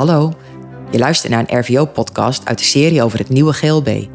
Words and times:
Hallo, 0.00 0.32
je 0.90 0.98
luistert 0.98 1.32
naar 1.32 1.44
een 1.46 1.58
RVO-podcast 1.58 2.44
uit 2.44 2.58
de 2.58 2.64
serie 2.64 3.02
over 3.02 3.18
het 3.18 3.28
nieuwe 3.28 3.52
GLB. 3.52 4.06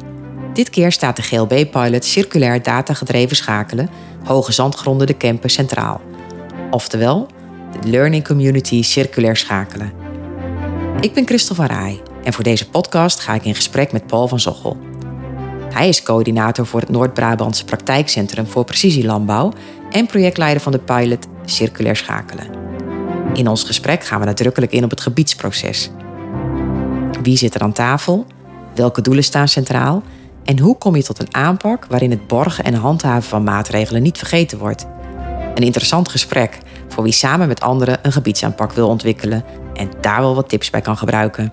Dit 0.52 0.70
keer 0.70 0.92
staat 0.92 1.16
de 1.16 1.22
GLB-pilot 1.22 2.04
circulair 2.04 2.62
datagedreven 2.62 3.36
schakelen, 3.36 3.90
hoge 4.24 4.52
zandgronden 4.52 5.06
de 5.06 5.16
campus 5.16 5.52
centraal. 5.52 6.00
Oftewel, 6.70 7.26
de 7.80 7.88
Learning 7.88 8.24
Community 8.24 8.82
circulair 8.82 9.36
schakelen. 9.36 9.92
Ik 11.00 11.14
ben 11.14 11.26
Christel 11.26 11.54
van 11.54 11.66
Rij 11.66 12.02
en 12.24 12.32
voor 12.32 12.44
deze 12.44 12.68
podcast 12.68 13.20
ga 13.20 13.34
ik 13.34 13.44
in 13.44 13.54
gesprek 13.54 13.92
met 13.92 14.06
Paul 14.06 14.28
van 14.28 14.40
Zochel. 14.40 14.76
Hij 15.72 15.88
is 15.88 16.02
coördinator 16.02 16.66
voor 16.66 16.80
het 16.80 16.90
Noord-Brabantse 16.90 17.64
Praktijkcentrum 17.64 18.46
voor 18.46 18.64
Precisielandbouw 18.64 19.52
en 19.90 20.06
projectleider 20.06 20.62
van 20.62 20.72
de 20.72 20.78
pilot 20.78 21.26
Circulair 21.44 21.96
Schakelen. 21.96 22.75
In 23.36 23.48
ons 23.48 23.64
gesprek 23.64 24.04
gaan 24.04 24.20
we 24.20 24.26
nadrukkelijk 24.26 24.72
in 24.72 24.84
op 24.84 24.90
het 24.90 25.00
gebiedsproces. 25.00 25.90
Wie 27.22 27.36
zit 27.36 27.54
er 27.54 27.60
aan 27.60 27.72
tafel? 27.72 28.26
Welke 28.74 29.00
doelen 29.00 29.24
staan 29.24 29.48
centraal? 29.48 30.02
En 30.44 30.58
hoe 30.58 30.78
kom 30.78 30.96
je 30.96 31.02
tot 31.02 31.18
een 31.18 31.34
aanpak 31.34 31.86
waarin 31.88 32.10
het 32.10 32.26
borgen 32.26 32.64
en 32.64 32.74
handhaven 32.74 33.28
van 33.28 33.44
maatregelen 33.44 34.02
niet 34.02 34.18
vergeten 34.18 34.58
wordt? 34.58 34.86
Een 35.54 35.62
interessant 35.62 36.08
gesprek 36.08 36.58
voor 36.88 37.02
wie 37.02 37.12
samen 37.12 37.48
met 37.48 37.60
anderen 37.60 37.98
een 38.02 38.12
gebiedsaanpak 38.12 38.72
wil 38.72 38.88
ontwikkelen 38.88 39.44
en 39.74 39.90
daar 40.00 40.20
wel 40.20 40.34
wat 40.34 40.48
tips 40.48 40.70
bij 40.70 40.80
kan 40.80 40.96
gebruiken. 40.96 41.52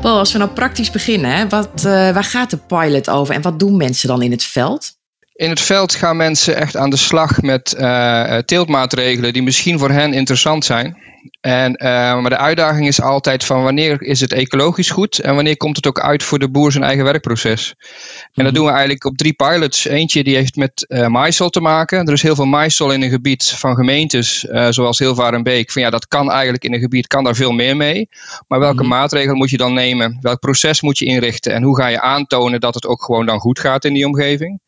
Paul, 0.00 0.18
als 0.18 0.32
we 0.32 0.38
nou 0.38 0.50
praktisch 0.50 0.90
beginnen, 0.90 1.36
hè, 1.36 1.48
wat, 1.48 1.68
uh, 1.76 1.82
waar 1.84 2.24
gaat 2.24 2.50
de 2.50 2.56
pilot 2.56 3.10
over 3.10 3.34
en 3.34 3.42
wat 3.42 3.58
doen 3.58 3.76
mensen 3.76 4.08
dan 4.08 4.22
in 4.22 4.30
het 4.30 4.42
veld? 4.42 4.98
In 5.40 5.50
het 5.50 5.60
veld 5.60 5.94
gaan 5.94 6.16
mensen 6.16 6.56
echt 6.56 6.76
aan 6.76 6.90
de 6.90 6.96
slag 6.96 7.42
met 7.42 7.76
uh, 7.78 8.36
teeltmaatregelen 8.36 9.32
die 9.32 9.42
misschien 9.42 9.78
voor 9.78 9.90
hen 9.90 10.12
interessant 10.12 10.64
zijn. 10.64 10.96
En, 11.40 11.70
uh, 11.82 11.88
maar 12.20 12.30
de 12.30 12.36
uitdaging 12.36 12.86
is 12.86 13.00
altijd 13.00 13.44
van 13.44 13.62
wanneer 13.62 14.02
is 14.02 14.20
het 14.20 14.32
ecologisch 14.32 14.90
goed 14.90 15.18
en 15.18 15.34
wanneer 15.34 15.56
komt 15.56 15.76
het 15.76 15.86
ook 15.86 16.00
uit 16.00 16.22
voor 16.22 16.38
de 16.38 16.50
boer 16.50 16.72
zijn 16.72 16.84
eigen 16.84 17.04
werkproces. 17.04 17.74
En 17.78 18.30
dat 18.32 18.44
mhm. 18.44 18.54
doen 18.54 18.64
we 18.64 18.70
eigenlijk 18.70 19.04
op 19.04 19.16
drie 19.16 19.32
pilots. 19.32 19.84
Eentje 19.84 20.24
die 20.24 20.36
heeft 20.36 20.56
met 20.56 20.86
uh, 20.88 21.06
maaisel 21.06 21.50
te 21.50 21.60
maken. 21.60 22.06
Er 22.06 22.12
is 22.12 22.22
heel 22.22 22.34
veel 22.34 22.44
maaisel 22.44 22.92
in 22.92 23.02
een 23.02 23.10
gebied 23.10 23.44
van 23.44 23.74
gemeentes 23.74 24.44
uh, 24.44 24.66
zoals 24.70 24.98
Hilvarenbeek. 24.98 25.70
Van 25.70 25.82
ja, 25.82 25.90
dat 25.90 26.08
kan 26.08 26.30
eigenlijk 26.30 26.64
in 26.64 26.74
een 26.74 26.80
gebied, 26.80 27.06
kan 27.06 27.24
daar 27.24 27.34
veel 27.34 27.52
meer 27.52 27.76
mee. 27.76 28.08
Maar 28.48 28.58
welke 28.58 28.82
mm 28.82 28.88
maatregelen 28.88 29.36
moet 29.36 29.50
je 29.50 29.56
dan 29.56 29.74
nemen? 29.74 30.18
Welk 30.20 30.40
proces 30.40 30.80
moet 30.80 30.98
je 30.98 31.04
inrichten? 31.04 31.52
En 31.52 31.62
hoe 31.62 31.76
ga 31.76 31.86
je 31.86 32.00
aantonen 32.00 32.60
dat 32.60 32.74
het 32.74 32.86
ook 32.86 33.04
gewoon 33.04 33.26
dan 33.26 33.38
goed 33.38 33.60
gaat 33.60 33.84
in 33.84 33.94
die 33.94 34.06
omgeving? 34.06 34.60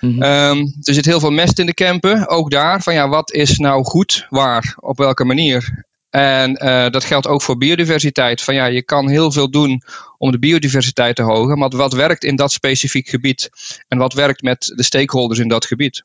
Mm 0.00 0.22
um, 0.22 0.74
er 0.82 0.94
zit 0.94 1.04
heel 1.04 1.20
veel 1.20 1.30
mest 1.30 1.58
in 1.58 1.66
de 1.66 1.74
campen. 1.74 2.28
Ook 2.28 2.50
daar, 2.50 2.82
van 2.82 2.94
ja, 2.94 3.08
wat 3.08 3.32
is 3.32 3.58
nou 3.58 3.84
goed, 3.84 4.26
waar, 4.28 4.74
op 4.76 4.98
welke 4.98 5.24
manier? 5.24 5.84
En 6.10 6.64
uh, 6.64 6.88
dat 6.88 7.04
geldt 7.04 7.26
ook 7.26 7.42
voor 7.42 7.56
biodiversiteit. 7.56 8.42
Van 8.42 8.54
ja, 8.54 8.66
je 8.66 8.82
kan 8.82 9.08
heel 9.08 9.32
veel 9.32 9.50
doen 9.50 9.82
om 10.18 10.30
de 10.30 10.38
biodiversiteit 10.38 11.16
te 11.16 11.22
hogen, 11.22 11.58
maar 11.58 11.68
wat 11.68 11.92
werkt 11.92 12.24
in 12.24 12.36
dat 12.36 12.52
specifiek 12.52 13.08
gebied? 13.08 13.50
En 13.88 13.98
wat 13.98 14.12
werkt 14.12 14.42
met 14.42 14.72
de 14.76 14.82
stakeholders 14.82 15.40
in 15.40 15.48
dat 15.48 15.66
gebied? 15.66 16.04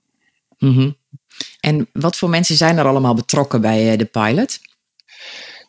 Mm 0.58 0.74
-hmm. 0.74 0.96
En 1.60 1.88
wat 1.94 2.16
voor 2.16 2.30
mensen 2.30 2.56
zijn 2.56 2.78
er 2.78 2.86
allemaal 2.86 3.14
betrokken 3.14 3.62
bij 3.62 3.92
uh, 3.92 3.98
de 3.98 4.06
pilot? 4.06 4.60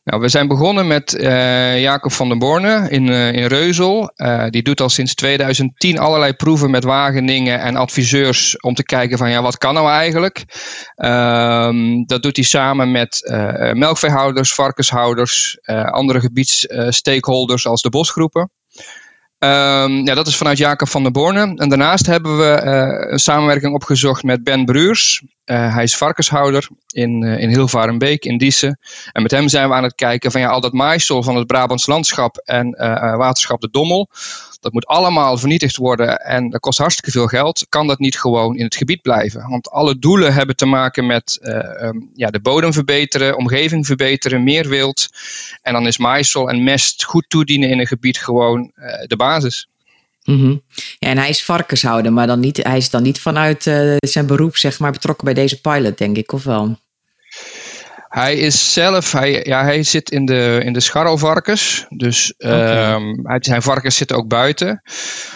Nou, 0.06 0.20
we 0.20 0.28
zijn 0.28 0.48
begonnen 0.48 0.86
met 0.86 1.14
uh, 1.14 1.80
Jacob 1.80 2.12
van 2.12 2.28
der 2.28 2.38
Borne 2.38 2.86
in, 2.90 3.06
uh, 3.06 3.32
in 3.32 3.46
Reuzel. 3.46 4.12
Uh, 4.16 4.46
die 4.48 4.62
doet 4.62 4.80
al 4.80 4.88
sinds 4.88 5.14
2010 5.14 5.98
allerlei 5.98 6.32
proeven 6.32 6.70
met 6.70 6.84
Wageningen 6.84 7.60
en 7.60 7.76
adviseurs 7.76 8.60
om 8.60 8.74
te 8.74 8.84
kijken 8.84 9.18
van 9.18 9.30
ja, 9.30 9.42
wat 9.42 9.58
kan 9.58 9.74
nou 9.74 9.88
eigenlijk? 9.88 10.44
Um, 10.96 12.06
dat 12.06 12.22
doet 12.22 12.36
hij 12.36 12.44
samen 12.44 12.90
met 12.90 13.30
melkveehouders, 13.72 14.54
varkenshouders, 14.54 15.58
andere 15.90 16.20
gebiedsstakeholders 16.20 17.66
als 17.66 17.82
de 17.82 17.90
bosgroepen. 17.90 18.50
Um, 19.38 20.04
ja, 20.04 20.14
dat 20.14 20.26
is 20.26 20.36
vanuit 20.36 20.58
Jacob 20.58 20.88
van 20.88 21.02
der 21.02 21.12
Borne. 21.12 21.54
En 21.56 21.68
daarnaast 21.68 22.06
hebben 22.06 22.38
we 22.38 22.60
een 23.10 23.18
samenwerking 23.18 23.74
opgezocht 23.74 24.22
met 24.22 24.44
Ben 24.44 24.64
Bruurs. 24.64 25.22
Uh, 25.46 25.74
hij 25.74 25.82
is 25.82 25.96
varkenshouder 25.96 26.68
in, 26.86 27.22
uh, 27.22 27.40
in 27.40 27.48
Hilvarenbeek, 27.48 28.24
in 28.24 28.38
Diessen. 28.38 28.78
En 29.12 29.22
met 29.22 29.30
hem 29.30 29.48
zijn 29.48 29.68
we 29.68 29.74
aan 29.74 29.82
het 29.82 29.94
kijken 29.94 30.30
van 30.30 30.40
ja, 30.40 30.48
al 30.48 30.60
dat 30.60 30.72
maaisel 30.72 31.22
van 31.22 31.36
het 31.36 31.46
Brabants 31.46 31.86
landschap 31.86 32.36
en 32.36 32.70
waterschap 33.16 33.60
de 33.60 33.68
Dommel. 33.70 34.08
Dat 34.60 34.72
moet 34.72 34.86
allemaal 34.86 35.38
vernietigd 35.38 35.76
worden 35.76 36.20
en 36.20 36.50
dat 36.50 36.60
kost 36.60 36.78
hartstikke 36.78 37.10
veel 37.10 37.26
geld. 37.26 37.66
Kan 37.68 37.86
dat 37.86 37.98
niet 37.98 38.18
gewoon 38.18 38.56
in 38.56 38.64
het 38.64 38.76
gebied 38.76 39.02
blijven? 39.02 39.48
Want 39.50 39.70
alle 39.70 39.98
doelen 39.98 40.34
hebben 40.34 40.56
te 40.56 40.66
maken 40.66 41.06
met 41.06 41.38
um, 41.42 42.10
ja, 42.14 42.30
de 42.30 42.40
bodem 42.40 42.72
verbeteren, 42.72 43.36
omgeving 43.36 43.86
verbeteren, 43.86 44.44
meer 44.44 44.68
wild. 44.68 45.08
En 45.62 45.72
dan 45.72 45.86
is 45.86 45.98
maaisel 45.98 46.48
en 46.48 46.64
mest 46.64 47.04
goed 47.04 47.24
toedienen 47.28 47.68
in 47.68 47.78
een 47.78 47.86
gebied 47.86 48.18
gewoon 48.18 48.72
de 49.06 49.16
basis. 49.16 49.68
Mm 50.26 50.62
ja, 50.98 51.08
en 51.08 51.18
hij 51.18 51.28
is 51.28 51.44
varkenshouder, 51.44 52.12
maar 52.12 52.26
dan 52.26 52.40
niet, 52.40 52.56
hij 52.62 52.76
is 52.76 52.90
dan 52.90 53.02
niet 53.02 53.20
vanuit 53.20 53.66
uh, 53.66 53.96
zijn 53.98 54.26
beroep 54.26 54.56
zeg 54.56 54.78
maar, 54.78 54.92
betrokken 54.92 55.24
bij 55.24 55.34
deze 55.34 55.60
pilot, 55.60 55.98
denk 55.98 56.16
ik, 56.16 56.32
of 56.32 56.44
wel? 56.44 56.78
Hij 58.16 58.36
is 58.36 58.72
zelf, 58.72 59.12
hij, 59.12 59.44
ja, 59.44 59.62
hij 59.62 59.82
zit 59.82 60.10
in 60.10 60.24
de, 60.24 60.60
in 60.64 60.72
de 60.72 60.80
scharrelvarkens. 60.80 61.86
Dus 61.88 62.34
okay. 62.38 62.94
um, 62.94 63.22
zijn 63.38 63.62
varkens 63.62 63.96
zitten 63.96 64.16
ook 64.16 64.28
buiten. 64.28 64.82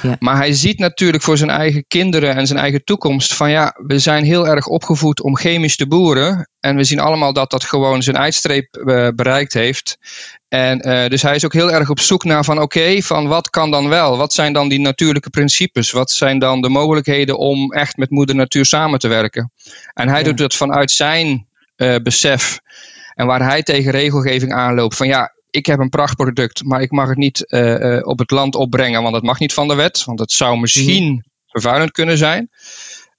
Ja. 0.02 0.16
Maar 0.18 0.36
hij 0.36 0.52
ziet 0.52 0.78
natuurlijk 0.78 1.22
voor 1.22 1.36
zijn 1.36 1.50
eigen 1.50 1.84
kinderen 1.88 2.36
en 2.36 2.46
zijn 2.46 2.58
eigen 2.58 2.84
toekomst 2.84 3.34
van 3.34 3.50
ja, 3.50 3.76
we 3.86 3.98
zijn 3.98 4.24
heel 4.24 4.46
erg 4.46 4.66
opgevoed 4.66 5.22
om 5.22 5.36
chemisch 5.36 5.76
te 5.76 5.86
boeren. 5.86 6.48
En 6.60 6.76
we 6.76 6.84
zien 6.84 7.00
allemaal 7.00 7.32
dat 7.32 7.50
dat 7.50 7.64
gewoon 7.64 8.02
zijn 8.02 8.16
eindstreep 8.16 8.76
uh, 8.76 9.08
bereikt 9.14 9.52
heeft. 9.52 9.98
En 10.48 10.88
uh, 10.88 11.06
dus 11.08 11.22
hij 11.22 11.34
is 11.34 11.44
ook 11.44 11.52
heel 11.52 11.72
erg 11.72 11.90
op 11.90 12.00
zoek 12.00 12.24
naar 12.24 12.44
van 12.44 12.60
oké, 12.60 12.78
okay, 12.78 13.02
van 13.02 13.26
wat 13.26 13.50
kan 13.50 13.70
dan 13.70 13.88
wel? 13.88 14.16
Wat 14.16 14.32
zijn 14.32 14.52
dan 14.52 14.68
die 14.68 14.80
natuurlijke 14.80 15.30
principes? 15.30 15.90
Wat 15.90 16.10
zijn 16.10 16.38
dan 16.38 16.60
de 16.60 16.68
mogelijkheden 16.68 17.38
om 17.38 17.72
echt 17.72 17.96
met 17.96 18.10
moeder 18.10 18.34
natuur 18.34 18.64
samen 18.64 18.98
te 18.98 19.08
werken? 19.08 19.52
En 19.94 20.08
hij 20.08 20.18
ja. 20.18 20.24
doet 20.24 20.38
dat 20.38 20.54
vanuit 20.54 20.90
zijn 20.90 21.48
besef. 22.02 22.58
En 23.14 23.26
waar 23.26 23.42
hij 23.42 23.62
tegen 23.62 23.90
regelgeving 23.90 24.52
aanloopt 24.52 24.96
van 24.96 25.06
ja, 25.06 25.34
ik 25.50 25.66
heb 25.66 25.78
een 25.78 25.88
prachtproduct, 25.88 26.64
maar 26.64 26.82
ik 26.82 26.90
mag 26.90 27.08
het 27.08 27.18
niet 27.18 27.44
uh, 27.46 27.78
uh, 27.78 28.06
op 28.06 28.18
het 28.18 28.30
land 28.30 28.54
opbrengen, 28.54 29.02
want 29.02 29.14
dat 29.14 29.22
mag 29.22 29.38
niet 29.38 29.52
van 29.52 29.68
de 29.68 29.74
wet. 29.74 30.04
Want 30.04 30.18
het 30.18 30.32
zou 30.32 30.58
misschien 30.58 31.12
mm. 31.12 31.24
vervuilend 31.46 31.90
kunnen 31.90 32.18
zijn. 32.18 32.50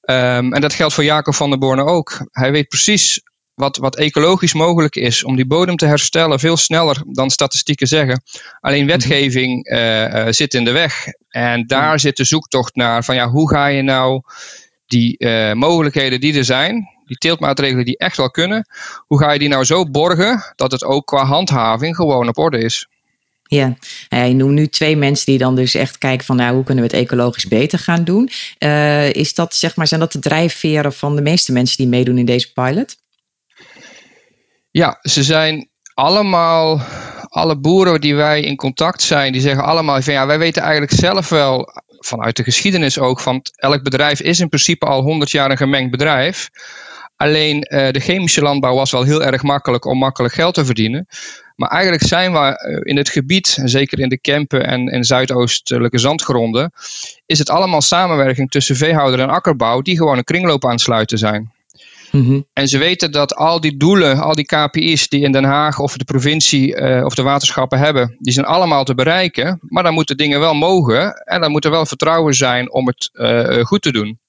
Um, 0.01 0.53
en 0.53 0.61
dat 0.61 0.73
geldt 0.73 0.93
voor 0.93 1.03
Jacob 1.03 1.35
van 1.35 1.49
der 1.49 1.59
Borne 1.59 1.83
ook. 1.83 2.27
Hij 2.31 2.51
weet 2.51 2.67
precies 2.67 3.21
wat, 3.53 3.77
wat 3.77 3.95
ecologisch 3.95 4.53
mogelijk 4.53 4.95
is 4.95 5.23
om 5.23 5.35
die 5.35 5.47
bodem 5.47 5.75
te 5.75 5.85
herstellen, 5.85 6.39
veel 6.39 6.57
sneller 6.57 7.03
dan 7.07 7.29
statistieken 7.29 7.87
zeggen. 7.87 8.23
Alleen 8.59 8.87
wetgeving 8.87 9.71
uh, 9.71 10.25
zit 10.29 10.53
in 10.53 10.63
de 10.63 10.71
weg. 10.71 11.05
En 11.29 11.67
daar 11.67 11.99
zit 11.99 12.17
de 12.17 12.23
zoektocht 12.23 12.75
naar 12.75 13.03
van 13.03 13.15
ja, 13.15 13.29
hoe 13.29 13.49
ga 13.49 13.67
je 13.67 13.81
nou 13.81 14.21
die 14.85 15.25
mogelijkheden 15.55 16.19
die 16.19 16.37
er 16.37 16.45
zijn, 16.45 16.89
die 17.11 17.19
teeltmaatregelen 17.19 17.85
die 17.85 17.97
echt 17.97 18.17
wel 18.17 18.31
kunnen, 18.31 18.67
hoe 19.07 19.19
ga 19.19 19.31
je 19.31 19.39
die 19.39 19.49
nou 19.49 19.63
zo 19.63 19.85
borgen 19.85 20.53
dat 20.55 20.71
het 20.71 20.83
ook 20.83 21.05
qua 21.05 21.25
handhaving 21.25 21.95
gewoon 21.95 22.27
op 22.27 22.37
orde 22.37 22.57
is? 22.57 22.87
Ja, 23.43 23.75
je 24.09 24.33
noemt 24.33 24.53
nu 24.53 24.67
twee 24.67 24.97
mensen 24.97 25.25
die 25.25 25.37
dan 25.37 25.55
dus 25.55 25.75
echt 25.75 25.97
kijken 25.97 26.25
van 26.25 26.35
nou, 26.35 26.55
hoe 26.55 26.63
kunnen 26.63 26.83
we 26.83 26.89
het 26.89 27.05
ecologisch 27.05 27.47
beter 27.47 27.79
gaan 27.79 28.03
doen. 28.03 28.29
Uh, 28.59 29.13
is 29.13 29.33
dat, 29.33 29.55
zeg 29.55 29.75
maar, 29.75 29.87
zijn 29.87 29.99
dat 29.99 30.11
de 30.11 30.19
drijfveren 30.19 30.93
van 30.93 31.15
de 31.15 31.21
meeste 31.21 31.51
mensen 31.51 31.77
die 31.77 31.87
meedoen 31.87 32.17
in 32.17 32.25
deze 32.25 32.53
pilot? 32.53 32.95
Ja, 34.71 34.99
ze 35.01 35.23
zijn 35.23 35.69
allemaal, 35.93 36.81
alle 37.29 37.59
boeren 37.59 38.01
die 38.01 38.15
wij 38.15 38.41
in 38.41 38.55
contact 38.55 39.01
zijn, 39.01 39.31
die 39.31 39.41
zeggen 39.41 39.63
allemaal 39.63 40.01
van 40.01 40.13
ja, 40.13 40.25
wij 40.25 40.39
weten 40.39 40.61
eigenlijk 40.61 40.93
zelf 40.93 41.29
wel, 41.29 41.69
vanuit 41.87 42.35
de 42.35 42.43
geschiedenis 42.43 42.99
ook, 42.99 43.19
van 43.19 43.41
elk 43.55 43.83
bedrijf 43.83 44.21
is 44.21 44.39
in 44.39 44.49
principe 44.49 44.85
al 44.85 45.01
100 45.01 45.31
jaar 45.31 45.51
een 45.51 45.57
gemengd 45.57 45.91
bedrijf. 45.91 46.49
Alleen 47.21 47.67
uh, 47.69 47.91
de 47.91 47.99
chemische 47.99 48.41
landbouw 48.41 48.75
was 48.75 48.91
wel 48.91 49.03
heel 49.03 49.23
erg 49.23 49.43
makkelijk 49.43 49.85
om 49.85 49.97
makkelijk 49.97 50.33
geld 50.33 50.53
te 50.53 50.65
verdienen. 50.65 51.07
Maar 51.55 51.69
eigenlijk 51.69 52.03
zijn 52.03 52.33
we 52.33 52.37
uh, 52.37 52.79
in 52.83 52.97
het 52.97 53.09
gebied, 53.09 53.61
zeker 53.63 53.99
in 53.99 54.09
de 54.09 54.19
Kempen 54.19 54.67
en, 54.67 54.87
en 54.87 55.03
zuidoostelijke 55.03 55.97
zandgronden, 55.97 56.71
is 57.25 57.39
het 57.39 57.49
allemaal 57.49 57.81
samenwerking 57.81 58.49
tussen 58.49 58.75
veehouder 58.75 59.19
en 59.19 59.29
akkerbouw 59.29 59.81
die 59.81 59.97
gewoon 59.97 60.17
een 60.17 60.23
kringloop 60.23 60.65
aansluiten 60.65 61.17
zijn. 61.17 61.51
Mm 62.11 62.25
-hmm. 62.25 62.45
En 62.53 62.67
ze 62.67 62.77
weten 62.77 63.11
dat 63.11 63.35
al 63.35 63.61
die 63.61 63.77
doelen, 63.77 64.19
al 64.19 64.35
die 64.35 64.45
KPI's 64.45 65.07
die 65.07 65.21
in 65.21 65.31
Den 65.31 65.43
Haag 65.43 65.79
of 65.79 65.97
de 65.97 66.03
provincie 66.03 66.75
uh, 66.75 67.05
of 67.05 67.15
de 67.15 67.21
waterschappen 67.21 67.79
hebben, 67.79 68.15
die 68.19 68.33
zijn 68.33 68.45
allemaal 68.45 68.83
te 68.83 68.95
bereiken. 68.95 69.59
Maar 69.61 69.83
dan 69.83 69.93
moeten 69.93 70.17
dingen 70.17 70.39
wel 70.39 70.53
mogen 70.53 71.13
en 71.13 71.41
dan 71.41 71.51
moet 71.51 71.65
er 71.65 71.71
wel 71.71 71.85
vertrouwen 71.85 72.33
zijn 72.33 72.71
om 72.71 72.87
het 72.87 73.09
uh, 73.13 73.65
goed 73.65 73.81
te 73.81 73.91
doen. 73.91 74.19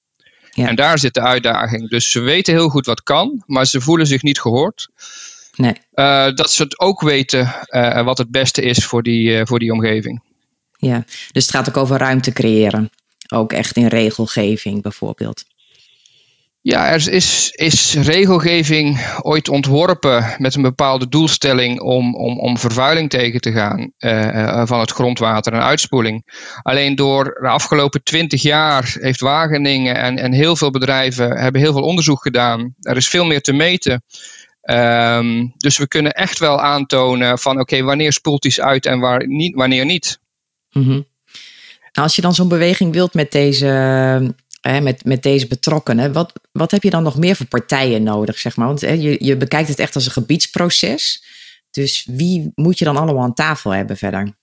Ja. 0.53 0.67
En 0.67 0.75
daar 0.75 0.99
zit 0.99 1.13
de 1.13 1.21
uitdaging. 1.21 1.89
Dus 1.89 2.11
ze 2.11 2.19
weten 2.19 2.53
heel 2.53 2.69
goed 2.69 2.85
wat 2.85 3.03
kan, 3.03 3.43
maar 3.45 3.65
ze 3.65 3.81
voelen 3.81 4.07
zich 4.07 4.21
niet 4.21 4.39
gehoord. 4.39 4.89
Nee. 5.55 5.73
Uh, 5.93 6.35
dat 6.35 6.51
ze 6.51 6.63
het 6.63 6.79
ook 6.79 7.01
weten 7.01 7.55
uh, 7.67 8.03
wat 8.03 8.17
het 8.17 8.31
beste 8.31 8.61
is 8.61 8.85
voor 8.85 9.03
die, 9.03 9.29
uh, 9.29 9.41
voor 9.43 9.59
die 9.59 9.71
omgeving. 9.71 10.23
Ja, 10.77 11.03
dus 11.31 11.45
het 11.45 11.55
gaat 11.55 11.69
ook 11.69 11.77
over 11.77 11.97
ruimte 11.97 12.31
creëren. 12.31 12.89
Ook 13.29 13.53
echt 13.53 13.77
in 13.77 13.87
regelgeving 13.87 14.81
bijvoorbeeld. 14.81 15.43
Ja, 16.65 16.91
er 16.91 17.11
is, 17.11 17.51
is 17.51 17.93
regelgeving 17.93 19.15
ooit 19.21 19.49
ontworpen 19.49 20.35
met 20.37 20.55
een 20.55 20.61
bepaalde 20.61 21.07
doelstelling 21.07 21.81
om, 21.81 22.15
om, 22.15 22.39
om 22.39 22.57
vervuiling 22.57 23.09
tegen 23.09 23.41
te 23.41 23.51
gaan 23.51 23.91
uh, 23.99 24.65
van 24.65 24.79
het 24.79 24.91
grondwater 24.91 25.53
en 25.53 25.63
uitspoeling. 25.63 26.23
Alleen 26.61 26.95
door 26.95 27.23
de 27.23 27.47
afgelopen 27.47 28.03
twintig 28.03 28.41
jaar 28.41 28.95
heeft 28.99 29.19
Wageningen 29.19 29.95
en, 29.95 30.17
en 30.17 30.33
heel 30.33 30.55
veel 30.55 30.71
bedrijven 30.71 31.37
hebben 31.37 31.61
heel 31.61 31.73
veel 31.73 31.83
onderzoek 31.83 32.21
gedaan. 32.21 32.73
Er 32.79 32.97
is 32.97 33.07
veel 33.07 33.25
meer 33.25 33.41
te 33.41 33.53
meten. 33.53 34.03
Um, 34.61 35.53
dus 35.57 35.77
we 35.77 35.87
kunnen 35.87 36.11
echt 36.11 36.39
wel 36.39 36.61
aantonen 36.61 37.39
van 37.39 37.59
oké, 37.59 37.81
wanneer 37.81 38.13
spoelt 38.13 38.45
iets 38.45 38.61
uit 38.61 38.85
en 38.85 38.99
waar 38.99 39.27
niet, 39.27 39.55
wanneer 39.55 39.85
niet. 39.85 40.19
Mm 40.71 40.83
-hmm. 40.83 41.05
als 41.91 42.15
je 42.15 42.21
dan 42.21 42.33
zo'n 42.33 42.47
beweging 42.47 42.93
wilt 42.93 43.13
met 43.13 43.31
deze 43.31 44.35
met, 44.63 45.05
met 45.05 45.23
deze 45.23 45.47
betrokkenen. 45.47 46.13
Wat, 46.13 46.33
wat 46.51 46.71
heb 46.71 46.83
je 46.83 46.89
dan 46.89 47.03
nog 47.03 47.17
meer 47.17 47.35
voor 47.35 47.45
partijen 47.45 48.03
nodig, 48.03 48.39
zeg 48.39 48.55
maar? 48.55 48.67
Want 48.67 48.81
hè, 48.81 48.91
je, 48.91 49.15
je 49.19 49.37
bekijkt 49.37 49.69
het 49.69 49.79
echt 49.79 49.95
als 49.95 50.05
een 50.05 50.11
gebiedsproces. 50.11 51.23
Dus 51.71 52.07
wie 52.11 52.51
moet 52.55 52.79
je 52.79 52.85
dan 52.85 52.97
allemaal 52.97 53.23
aan 53.23 53.33
tafel 53.33 53.71
hebben 53.71 53.97
verder? 53.97 54.33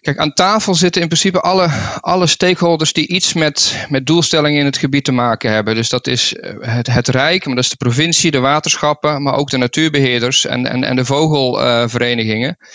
Kijk, 0.00 0.18
aan 0.18 0.32
tafel 0.32 0.74
zitten 0.74 1.02
in 1.02 1.08
principe 1.08 1.40
alle, 1.40 1.68
alle 2.00 2.26
stakeholders 2.26 2.92
die 2.92 3.08
iets 3.08 3.32
met, 3.32 3.86
met 3.88 4.06
doelstellingen 4.06 4.58
in 4.58 4.64
het 4.64 4.78
gebied 4.78 5.04
te 5.04 5.12
maken 5.12 5.52
hebben. 5.52 5.74
Dus 5.74 5.88
dat 5.88 6.06
is 6.06 6.34
eh, 6.34 6.54
het, 6.60 6.86
het 6.86 7.08
Rijk, 7.08 7.46
maar 7.46 7.54
dat 7.54 7.64
is 7.64 7.70
de 7.70 7.76
provincie, 7.76 8.30
de 8.30 8.38
waterschappen, 8.38 9.22
maar 9.22 9.34
ook 9.34 9.50
de 9.50 9.56
natuurbeheerders 9.56 10.46
en, 10.46 10.66
en, 10.66 10.84
en 10.84 10.96
de 10.96 11.04
vogelverenigingen. 11.04 12.56
Uh, 12.58 12.66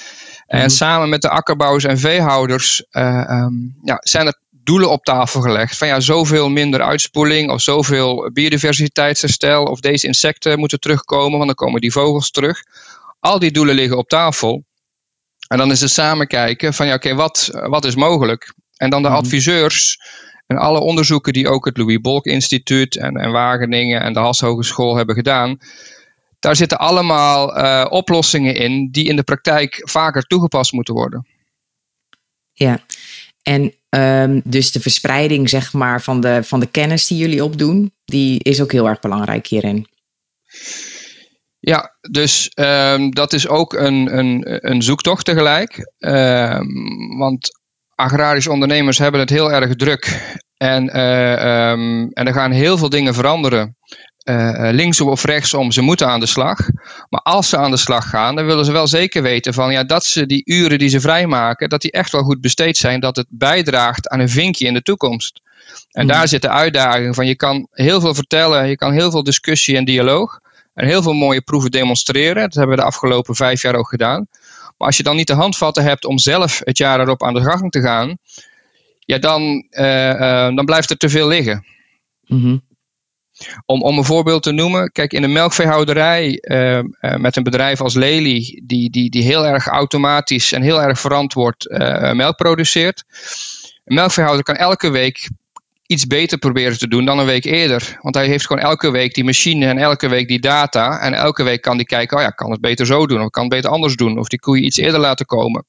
En 0.48 0.60
mhm. 0.60 0.70
samen 0.70 1.10
met 1.10 1.22
de 1.22 1.30
akkerbouwers 1.30 1.84
en 1.84 2.00
veehouders 2.00 2.86
uh, 2.92 3.30
um, 3.30 3.76
ja, 3.84 3.98
zijn 4.00 4.28
er 4.28 4.40
doelen 4.63 4.89
op 4.89 5.04
tafel 5.04 5.42
gelegd. 5.42 5.77
Van 5.77 5.88
ja, 5.88 6.00
zoveel 6.00 6.50
minder 6.50 6.81
uitspoeling 6.81 7.51
of 7.51 7.62
zoveel 7.62 8.30
biodiversiteitsherstel 8.33 9.63
of 9.63 9.80
deze 9.80 10.07
insecten 10.07 10.60
moeten 10.60 10.80
terugkomen, 10.80 11.38
want 11.38 11.45
dan 11.45 11.56
komen 11.56 11.81
die 11.81 11.92
vogels 11.92 12.31
terug. 12.31 12.63
Al 13.19 13.39
die 13.39 13.51
doelen 13.51 13.75
liggen 13.75 13.98
op 13.98 14.10
tafel. 14.10 14.63
En 15.48 15.57
dan 15.57 15.71
is 15.71 15.81
het 15.81 15.92
samen 15.92 16.27
kijken 16.27 16.74
van 16.74 16.88
ja, 16.88 16.94
oké, 16.94 17.15
wat, 17.15 17.50
wat 17.51 17.86
is 17.86 17.95
mogelijk? 17.95 18.54
En 18.77 18.89
dan 18.89 19.01
de 19.01 19.07
mhm. 19.07 19.18
adviseurs 19.18 19.98
en 20.48 20.57
alle 20.57 20.80
onderzoeken 20.80 21.33
die 21.33 21.48
ook 21.48 21.65
het 21.65 21.77
Louis 21.77 22.01
Bolk 22.01 22.25
Instituut 22.25 22.98
en, 22.98 23.15
en 23.15 23.31
Wageningen 23.31 24.01
en 24.01 24.13
de 24.13 24.19
Hals 24.19 24.39
Hogeschool 24.39 24.95
hebben 24.95 25.15
gedaan. 25.15 25.57
Daar 26.39 26.56
zitten 26.56 26.77
allemaal 26.77 27.57
uh, 27.57 27.86
oplossingen 27.89 28.56
in 28.56 28.92
die 28.92 29.07
in 29.07 29.15
de 29.15 29.24
praktijk 29.24 29.81
vaker 29.89 30.24
toegepast 30.24 30.71
moeten 30.71 30.94
worden. 30.94 31.27
Ja, 32.54 32.80
en 33.42 33.74
um, 33.95 34.42
dus 34.44 34.72
de 34.72 34.80
verspreiding 34.80 35.50
zeg 35.50 35.74
maar, 35.74 36.01
van, 36.01 36.22
de, 36.22 36.44
van 36.44 36.60
de 36.60 36.68
kennis 36.68 37.07
die 37.07 37.18
jullie 37.18 37.44
opdoen, 37.44 37.94
die 38.06 38.40
is 38.44 38.62
ook 38.62 38.72
heel 38.72 38.88
erg 38.88 39.00
belangrijk 39.00 39.48
hierin. 39.48 39.88
Ja, 41.60 41.95
dus 42.12 42.51
um, 42.56 43.12
dat 43.12 43.34
is 43.34 43.48
ook 43.48 43.74
een, 43.74 44.18
een, 44.18 44.44
een 44.69 44.81
zoektocht 44.81 45.25
tegelijk. 45.25 45.94
Um, 46.00 47.18
want 47.18 47.50
agrarische 47.95 48.51
ondernemers 48.51 48.98
hebben 48.98 49.19
het 49.19 49.30
heel 49.30 49.51
erg 49.51 49.75
druk. 49.75 50.36
En, 50.57 50.86
uh, 50.86 51.72
en 52.12 52.12
er 52.13 52.34
gaan 52.34 52.51
heel 52.51 52.78
veel 52.78 52.89
dingen 52.89 53.13
veranderen 53.13 53.78
uh, 54.24 54.70
linksom 54.72 55.10
of 55.10 55.24
rechtsom, 55.24 55.72
ze 55.72 55.81
moeten 55.81 56.08
aan 56.08 56.20
de 56.20 56.25
slag. 56.25 56.60
Maar 57.10 57.22
als 57.22 57.50
ze 57.50 57.58
aan 57.58 57.72
de 57.72 57.78
slag 57.78 58.10
gaan, 58.10 58.36
dan 58.36 58.46
willen 58.46 58.66
ze 58.66 58.72
wel 58.72 58.88
zeker 58.88 59.22
weten 59.22 59.54
van, 59.54 59.72
ja, 59.72 59.84
dat 59.84 60.06
ze 60.06 60.25
die 60.25 60.42
uren 60.46 60.80
die 60.80 60.90
ze 60.90 61.02
vrijmaken, 61.02 61.70
dat 61.70 61.81
die 61.81 61.92
echt 61.92 62.12
wel 62.12 62.24
goed 62.24 62.42
besteed 62.42 62.78
zijn, 62.78 63.00
dat 63.00 63.16
het 63.16 63.25
bijdraagt 63.30 64.08
aan 64.08 64.20
een 64.20 64.30
vinkje 64.30 64.66
in 64.66 64.74
de 64.74 64.81
toekomst. 64.81 65.42
En 65.92 66.08
daar 66.08 66.18
hmm. 66.18 66.28
zit 66.28 66.42
de 66.42 66.50
uitdaging 66.50 67.16
van, 67.16 67.25
je 67.25 67.36
kan 67.36 67.68
heel 67.72 68.02
veel 68.02 68.16
vertellen, 68.16 68.68
je 68.68 68.75
kan 68.75 68.92
heel 68.92 69.12
veel 69.12 69.24
discussie 69.24 69.78
en 69.78 69.86
dialoog 69.86 70.40
en 70.74 70.86
heel 70.86 71.02
veel 71.02 71.14
mooie 71.14 71.42
proeven 71.42 71.72
demonstreren. 71.72 72.44
Dat 72.44 72.54
hebben 72.54 72.75
we 72.75 72.81
de 72.81 72.88
afgelopen 72.88 73.36
vijf 73.36 73.62
jaar 73.62 73.75
ook 73.75 73.90
gedaan. 73.90 74.28
Maar 74.78 74.88
als 74.88 74.98
je 74.98 75.04
dan 75.04 75.16
niet 75.16 75.28
de 75.28 75.34
handvatten 75.34 75.84
hebt 75.84 76.06
om 76.06 76.18
zelf 76.18 76.62
het 76.64 76.78
jaar 76.78 77.00
erop 77.00 77.24
aan 77.24 77.34
de 77.34 77.42
gang 77.42 77.72
te 77.72 77.81
gaan, 77.81 78.18
ja, 79.00 79.18
dan, 79.18 79.42
uh, 79.72 80.10
uh, 80.10 80.56
dan 80.56 80.66
blijft 80.66 80.90
er 80.90 80.98
te 80.98 81.10
veel 81.10 81.28
liggen. 81.28 81.66
Mm 82.25 82.62
om, 83.66 83.81
om 83.81 83.98
een 83.98 84.04
voorbeeld 84.04 84.44
te 84.44 84.51
noemen, 84.51 84.92
kijk 84.92 85.13
in 85.13 85.22
de 85.22 85.28
melkveehouderij 85.28 86.40
uh, 86.42 86.78
uh, 86.78 86.84
met 87.16 87.36
een 87.36 87.44
bedrijf 87.44 87.81
als 87.81 87.94
Lely, 87.94 88.62
die, 88.63 88.90
die, 88.90 89.10
die 89.10 89.24
heel 89.24 89.45
erg 89.45 89.68
automatisch 89.68 90.51
en 90.51 90.62
heel 90.62 90.81
erg 90.81 91.00
verantwoord 91.00 91.66
uh, 91.66 92.12
melk 92.12 92.36
produceert. 92.36 93.04
Een 93.86 93.95
melkveehouder 93.95 94.44
kan 94.44 94.56
elke 94.56 94.90
week 94.90 95.30
iets 95.86 96.07
beter 96.07 96.38
proberen 96.38 96.78
te 96.78 96.88
doen 96.88 97.06
dan 97.06 97.19
een 97.19 97.25
week 97.25 97.45
eerder. 97.45 97.98
Want 98.01 98.16
hij 98.16 98.28
heeft 98.28 98.48
gewoon 98.48 98.63
elke 98.63 98.92
week 98.92 99.13
die 99.13 99.24
machine 99.24 99.66
en 99.66 99.78
elke 99.78 100.10
week 100.10 100.28
die 100.28 100.39
data. 100.39 101.00
En 101.00 101.13
elke 101.13 101.44
week 101.44 101.62
kan 101.62 101.75
hij 101.75 101.86
kijken, 101.86 102.18
oh 102.18 102.24
ja, 102.24 102.30
kan 102.30 102.51
het 102.51 102.62
beter 102.62 102.86
zo 102.86 103.06
doen 103.06 103.22
of 103.22 103.30
kan 103.30 103.44
het 103.44 103.54
beter 103.54 103.69
anders 103.69 103.96
doen. 103.96 104.19
Of 104.19 104.28
die 104.28 104.39
koeien 104.39 104.66
iets 104.66 104.78
eerder 104.78 105.00
laten 105.00 105.25
komen. 105.25 105.66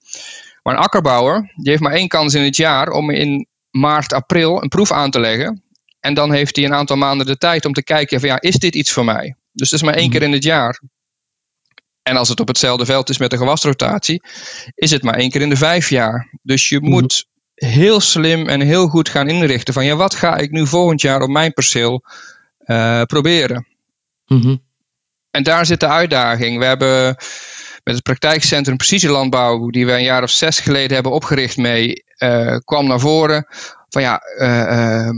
Maar 0.62 0.74
een 0.74 0.80
akkerbouwer, 0.80 1.52
die 1.54 1.70
heeft 1.70 1.82
maar 1.82 1.92
één 1.92 2.08
kans 2.08 2.34
in 2.34 2.42
het 2.42 2.56
jaar 2.56 2.88
om 2.88 3.10
in 3.10 3.46
maart, 3.70 4.12
april 4.12 4.62
een 4.62 4.68
proef 4.68 4.92
aan 4.92 5.10
te 5.10 5.20
leggen. 5.20 5.62
En 6.04 6.14
dan 6.14 6.32
heeft 6.32 6.56
hij 6.56 6.64
een 6.64 6.74
aantal 6.74 6.96
maanden 6.96 7.26
de 7.26 7.36
tijd 7.36 7.64
om 7.64 7.72
te 7.72 7.82
kijken 7.82 8.20
van 8.20 8.28
ja, 8.28 8.40
is 8.40 8.56
dit 8.56 8.74
iets 8.74 8.92
voor 8.92 9.04
mij? 9.04 9.36
Dus 9.52 9.70
dat 9.70 9.80
is 9.80 9.84
maar 9.84 9.94
één 9.94 10.08
mhm. 10.08 10.12
keer 10.12 10.22
in 10.22 10.32
het 10.32 10.42
jaar. 10.42 10.80
En 12.02 12.16
als 12.16 12.28
het 12.28 12.40
op 12.40 12.48
hetzelfde 12.48 12.84
veld 12.84 13.08
is 13.08 13.18
met 13.18 13.32
een 13.32 13.38
gewasrotatie, 13.38 14.22
is 14.74 14.90
het 14.90 15.02
maar 15.02 15.14
één 15.14 15.30
keer 15.30 15.40
in 15.40 15.48
de 15.48 15.56
vijf 15.56 15.88
jaar. 15.88 16.38
Dus 16.42 16.68
je 16.68 16.80
mhm. 16.80 16.90
moet 16.90 17.26
heel 17.54 18.00
slim 18.00 18.48
en 18.48 18.60
heel 18.60 18.88
goed 18.88 19.08
gaan 19.08 19.28
inrichten 19.28 19.74
van 19.74 19.84
ja, 19.84 19.96
wat 19.96 20.14
ga 20.14 20.36
ik 20.36 20.50
nu 20.50 20.66
volgend 20.66 21.00
jaar 21.00 21.22
op 21.22 21.28
mijn 21.28 21.52
perceel 21.52 22.04
uh, 22.66 23.02
proberen? 23.02 23.66
Mm 24.26 24.62
En 25.30 25.42
daar 25.42 25.66
zit 25.66 25.80
de 25.80 25.88
uitdaging. 25.88 26.58
We 26.58 26.64
hebben 26.64 27.16
met 27.84 27.94
het 27.94 28.02
praktijkcentrum 28.02 28.76
Precisielandbouw, 28.76 29.68
die 29.68 29.86
we 29.86 29.92
een 29.92 30.02
jaar 30.02 30.22
of 30.22 30.30
zes 30.30 30.58
geleden 30.58 30.94
hebben 30.94 31.12
opgericht 31.12 31.56
mee, 31.56 32.04
uh, 32.18 32.56
kwam 32.56 32.86
naar 32.86 33.00
voren 33.00 33.46
van 33.88 34.02
ja, 34.02 34.22
uh, 34.38 35.06
eh, 35.06 35.14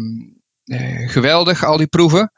geweldig, 1.06 1.64
al 1.64 1.76
die 1.76 1.86
proeven. 1.86 2.32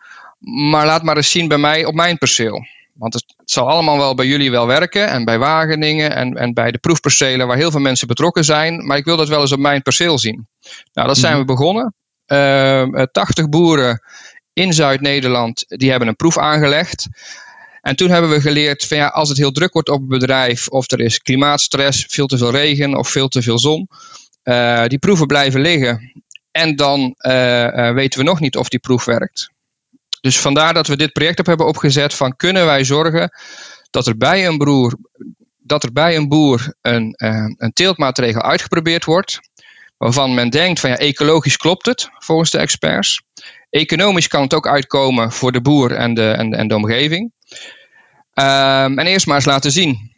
Maar 0.71 0.87
laat 0.87 1.03
maar 1.03 1.17
eens 1.17 1.31
zien 1.31 1.49
bij 1.49 1.59
mij 1.59 1.85
op 1.85 1.95
mijn 1.95 2.19
perceel. 2.19 2.67
Want 2.93 3.15
het, 3.15 3.25
zal 3.45 3.69
allemaal 3.69 3.99
wel 3.99 4.15
bij 4.15 4.27
jullie 4.27 4.51
wel 4.51 4.67
werken 4.67 5.09
en 5.09 5.25
bij 5.25 5.39
Wageningen 5.39 6.15
en, 6.15 6.35
en 6.35 6.55
bij 6.55 6.71
de 6.71 6.79
proefpercelen 6.79 7.47
waar 7.47 7.57
heel 7.57 7.71
veel 7.71 7.81
mensen 7.81 8.07
betrokken 8.07 8.45
zijn. 8.45 8.87
Maar 8.87 8.97
ik 8.97 9.05
wil 9.05 9.17
dat 9.17 9.29
wel 9.29 9.41
eens 9.41 9.53
op 9.53 9.59
mijn 9.59 9.83
perceel 9.83 10.19
zien. 10.19 10.49
Nou, 10.93 11.09
dat 11.09 11.17
zijn 11.17 11.33
we 11.33 11.39
mhm. 11.39 11.47
begonnen. 11.47 11.95
Uh, 12.27 12.81
ehm, 12.81 13.07
80 13.13 13.45
eh, 13.45 13.51
boeren 13.51 14.03
in 14.53 14.73
Zuid-Nederland 14.73 15.65
die 15.69 15.91
hebben 15.91 16.09
een 16.09 16.17
proef 16.17 16.39
aangelegd. 16.39 17.09
En 17.81 17.97
toen 17.97 18.11
hebben 18.11 18.31
we 18.31 18.41
geleerd 18.41 18.87
van 18.87 18.97
ja, 18.97 19.07
als 19.07 19.29
het 19.29 19.39
heel 19.39 19.53
druk 19.53 19.73
wordt 19.73 19.89
op 19.89 20.01
het 20.01 20.09
bedrijf 20.09 20.69
of 20.69 20.91
er 20.91 21.01
is 21.01 21.19
klimaatstress, 21.19 22.07
veel 22.09 22.27
te 22.27 22.39
veel 22.39 22.51
regen 22.51 22.97
of 22.97 23.09
veel 23.09 23.29
te 23.29 23.43
veel 23.43 23.59
zon, 23.59 23.89
uh, 24.45 24.87
die 24.87 24.99
proeven 24.99 25.27
blijven 25.27 25.61
liggen. 25.61 26.23
En 26.59 26.77
dan 26.77 27.01
uh, 27.01 27.93
weten 27.93 28.19
we 28.19 28.25
nog 28.25 28.41
niet 28.41 28.57
of 28.57 28.69
die 28.69 28.79
proef 28.79 29.05
werkt. 29.05 29.51
Dus 30.21 30.39
vandaar 30.39 30.75
dat 30.75 30.87
we 30.87 30.97
dit 30.97 31.13
project 31.13 31.39
op 31.39 31.47
hebben 31.47 31.67
opgezet 31.67 32.15
van 32.15 32.37
kunnen 32.37 32.67
wij 32.67 32.85
zorgen 32.85 33.31
dat 33.91 34.07
er 34.07 34.17
bij 34.17 34.47
een, 34.47 34.59
broer, 34.59 34.97
dat 35.59 35.83
er 35.83 35.93
bij 35.93 36.17
een 36.17 36.29
boer 36.29 36.75
een, 36.81 37.15
uh, 37.17 37.45
een 37.57 37.73
teeltmaatregel 37.73 38.43
uitgeprobeerd 38.43 39.05
wordt, 39.05 39.41
waarvan 39.97 40.35
men 40.35 40.51
denkt 40.51 40.81
van 40.81 40.91
ja, 40.91 40.97
ecologisch 40.97 41.57
klopt 41.57 41.87
het, 41.87 42.09
volgens 42.19 42.51
de 42.51 42.59
experts. 42.59 43.23
Economisch 43.71 44.29
kan 44.29 44.43
het 44.43 44.55
ook 44.55 44.69
uitkomen 44.69 45.33
voor 45.33 45.53
de 45.53 45.61
boer 45.61 45.93
en 45.93 46.15
de, 46.15 46.31
en, 46.31 46.53
en 46.53 46.69
de 46.69 46.75
omgeving. 46.75 47.33
Um, 48.35 48.99
en 48.99 49.07
eerst 49.07 49.27
maar 49.27 49.37
eens 49.37 49.45
laten 49.45 49.71
zien. 49.71 50.13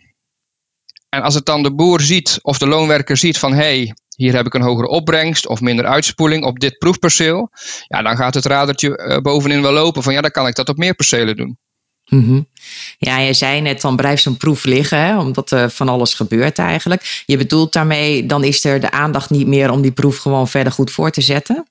En 1.09 1.23
als 1.23 1.35
het 1.35 1.47
dan 1.47 1.63
de 1.63 1.75
boer 1.75 2.01
ziet 2.01 2.39
of 2.43 2.59
de 2.59 2.67
loonwerker 2.67 3.17
ziet 3.17 3.39
van 3.39 3.53
hé, 3.53 3.59
hey, 3.59 3.95
hier 4.21 4.35
heb 4.35 4.47
ik 4.47 4.55
een 4.55 4.63
hogere 4.63 4.89
opbrengst 4.89 5.47
of 5.47 5.61
minder 5.61 5.87
uitspoeling 5.87 6.45
op 6.45 6.59
dit 6.59 6.79
proefperceel. 6.79 7.51
Ja, 7.87 8.03
dan 8.03 8.17
gaat 8.17 8.35
het 8.35 8.47
radertje 8.47 8.89
uh, 8.99 9.19
bovenin 9.19 9.63
wel 9.63 9.73
lopen 9.73 10.03
van 10.03 10.13
ja, 10.13 10.21
dan 10.21 10.31
kan 10.31 10.47
ik 10.47 10.55
dat 10.55 10.69
op 10.69 10.77
meer 10.77 10.95
percelen 10.95 11.37
doen. 11.37 11.59
Mm 12.09 12.25
-hmm. 12.25 12.49
Ja, 12.99 13.19
je 13.19 13.33
zei 13.33 13.61
net, 13.61 13.81
dan 13.81 13.97
blijft 13.97 14.23
zo'n 14.23 14.37
proef 14.37 14.65
liggen, 14.65 14.99
hè, 14.99 15.19
omdat 15.19 15.51
er 15.51 15.71
van 15.71 15.89
alles 15.89 16.15
gebeurt 16.15 16.59
eigenlijk. 16.59 17.23
Je 17.27 17.37
bedoelt 17.37 17.73
daarmee, 17.73 18.27
dan 18.27 18.45
is 18.45 18.65
er 18.65 18.81
de 18.81 18.91
aandacht 18.91 19.31
niet 19.31 19.47
meer 19.47 19.71
om 19.71 19.83
die 19.83 19.93
proef 19.93 20.17
gewoon 20.17 20.49
verder 20.49 20.73
goed 20.73 20.91
voor 20.91 21.11
te 21.11 21.21
zetten? 21.21 21.67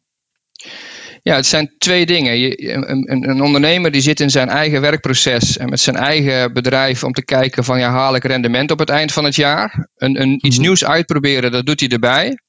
Ja, 1.23 1.35
het 1.35 1.45
zijn 1.45 1.75
twee 1.77 2.05
dingen. 2.05 2.39
Je, 2.39 2.73
een, 2.73 3.29
een, 3.29 3.41
ondernemer 3.41 3.91
die 3.91 4.01
zit 4.01 4.19
in 4.19 4.29
zijn 4.29 4.49
eigen 4.49 4.81
werkproces 4.81 5.57
en 5.57 5.69
met 5.69 5.79
zijn 5.79 5.95
eigen 5.95 6.53
bedrijf 6.53 7.03
om 7.03 7.13
te 7.13 7.25
kijken 7.25 7.63
van 7.63 7.79
ja, 7.79 7.89
haal 7.91 8.15
ik 8.15 8.23
rendement 8.23 8.71
op 8.71 8.79
het 8.79 8.89
eind 8.89 9.11
van 9.11 9.23
het 9.23 9.35
jaar. 9.35 9.87
Een, 9.95 10.21
een, 10.21 10.45
iets 10.45 10.55
mhm. 10.55 10.65
nieuws 10.65 10.85
uitproberen, 10.85 11.51
dat 11.51 11.65
doet 11.65 11.79
hij 11.79 11.89
erbij. 11.89 12.39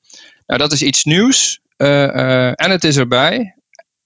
Nou, 0.46 0.60
dat 0.60 0.72
is 0.72 0.82
iets 0.82 1.04
nieuws 1.04 1.60
uh, 1.76 1.88
uh, 1.88 2.46
en 2.46 2.70
het 2.70 2.84
is 2.84 2.96
erbij. 2.96 3.54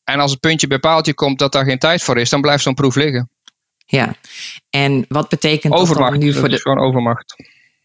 En 0.05 0.21
als 0.21 0.31
het 0.31 0.41
puntje 0.41 0.67
bij 0.67 0.79
paaltje 0.79 1.15
komt 1.15 1.39
dat 1.39 1.53
daar 1.53 1.65
geen 1.65 1.79
tijd 1.79 2.03
voor 2.03 2.19
is, 2.19 2.31
dan 2.31 2.41
blijft 2.41 2.63
zo'n 2.63 2.75
proef 2.75 2.95
liggen. 2.95 3.29
Ja, 3.87 4.15
en 4.71 5.05
wat 5.09 5.29
betekent 5.29 5.73
overmacht, 5.73 6.13
dat 6.13 6.21
nu 6.21 6.33
voor 6.33 6.49
de... 6.49 6.61
gewoon 6.61 6.79
overmacht. 6.79 7.35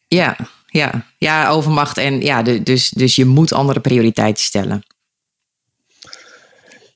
Ja, 0.08 0.38
ja, 0.68 1.06
ja, 1.18 1.50
overmacht 1.50 1.98
en 1.98 2.22
ja, 2.22 2.42
de, 2.42 2.64
dus, 2.64 2.90
dus 2.90 3.16
je 3.16 3.26
moet 3.26 3.54
andere 3.54 3.80
prioriteiten 3.80 4.44
stellen. 4.44 4.84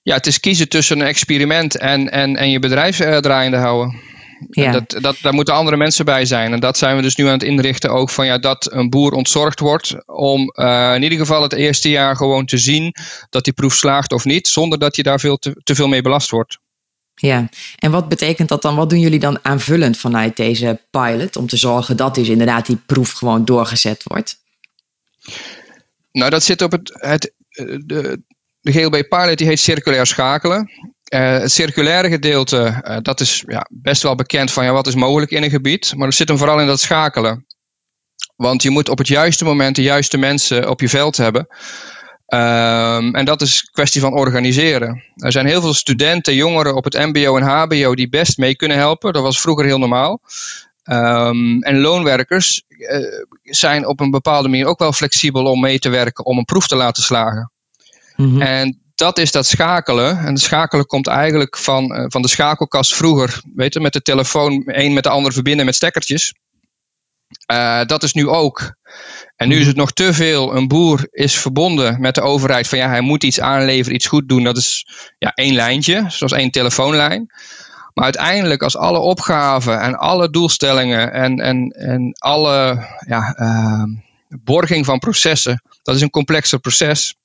Ja, 0.04 0.16
het 0.16 0.28
is 0.28 0.40
kiezen 0.40 0.70
tussen 0.70 1.00
een 1.00 1.08
experiment 1.08 1.78
en, 1.78 2.12
en, 2.12 2.36
en 2.36 2.50
je 2.50 2.60
bedrijf 2.60 3.00
uh, 3.00 3.18
draaiende 3.18 3.58
houden. 3.58 4.02
Ja. 4.50 4.72
Dat, 4.72 5.02
dat, 5.02 5.18
daar 5.22 5.34
moeten 5.34 5.54
andere 5.54 5.78
mensen 5.78 6.06
bij 6.06 6.26
zijn. 6.26 6.54
En 6.54 6.60
dat 6.60 6.78
zijn 6.78 6.96
we 6.96 7.02
dus 7.02 7.16
nu 7.16 7.26
aan 7.26 7.32
het 7.32 7.44
inrichten 7.44 7.90
ook 7.90 8.10
van 8.10 8.26
ja, 8.26 8.38
dat 8.38 8.72
een 8.72 8.90
boer 8.90 9.12
ontzorgd 9.12 9.60
wordt 9.60 9.96
om 10.06 10.54
uh, 10.56 10.92
in 10.96 11.04
ieder 11.04 11.18
geval 11.18 11.42
het 11.42 11.54
eerste 11.54 11.90
jaar 11.90 12.16
gewoon 12.16 12.46
te 12.46 12.58
zien 12.58 12.96
dat 13.30 13.44
die 13.44 13.54
proef 13.54 13.74
slaagt 13.74 14.12
of 14.12 14.26
niet, 14.26 14.48
zonder 14.48 14.80
dat 14.80 14.96
je 14.96 15.04
daar 15.04 15.20
veel 15.20 15.38
te, 15.38 15.62
te 15.64 15.76
veel 15.76 15.88
mee 15.88 16.02
belast 16.02 16.30
wordt. 16.30 16.58
Ja, 17.16 17.50
en 17.76 17.92
wat 17.92 18.10
betekent 18.10 18.50
dat 18.50 18.62
dan? 18.62 18.76
Wat 18.76 18.90
doen 18.90 19.00
jullie 19.00 19.20
dan 19.20 19.40
aanvullend 19.42 19.98
vanuit 19.98 20.36
deze 20.36 20.80
pilot 20.92 21.36
om 21.36 21.48
te 21.48 21.58
zorgen 21.58 21.98
dat 21.98 22.16
dus 22.16 22.28
inderdaad 22.28 22.66
die 22.66 22.80
proef 22.86 23.12
gewoon 23.12 23.46
doorgezet 23.46 24.04
wordt? 24.04 24.38
Nou, 26.12 26.30
dat 26.30 26.44
zit 26.44 26.62
op 26.62 26.72
het, 26.72 26.92
het 26.94 27.34
de, 27.86 28.22
de 28.64 28.72
GLB 28.72 29.04
pilot 29.10 29.38
die 29.38 29.48
heet 29.48 29.60
circulair 29.60 30.06
schakelen. 30.06 30.72
Uh, 31.14 31.20
het 31.20 31.52
circulaire 31.52 32.10
gedeelte, 32.10 32.82
uh, 32.88 32.98
dat 33.02 33.20
is 33.20 33.44
ja, 33.48 33.68
best 33.70 34.02
wel 34.02 34.16
bekend 34.16 34.52
van 34.52 34.64
ja, 34.64 34.72
wat 34.72 34.88
is 34.88 34.96
mogelijk 34.96 35.32
in 35.32 35.44
een 35.44 35.50
gebied. 35.50 35.94
Maar 35.96 36.08
dat 36.08 36.16
zit 36.16 36.28
hem 36.28 36.38
vooral 36.38 36.60
in 36.60 36.68
dat 36.68 36.80
schakelen. 36.80 37.46
Want 38.36 38.64
je 38.64 38.70
moet 38.70 38.90
op 38.90 38.98
het 38.98 39.08
juiste 39.08 39.46
moment 39.46 39.76
de 39.76 39.82
juiste 39.82 40.18
mensen 40.18 40.70
op 40.70 40.82
je 40.82 40.90
veld 40.90 41.18
hebben. 41.18 41.48
Um, 42.28 43.16
en 43.16 43.26
dat 43.26 43.42
is 43.42 43.62
kwestie 43.62 44.02
van 44.02 44.14
organiseren. 44.14 45.04
Er 45.16 45.32
zijn 45.32 45.46
heel 45.46 45.62
veel 45.62 45.74
studenten, 45.74 46.36
jongeren 46.36 46.76
op 46.76 46.84
het 46.84 46.94
MBO 46.94 47.38
en 47.38 47.44
HBO 47.44 47.96
die 47.96 48.10
best 48.10 48.38
mee 48.38 48.56
kunnen 48.56 48.78
helpen. 48.78 49.14
Dat 49.14 49.24
was 49.24 49.42
vroeger 49.42 49.66
heel 49.66 49.80
normaal. 49.80 50.22
Um, 50.84 51.62
en 51.62 51.80
loonwerkers 51.80 52.64
uh, 52.68 52.98
zijn 53.42 53.88
op 53.88 54.00
een 54.00 54.12
bepaalde 54.12 54.50
manier 54.50 54.66
ook 54.66 54.80
wel 54.80 54.94
flexibel 54.94 55.46
om 55.46 55.60
mee 55.60 55.80
te 55.80 55.90
werken 55.90 56.26
om 56.26 56.38
een 56.38 56.46
proef 56.46 56.68
te 56.68 56.76
laten 56.76 57.04
slagen. 57.04 57.53
Mm 58.16 58.30
-hmm. 58.30 58.42
En 58.42 58.82
dat 58.96 59.18
is 59.18 59.32
dat 59.32 59.46
schakelen. 59.46 60.18
En 60.18 60.26
het 60.26 60.40
schakelen 60.40 60.86
komt 60.86 61.08
eigenlijk 61.08 61.58
van, 61.58 62.00
uh, 62.00 62.06
van 62.08 62.22
de 62.22 62.28
schakelkast 62.28 62.96
vroeger. 62.96 63.42
Weet 63.56 63.74
je, 63.74 63.80
met 63.80 63.94
de 63.94 64.02
telefoon 64.02 64.64
een 64.66 64.94
met 64.94 65.04
de 65.04 65.10
ander 65.10 65.34
verbinden 65.34 65.66
met 65.66 65.76
stekkertjes. 65.76 66.34
Uh, 67.52 67.82
dat 67.86 68.04
is 68.04 68.14
nu 68.14 68.28
ook. 68.28 68.76
En 69.36 69.48
nu 69.48 69.60
is 69.60 69.68
het 69.68 69.76
nog 69.76 69.92
te 69.92 70.14
veel. 70.14 70.56
Een 70.56 70.68
boer 70.68 71.08
is 71.12 71.36
verbonden 71.36 72.02
met 72.02 72.16
de 72.16 72.22
overheid 72.22 72.68
van 72.68 72.78
ja, 72.78 72.88
hij 72.88 73.02
moet 73.02 73.24
iets 73.24 73.40
aanleveren, 73.40 73.96
iets 73.96 74.08
goed 74.08 74.30
doen. 74.30 74.44
Dat 74.44 74.58
is 74.58 74.88
ja, 75.18 75.32
één 75.32 75.54
lijntje, 75.54 76.06
zoals 76.08 76.34
één 76.34 76.52
telefoonlijn. 76.52 77.32
Maar 77.94 78.04
uiteindelijk, 78.04 78.64
als 78.64 78.78
alle 78.78 78.98
opgaven 78.98 79.80
en 79.80 79.96
alle 79.96 80.30
doelstellingen 80.30 81.14
en, 81.14 81.40
en, 81.40 81.70
en 81.70 82.14
alle 82.18 82.88
ja, 83.08 83.36
uh, 83.40 83.84
borging 84.44 84.86
van 84.86 85.00
processen, 85.00 85.62
dat 85.84 85.96
is 85.96 86.02
een 86.02 86.10
complexer 86.10 86.60
proces. 86.60 87.16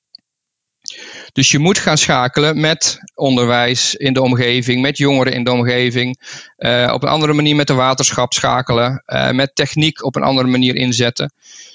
Dus 1.32 1.50
je 1.50 1.58
moet 1.58 1.78
gaan 1.78 1.98
schakelen 1.98 2.60
met 2.60 2.98
onderwijs 3.14 3.94
in 3.94 4.12
de 4.12 4.22
omgeving, 4.22 4.80
met 4.82 4.98
jongeren 4.98 5.32
in 5.32 5.44
de 5.44 5.50
omgeving, 5.50 6.18
uh, 6.58 6.90
op 6.94 7.02
een 7.02 7.08
andere 7.08 7.32
manier 7.32 7.56
met 7.56 7.66
de 7.66 7.74
waterschap 7.74 8.32
schakelen, 8.32 9.02
uh, 9.06 9.30
met 9.30 9.54
techniek 9.54 10.04
op 10.04 10.16
een 10.16 10.22
andere 10.22 10.48
manier 10.48 10.74
inzetten. 10.74 11.32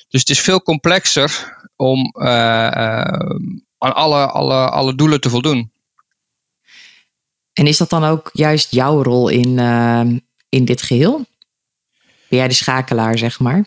Dus 0.10 0.20
het 0.20 0.30
is 0.30 0.40
veel 0.40 0.62
complexer 0.62 1.58
om 1.76 2.14
uh, 2.14 2.68
aan 3.78 3.94
alle, 3.96 4.26
alle, 4.26 4.70
alle 4.70 4.96
doelen 4.96 5.22
te 5.22 5.30
voldoen. 5.30 5.72
En 7.54 7.68
is 7.68 7.78
dat 7.78 7.90
dan 7.90 8.04
ook 8.04 8.30
juist 8.34 8.72
jouw 8.72 9.04
rol 9.04 9.30
in, 9.30 9.60
in 10.50 10.66
dit 10.66 10.82
geheel? 10.82 11.26
Ben 12.30 12.40
jij 12.40 12.48
de 12.48 12.54
schakelaar, 12.54 13.18
zeg 13.18 13.40
maar? 13.40 13.66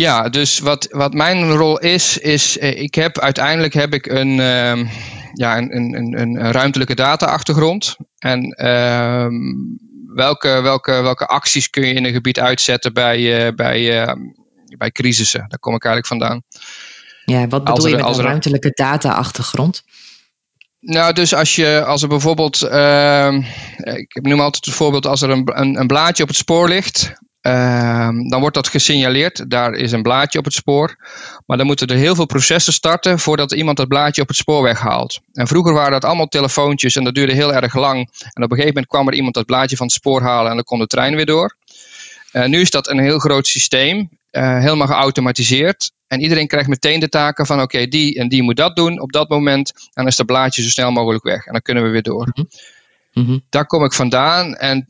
Ja, 0.00 0.28
dus 0.28 0.58
wat, 0.58 0.86
wat 0.90 1.12
mijn 1.12 1.52
rol 1.52 1.78
is, 1.78 2.18
is 2.18 2.58
eh, 2.58 2.80
ik 2.80 2.94
heb 2.94 3.18
uiteindelijk 3.18 3.74
heb 3.74 3.94
ik 3.94 4.06
een, 4.06 4.28
uh, 4.28 4.90
ja, 5.32 5.58
een, 5.58 5.74
een, 5.74 6.20
een 6.20 6.52
ruimtelijke 6.52 6.94
data-achtergrond. 6.94 7.96
En 8.18 8.56
uh, 8.62 9.26
welke, 10.14 10.60
welke, 10.60 10.92
welke 11.02 11.26
acties 11.26 11.70
kun 11.70 11.86
je 11.86 11.94
in 11.94 12.04
een 12.04 12.12
gebied 12.12 12.38
uitzetten 12.38 12.92
bij, 12.92 13.46
uh, 13.46 13.54
bij, 13.54 14.02
uh, 14.02 14.12
bij 14.76 14.90
crisissen? 14.90 15.44
Daar 15.48 15.58
kom 15.58 15.74
ik 15.74 15.84
eigenlijk 15.84 16.06
vandaan. 16.06 16.42
Ja, 17.24 17.46
wat 17.46 17.64
bedoel 17.64 17.84
er, 17.84 17.90
je 17.90 17.96
met 17.96 18.16
een 18.16 18.24
ruimtelijke 18.24 18.70
data-achtergrond? 18.74 19.82
Nou, 20.80 21.12
dus 21.12 21.34
als 21.34 21.54
je, 21.54 21.84
als 21.84 22.02
er 22.02 22.08
bijvoorbeeld, 22.08 22.62
ik 23.92 24.22
noem 24.22 24.40
altijd 24.40 24.64
het 24.64 24.74
voorbeeld, 24.74 25.06
als 25.06 25.22
er 25.22 25.30
een, 25.30 25.50
een, 25.54 25.80
een 25.80 25.86
blaadje 25.86 26.22
op 26.22 26.28
het 26.28 26.38
spoor 26.38 26.68
ligt, 26.68 27.12
Uh, 27.42 28.08
dan 28.28 28.40
wordt 28.40 28.54
dat 28.54 28.68
gesignaleerd. 28.68 29.50
Daar 29.50 29.72
is 29.72 29.92
een 29.92 30.02
blaadje 30.02 30.38
op 30.38 30.44
het 30.44 30.54
spoor. 30.54 30.96
Maar 31.46 31.56
dan 31.56 31.66
moeten 31.66 31.86
er 31.86 31.96
heel 31.96 32.14
veel 32.14 32.26
processen 32.26 32.72
starten 32.72 33.18
voordat 33.18 33.52
iemand 33.52 33.76
dat 33.76 33.88
blaadje 33.88 34.22
op 34.22 34.28
het 34.28 34.36
spoor 34.36 34.62
weghaalt. 34.62 35.20
En 35.32 35.46
vroeger 35.46 35.72
waren 35.72 35.92
dat 35.92 36.04
allemaal 36.04 36.26
telefoontjes 36.26 36.96
en 36.96 37.04
dat 37.04 37.14
duurde 37.14 37.32
heel 37.32 37.54
erg 37.54 37.74
lang. 37.74 37.98
En 37.98 38.42
op 38.42 38.50
een 38.50 38.56
gegeven 38.56 38.66
moment 38.66 38.86
kwam 38.86 39.08
er 39.08 39.14
iemand 39.14 39.34
dat 39.34 39.46
blaadje 39.46 39.76
van 39.76 39.86
het 39.86 39.94
spoor 39.94 40.22
halen 40.22 40.50
en 40.50 40.54
dan 40.54 40.64
kon 40.64 40.78
de 40.78 40.86
trein 40.86 41.16
weer 41.16 41.26
door. 41.26 41.56
Uh, 42.32 42.46
nu 42.46 42.60
is 42.60 42.70
dat 42.70 42.88
een 42.88 42.98
heel 42.98 43.18
groot 43.18 43.46
systeem, 43.46 44.08
uh, 44.32 44.58
helemaal 44.58 44.86
geautomatiseerd. 44.86 45.92
En 46.06 46.20
iedereen 46.20 46.46
krijgt 46.46 46.68
meteen 46.68 47.00
de 47.00 47.08
taken 47.08 47.46
van 47.46 47.60
oké, 47.60 47.74
okay, 47.74 47.88
die 47.88 48.18
en 48.18 48.28
die 48.28 48.42
moet 48.42 48.56
dat 48.56 48.76
doen 48.76 49.00
op 49.00 49.12
dat 49.12 49.28
moment. 49.28 49.72
En 49.74 49.90
dan 49.92 50.06
is 50.06 50.16
dat 50.16 50.26
blaadje 50.26 50.62
zo 50.62 50.68
snel 50.68 50.90
mogelijk 50.90 51.24
weg. 51.24 51.46
En 51.46 51.52
dan 51.52 51.62
kunnen 51.62 51.82
we 51.82 51.88
weer 51.88 52.02
door. 52.02 52.32
Mm 53.12 53.24
-hmm. 53.24 53.42
Daar 53.48 53.66
kom 53.66 53.84
ik 53.84 53.92
vandaan. 53.92 54.56
En 54.56 54.86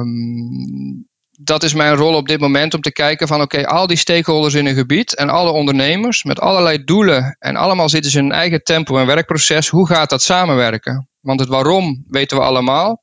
um, 0.00 1.06
dat 1.40 1.62
is 1.62 1.74
mijn 1.74 1.94
rol 1.94 2.14
op 2.14 2.28
dit 2.28 2.40
moment 2.40 2.74
om 2.74 2.80
te 2.80 2.92
kijken 2.92 3.28
van 3.28 3.40
oké, 3.40 3.66
al 3.66 3.86
die 3.86 3.96
stakeholders 3.96 4.54
in 4.54 4.66
een 4.66 4.74
gebied 4.74 5.14
en 5.14 5.28
alle 5.28 5.50
ondernemers 5.50 6.24
met 6.24 6.40
allerlei 6.40 6.84
doelen 6.84 7.36
en 7.38 7.56
allemaal 7.56 7.88
zitten 7.88 8.10
ze 8.10 8.18
in 8.18 8.24
hun 8.24 8.32
eigen 8.32 8.62
tempo 8.62 8.98
en 8.98 9.06
werkproces, 9.06 9.68
hoe 9.68 9.86
gaat 9.86 10.10
dat 10.10 10.22
samenwerken? 10.22 11.08
Want 11.20 11.40
het 11.40 11.48
waarom 11.48 12.04
weten 12.08 12.36
we 12.36 12.42
allemaal, 12.42 13.02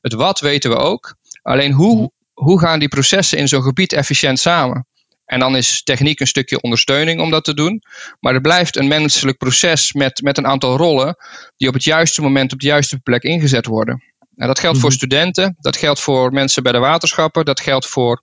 het 0.00 0.12
wat 0.12 0.40
weten 0.40 0.70
we 0.70 0.76
ook, 0.76 1.16
alleen 1.42 1.72
hoe, 1.72 2.12
hoe 2.32 2.60
gaan 2.60 2.78
die 2.78 2.88
processen 2.88 3.38
in 3.38 3.48
zo'n 3.48 3.62
gebied 3.62 3.92
efficiënt 3.92 4.38
samen? 4.38 4.86
En 5.24 5.38
dan 5.38 5.56
is 5.56 5.82
techniek 5.82 6.20
een 6.20 6.26
stukje 6.26 6.60
ondersteuning 6.60 7.20
om 7.20 7.30
dat 7.30 7.44
te 7.44 7.54
doen. 7.54 7.82
Maar 8.20 8.32
het 8.32 8.42
blijft 8.42 8.76
een 8.76 8.88
menselijk 8.88 9.38
proces 9.38 9.92
met, 9.92 10.22
met 10.22 10.38
een 10.38 10.46
aantal 10.46 10.76
rollen 10.76 11.16
die 11.56 11.68
op 11.68 11.74
het 11.74 11.84
juiste 11.84 12.22
moment 12.22 12.52
op 12.52 12.60
de 12.60 12.66
juiste 12.66 12.98
plek 12.98 13.22
ingezet 13.22 13.66
worden. 13.66 14.11
En 14.42 14.48
dat 14.48 14.58
geldt 14.58 14.78
voor 14.78 14.88
mhm. 14.88 14.98
studenten, 14.98 15.56
dat 15.60 15.76
geldt 15.76 16.00
voor 16.00 16.32
mensen 16.32 16.62
bij 16.62 16.72
de 16.72 16.78
waterschappen, 16.78 17.44
dat 17.44 17.60
geldt 17.60 17.86
voor 17.86 18.22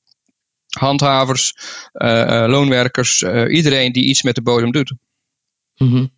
handhavers, 0.70 1.54
uh, 1.94 2.44
loonwerkers, 2.48 3.22
uh, 3.22 3.56
iedereen 3.56 3.92
die 3.92 4.04
iets 4.04 4.24
met 4.24 4.36
de 4.36 4.42
bodem 4.42 4.72
doet. 4.72 4.94
Mm 5.76 5.92
-hmm. 5.92 6.12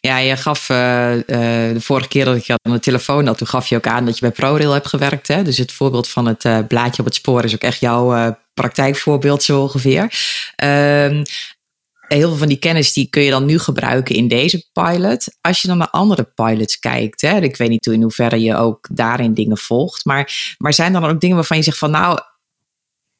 Ja, 0.00 0.18
je 0.18 0.36
gaf 0.36 0.66
de 0.66 1.76
vorige 1.78 2.08
keer 2.08 2.24
dat 2.24 2.36
ik 2.36 2.42
je 2.42 2.54
aan 2.62 2.72
de 2.72 2.80
telefoon 2.80 3.26
had, 3.26 3.38
toen 3.38 3.46
gaf 3.46 3.66
je 3.66 3.76
ook 3.76 3.86
aan 3.86 4.04
dat 4.04 4.14
je 4.14 4.20
bij 4.20 4.30
ProRail 4.30 4.72
hebt 4.72 4.88
gewerkt. 4.88 5.28
Hè? 5.28 5.42
Dus 5.42 5.58
het 5.58 5.72
voorbeeld 5.72 6.08
van 6.08 6.26
het 6.26 6.68
blaadje 6.68 6.98
op 6.98 7.04
het 7.04 7.14
spoor 7.14 7.44
is 7.44 7.54
ook 7.54 7.62
echt 7.62 7.80
jouw 7.80 8.36
praktijkvoorbeeld 8.54 9.42
zo 9.42 9.60
ongeveer. 9.60 10.14
Ehm, 10.56 11.24
heel 12.14 12.28
veel 12.28 12.38
van 12.38 12.48
die 12.48 12.58
kennis 12.58 12.92
die 12.92 13.08
kun 13.10 13.22
je 13.22 13.30
dan 13.30 13.44
nu 13.44 13.58
gebruiken 13.58 14.14
in 14.14 14.28
deze 14.28 14.68
pilot. 14.72 15.36
Als 15.40 15.62
je 15.62 15.68
dan 15.68 15.78
naar 15.78 15.90
andere 15.90 16.24
pilots 16.34 16.78
kijkt, 16.78 17.20
hè, 17.20 17.40
ik 17.40 17.56
weet 17.56 17.68
niet 17.68 17.86
in 17.86 18.02
hoeverre 18.02 18.40
je 18.40 18.56
ook 18.56 18.88
daarin 18.92 19.34
dingen 19.34 19.58
volgt, 19.58 20.04
maar, 20.04 20.54
maar 20.58 20.74
zijn 20.74 20.94
er 20.94 21.00
dan 21.00 21.10
ook 21.10 21.20
dingen 21.20 21.36
waarvan 21.36 21.56
je 21.56 21.62
zegt 21.62 21.78
van 21.78 21.90
nou, 21.90 22.18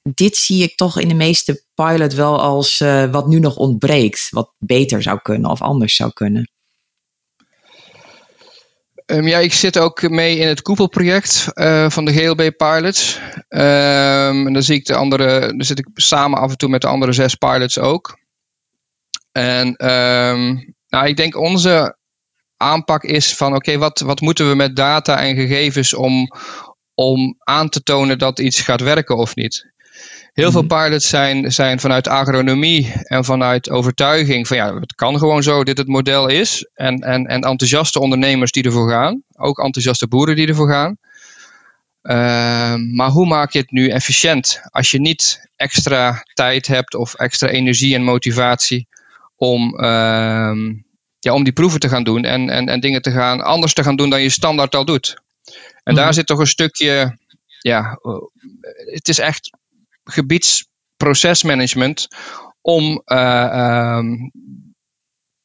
dit 0.03 0.37
zie 0.37 0.63
ik 0.63 0.77
toch 0.77 0.99
in 0.99 1.09
de 1.09 1.15
meeste 1.15 1.65
pilot 1.75 2.15
wel 2.15 2.41
als 2.41 2.81
uh, 2.81 3.11
wat 3.11 3.27
nu 3.27 3.39
nog 3.39 3.57
ontbreekt, 3.57 4.29
wat 4.31 4.53
beter 4.59 5.03
zou 5.03 5.19
kunnen 5.23 5.51
of 5.51 5.63
anders 5.63 5.97
zou 5.97 6.13
kunnen? 6.13 6.51
Um, 9.07 9.27
ja, 9.27 9.39
ik 9.39 9.53
zit 9.53 9.79
ook 9.79 10.09
mee 10.09 10.39
in 10.39 10.49
het 10.49 10.63
koepelproject 10.63 11.49
uh, 11.55 11.91
van 11.91 12.05
de 12.05 12.13
GLB 12.13 12.51
Pilots. 12.57 13.19
Um, 13.49 14.47
en 14.47 14.53
dan 14.53 14.63
zie 14.63 14.75
ik 14.75 14.85
de 14.85 14.95
andere, 14.95 15.41
dan 15.41 15.65
zit 15.65 15.79
ik 15.79 15.87
samen 15.95 16.39
af 16.39 16.51
en 16.51 16.57
toe 16.57 16.69
met 16.69 16.81
de 16.81 16.87
andere 16.87 17.13
zes 17.13 17.35
pilots 17.35 17.79
ook. 17.79 18.21
En 19.33 19.67
um, 19.67 20.75
nou, 20.89 21.07
ik 21.07 21.17
denk 21.17 21.37
onze 21.37 21.97
aanpak 22.57 23.03
is 23.03 23.37
van 23.37 23.47
oké, 23.47 23.57
okay, 23.57 23.79
wat, 23.79 24.01
wat 24.01 24.21
moeten 24.21 24.49
we 24.49 24.55
met 24.55 24.77
data 24.77 25.21
en 25.21 25.35
gegevens 25.35 25.95
om, 25.95 26.29
om 26.95 27.37
aan 27.39 27.69
te 27.69 27.83
tonen 27.83 28.19
dat 28.19 28.39
iets 28.39 28.61
gaat 28.61 28.81
werken 28.81 29.17
of 29.17 29.35
niet. 29.35 29.71
Heel 30.33 30.51
veel 30.51 30.63
mhm. 30.63 30.85
pilots 30.85 31.09
zijn, 31.09 31.53
zijn 31.53 31.81
vanuit 31.81 32.09
agronomie 32.09 32.93
en 33.03 33.25
vanuit 33.25 33.71
overtuiging 33.71 34.47
van 34.47 34.57
ja, 34.57 34.75
het 34.75 34.95
kan 34.95 35.19
gewoon 35.19 35.43
zo, 35.43 35.65
dit 35.65 35.79
het 35.79 35.89
model 35.89 36.29
is. 36.29 36.69
En, 36.75 36.99
en, 36.99 37.27
en 37.27 37.41
enthousiaste 37.41 38.01
ondernemers 38.01 38.53
die 38.53 38.63
ervoor 38.65 38.91
gaan, 38.91 39.23
ook 39.37 39.59
enthousiaste 39.59 40.09
boeren 40.09 40.37
die 40.37 40.47
ervoor 40.47 40.71
gaan. 40.71 40.97
Uh, 42.03 42.75
maar 42.95 43.11
hoe 43.11 43.27
maak 43.27 43.53
je 43.53 43.59
het 43.59 43.71
nu 43.71 43.89
efficiënt 43.89 44.61
als 44.71 44.91
je 44.91 45.01
niet 45.01 45.49
extra 45.57 46.25
tijd 46.35 46.67
hebt 46.67 46.95
of 46.95 47.15
extra 47.15 47.49
energie 47.49 47.95
en 47.95 48.03
motivatie 48.03 48.89
om, 49.43 49.75
uh, 49.75 50.55
ja, 51.19 51.33
om 51.33 51.45
die 51.45 51.53
proeven 51.53 51.81
te 51.81 51.89
gaan 51.89 52.05
doen 52.05 52.25
en, 52.25 52.49
en, 52.49 52.69
en 52.69 52.81
dingen 52.81 53.03
te 53.03 53.11
gaan, 53.11 53.41
anders 53.41 53.75
te 53.75 53.83
gaan 53.83 53.97
doen 53.97 54.11
dan 54.11 54.23
je 54.23 54.29
standaard 54.29 54.75
al 54.75 54.85
doet. 54.85 55.17
En 55.83 55.95
daar 55.95 56.05
mhm. 56.05 56.15
zit 56.15 56.27
toch 56.27 56.39
een 56.39 56.47
stukje, 56.47 57.19
ja, 57.59 57.99
het 58.93 59.09
is 59.09 59.19
echt 59.19 59.51
gebiedsprocesmanagement 60.05 62.09
om 62.61 63.03
uh, 63.07 63.97
um, 63.97 64.31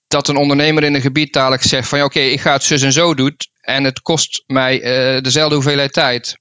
dat 0.08 0.28
een 0.28 0.38
ondernemer 0.38 0.84
in 0.84 0.96
een 0.96 1.02
gebied 1.02 1.34
dadelijk 1.34 1.64
zegt 1.64 1.88
van 1.88 1.98
ja, 1.98 2.06
oké, 2.06 2.20
ik 2.20 2.42
ga 2.42 2.54
het 2.54 2.64
zus 2.64 2.82
en 2.82 2.94
zo 2.94 3.14
doen 3.14 3.36
en 3.62 3.84
het 3.84 4.02
kost 4.02 4.44
mij 4.48 4.76
uh, 4.76 5.22
dezelfde 5.22 5.56
hoeveelheid 5.56 5.94
tijd 5.94 6.38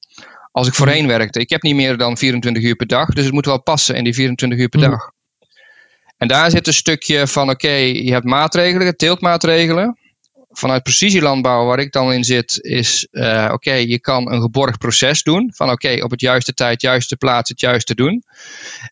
als 0.52 0.66
ik 0.66 0.72
mhm. 0.72 0.82
voorheen 0.82 1.06
werkte. 1.06 1.40
Ik 1.40 1.50
heb 1.50 1.62
niet 1.62 1.74
meer 1.74 1.96
dan 1.96 2.16
24 2.16 2.62
uur 2.62 2.76
per 2.76 2.86
dag, 2.86 3.08
dus 3.08 3.24
het 3.24 3.34
moet 3.34 3.46
wel 3.46 3.62
passen 3.62 3.94
in 3.94 4.04
die 4.04 4.14
24 4.14 4.58
uur 4.58 4.68
per 4.68 4.80
mhm. 4.80 4.90
dag. 4.90 5.14
En 6.16 6.28
daar 6.28 6.50
zit 6.50 6.66
een 6.66 6.72
stukje 6.72 7.26
van 7.26 7.50
oké, 7.50 7.72
je 7.72 8.12
hebt 8.12 8.24
maatregelen, 8.24 8.96
teeltmaatregelen. 8.96 9.98
Vanuit 10.50 10.82
precisielandbouw, 10.82 11.66
waar 11.66 11.78
ik 11.78 11.92
dan 11.92 12.12
in 12.12 12.24
zit, 12.24 12.58
is 12.60 13.08
uh, 13.10 13.50
oké, 13.52 13.72
je 13.72 14.00
kan 14.00 14.32
een 14.32 14.40
geborgd 14.40 14.78
proces 14.78 15.22
doen. 15.22 15.52
Van 15.54 15.70
oké, 15.70 16.04
op 16.04 16.10
het 16.10 16.20
juiste 16.20 16.52
tijd, 16.52 16.80
juiste 16.80 17.16
plaats, 17.16 17.48
het 17.48 17.60
juiste 17.60 17.94
doen. 17.94 18.22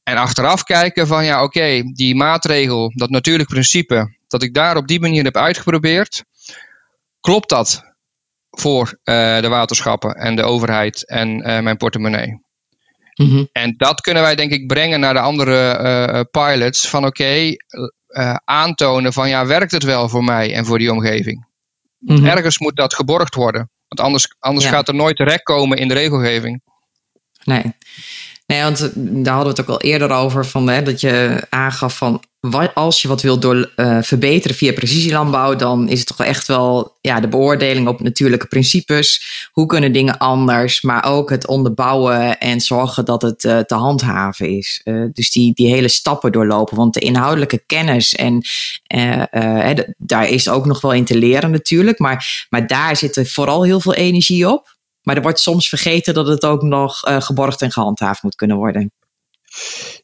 En 0.02 0.16
achteraf 0.16 0.62
kijken 0.62 1.07
van 1.07 1.25
ja, 1.25 1.43
oké, 1.43 1.83
die 1.83 2.14
maatregel, 2.14 2.93
dat 2.95 3.11
natuurlijk 3.11 3.49
principe, 3.49 4.16
dat 4.28 4.43
ik 4.43 4.54
daar 4.54 4.76
op 4.76 4.87
die 4.87 5.00
manier 5.00 5.25
heb 5.25 5.37
uitgeprobeerd, 5.37 6.25
klopt 7.21 7.49
dat 7.49 7.83
voor 8.50 8.99
uh, 9.04 9.40
de 9.40 9.49
waterschappen 9.49 10.14
en 10.14 10.37
de 10.37 10.43
overheid 10.43 11.09
en 11.09 11.28
uh, 11.28 11.61
mijn 11.61 11.76
portemonnee? 11.76 12.44
Mm 13.14 13.49
En 13.52 13.75
dat 13.76 14.00
kunnen 14.00 14.23
wij 14.23 14.35
denk 14.35 14.52
ik 14.52 14.66
brengen 14.66 15.00
naar 15.00 15.14
de 15.14 15.21
andere 15.21 15.78
uh, 15.80 16.21
pilots 16.30 16.88
van 16.88 17.06
oké, 17.06 17.56
aantonen 18.44 19.12
van 19.12 19.28
ja, 19.28 19.47
werkt 19.47 19.73
het 19.73 19.83
wel 19.83 20.09
voor 20.09 20.25
mij 20.25 20.54
en 20.54 20.64
voor 20.64 20.78
die 20.78 20.92
omgeving? 20.92 21.47
Mm 21.99 22.26
Ergens 22.26 22.59
moet 22.59 22.76
dat 22.76 22.94
geborgd 22.94 23.35
worden, 23.35 23.71
want 23.88 24.00
anders, 24.00 24.35
anders 24.38 24.66
gaat 24.66 24.88
er 24.88 24.94
nooit 24.94 25.16
terecht 25.16 25.42
komen 25.42 25.78
in 25.78 25.88
de 25.88 25.94
regelgeving. 25.94 26.62
Nee. 27.44 27.62
Nee, 28.47 28.62
want 28.62 28.78
daar 29.25 29.35
hadden 29.35 29.54
we 29.54 29.61
het 29.61 29.61
ook 29.61 29.68
al 29.68 29.80
eerder 29.80 30.11
over, 30.11 30.47
van, 30.47 30.68
hè, 30.68 30.83
dat 30.83 31.00
je 31.00 31.47
aangaf 31.49 31.97
van 31.97 32.23
als 32.75 33.03
je 33.03 33.09
wat 33.09 33.23
wilt 33.23 33.43
door, 33.43 33.73
uh, 33.77 34.03
verbeteren 34.03 34.57
via 34.57 34.73
precisielandbouw, 34.73 35.57
dan 35.57 35.89
is 35.89 35.99
het 35.99 36.09
toch 36.09 36.27
echt 36.27 36.47
wel 36.47 36.97
ja, 37.01 37.21
de 37.21 37.29
beoordeling 37.29 37.89
op 37.89 38.01
natuurlijke 38.01 38.47
principes. 38.47 39.25
Hoe 39.53 39.67
kunnen 39.67 39.93
dingen 39.93 40.19
anders, 40.19 40.83
maar 40.83 41.05
ook 41.05 41.31
het 41.31 41.47
onderbouwen 41.47 42.39
en 42.39 42.61
zorgen 42.61 43.05
dat 43.05 43.23
het 43.23 43.45
uh, 43.45 43.59
te 43.59 43.75
handhaven 43.75 44.57
is. 44.57 44.81
Uh, 44.85 45.05
dus 45.13 45.33
die, 45.33 45.55
die 45.55 45.69
hele 45.69 45.89
stappen 45.89 46.33
doorlopen. 46.33 46.77
Want 46.77 46.95
de 46.95 47.01
inhoudelijke 47.01 47.63
kennis, 47.67 48.15
en 48.15 48.43
daar 49.97 50.29
is 50.29 50.49
ook 50.49 50.67
nog 50.67 50.81
wel 50.81 50.93
in 50.93 51.05
te 51.05 51.19
leren 51.19 51.51
natuurlijk, 51.51 51.99
maar, 51.99 52.47
maar 52.51 52.67
daar 52.67 52.97
zit 52.97 53.31
vooral 53.31 53.63
heel 53.65 53.81
veel 53.81 53.95
energie 53.95 54.51
op. 54.51 54.77
Maar 55.03 55.17
er 55.17 55.23
wordt 55.23 55.41
soms 55.41 55.69
vergeten 55.69 56.15
dat 56.15 56.27
het 56.27 56.45
ook 56.45 56.63
nog 56.63 57.01
geborgd 57.05 57.63
en 57.63 57.73
gehandhaafd 57.73 58.23
moet 58.23 58.35
kunnen 58.35 58.57
worden. 58.57 58.93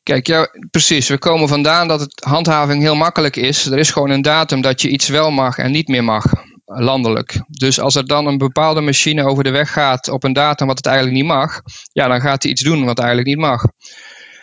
Kijk, 0.02 0.26
ja, 0.26 0.49
precies. 0.71 1.09
We 1.09 1.19
komen 1.19 1.49
vandaan 1.49 1.88
dat 1.88 2.00
het 2.00 2.25
handhaving 2.25 2.83
heel 2.83 2.95
makkelijk 2.95 3.37
is. 3.37 3.66
Er 3.66 3.78
is 3.78 3.90
gewoon 3.90 4.11
een 4.11 4.23
datum 4.23 4.61
dat 4.61 4.83
je 4.83 4.88
iets 4.88 5.09
wel 5.09 5.30
mag 5.30 5.59
en 5.59 5.71
niet 5.71 5.88
meer 5.88 6.04
mag, 6.04 6.25
landelijk. 6.64 7.40
Dus 7.49 7.80
als 7.80 7.95
er 7.95 8.07
dan 8.07 8.26
een 8.26 8.38
bepaalde 8.38 8.80
machine 8.80 9.25
over 9.25 9.45
de 9.45 9.50
weg 9.50 9.73
gaat 9.73 10.09
op 10.09 10.25
een 10.25 10.33
datum 10.33 10.66
wat 10.66 10.76
het 10.76 10.87
eigenlijk 10.87 11.16
niet 11.16 11.26
mag, 11.26 11.61
ja, 11.92 12.09
dan 12.09 12.21
gaat 12.21 12.42
hij 12.42 12.52
iets 12.52 12.62
doen 12.62 12.85
wat 12.85 12.99
eigenlijk 12.99 13.28
niet 13.28 13.38
mag. 13.38 13.64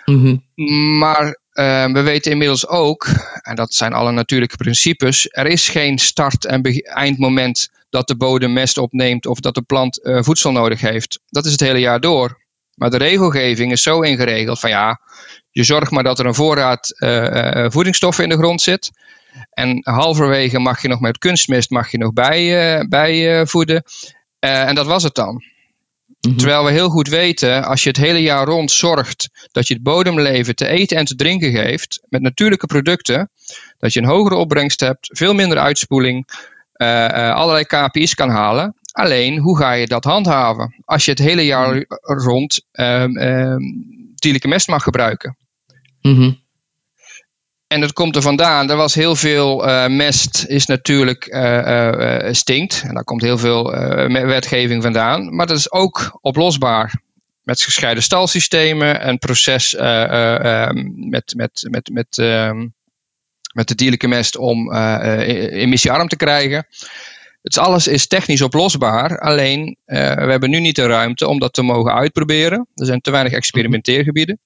Mhm. 0.05 0.37
Maar 0.97 1.25
uh, 1.53 1.85
we 1.85 2.01
weten 2.01 2.31
inmiddels 2.31 2.67
ook, 2.67 3.07
en 3.41 3.55
dat 3.55 3.73
zijn 3.73 3.93
alle 3.93 4.11
natuurlijke 4.11 4.57
principes, 4.57 5.27
er 5.29 5.45
is 5.45 5.69
geen 5.69 5.99
start- 5.99 6.45
en 6.45 6.61
eindmoment 6.83 7.69
dat 7.89 8.07
de 8.07 8.17
bodem 8.17 8.53
mest 8.53 8.77
opneemt 8.77 9.25
of 9.25 9.39
dat 9.39 9.55
de 9.55 9.61
plant 9.61 9.99
uh, 10.03 10.21
voedsel 10.21 10.51
nodig 10.51 10.81
heeft. 10.81 11.19
Dat 11.27 11.45
is 11.45 11.51
het 11.51 11.59
hele 11.59 11.79
jaar 11.79 11.99
door. 11.99 12.45
Maar 12.77 12.89
de 12.89 12.97
regelgeving 12.97 13.71
is 13.71 13.81
zo 13.81 14.01
ingeregeld 14.01 14.59
van 14.59 14.69
ja, 14.69 14.99
je 15.51 15.63
zorgt 15.63 15.91
maar 15.91 16.03
dat 16.03 16.19
er 16.19 16.25
een 16.25 16.35
voorraad 16.35 16.93
uh, 16.99 17.65
voedingsstoffen 17.69 18.23
in 18.23 18.29
de 18.29 18.37
grond 18.37 18.61
zit. 18.61 18.91
En 19.49 19.79
halverwege 19.83 20.59
mag 20.59 20.81
je 20.81 20.87
nog 20.87 20.99
met 20.99 21.17
kunstmest 21.17 21.69
mag 21.69 21.91
je 21.91 21.97
nog 21.97 22.13
bij, 22.13 22.77
uh, 22.79 22.87
bijvoeden. 22.87 23.83
en 24.39 24.75
dat 24.75 24.85
was 24.85 25.03
het 25.03 25.15
dan. 25.15 25.43
Mhm. 26.21 26.35
Terwijl 26.35 26.63
we 26.63 26.71
heel 26.71 26.89
goed 26.89 27.07
weten, 27.07 27.63
als 27.63 27.83
je 27.83 27.89
het 27.89 27.97
hele 27.97 28.21
jaar 28.21 28.45
rond 28.45 28.71
zorgt 28.71 29.29
dat 29.51 29.67
je 29.67 29.73
het 29.73 29.83
bodemleven 29.83 30.55
te 30.55 30.67
eten 30.67 30.97
en 30.97 31.05
te 31.05 31.15
drinken 31.15 31.51
geeft 31.51 32.01
met 32.09 32.21
natuurlijke 32.21 32.67
producten, 32.67 33.29
dat 33.77 33.93
je 33.93 33.99
een 33.99 34.07
hogere 34.07 34.35
opbrengst 34.35 34.79
hebt, 34.79 35.09
veel 35.13 35.33
minder 35.33 35.57
uitspoeling, 35.57 36.27
allerlei 36.73 37.65
KPI's 37.65 38.13
kan 38.13 38.29
halen. 38.29 38.75
Alleen, 38.97 39.37
hoe 39.37 39.57
ga 39.57 39.71
je 39.71 39.87
dat 39.87 40.03
handhaven? 40.03 40.75
Als 40.85 41.05
je 41.05 41.11
het 41.11 41.19
hele 41.19 41.45
jaar 41.45 41.75
mhm. 41.75 41.83
rond 42.19 42.61
um, 42.71 43.17
um, 43.17 44.15
mest 44.41 44.67
mag 44.67 44.83
gebruiken. 44.83 45.37
Mhm. 46.01 46.31
En 47.67 47.81
dat 47.81 47.93
komt 47.93 48.15
er 48.15 48.21
vandaan. 48.21 48.69
Er 48.69 48.75
was 48.75 48.93
heel 48.93 49.15
veel 49.15 49.67
uh, 49.67 49.87
mest, 49.87 50.45
is 50.47 50.65
natuurlijk 50.65 51.27
uh, 51.27 51.41
uh, 51.43 52.33
stinkt. 52.33 52.83
En 52.87 52.93
daar 52.93 53.03
komt 53.03 53.21
heel 53.21 53.37
veel 53.37 53.71
wetgeving 54.25 54.83
vandaan. 54.83 55.35
Maar 55.35 55.47
dat 55.47 55.57
is 55.57 55.71
ook 55.71 56.17
oplosbaar. 56.21 57.01
Met 57.43 57.61
gescheiden 57.61 58.03
stalsystemen, 58.03 59.07
een 59.07 59.17
proces 59.17 59.73
um, 59.73 61.09
met, 61.09 61.33
met, 61.35 61.67
met, 61.69 61.89
met, 61.93 62.17
met 63.53 63.67
de 63.67 63.75
dierlijke 63.75 64.07
mest 64.07 64.37
om 64.37 64.73
emissiearm 64.73 66.07
te 66.07 66.15
krijgen. 66.15 66.67
Het 67.47 67.57
alles 67.57 67.87
is 67.87 68.07
technisch 68.07 68.41
oplosbaar, 68.41 69.19
alleen 69.19 69.77
uh, 69.85 69.97
we 69.97 70.31
hebben 70.31 70.49
nu 70.49 70.59
niet 70.59 70.75
de 70.75 70.85
ruimte 70.85 71.27
om 71.27 71.39
dat 71.39 71.53
te 71.53 71.61
mogen 71.61 71.93
uitproberen. 71.93 72.67
Er 72.75 72.85
zijn 72.85 73.01
te 73.01 73.11
weinig 73.11 73.33
experimenteergebieden. 73.33 74.39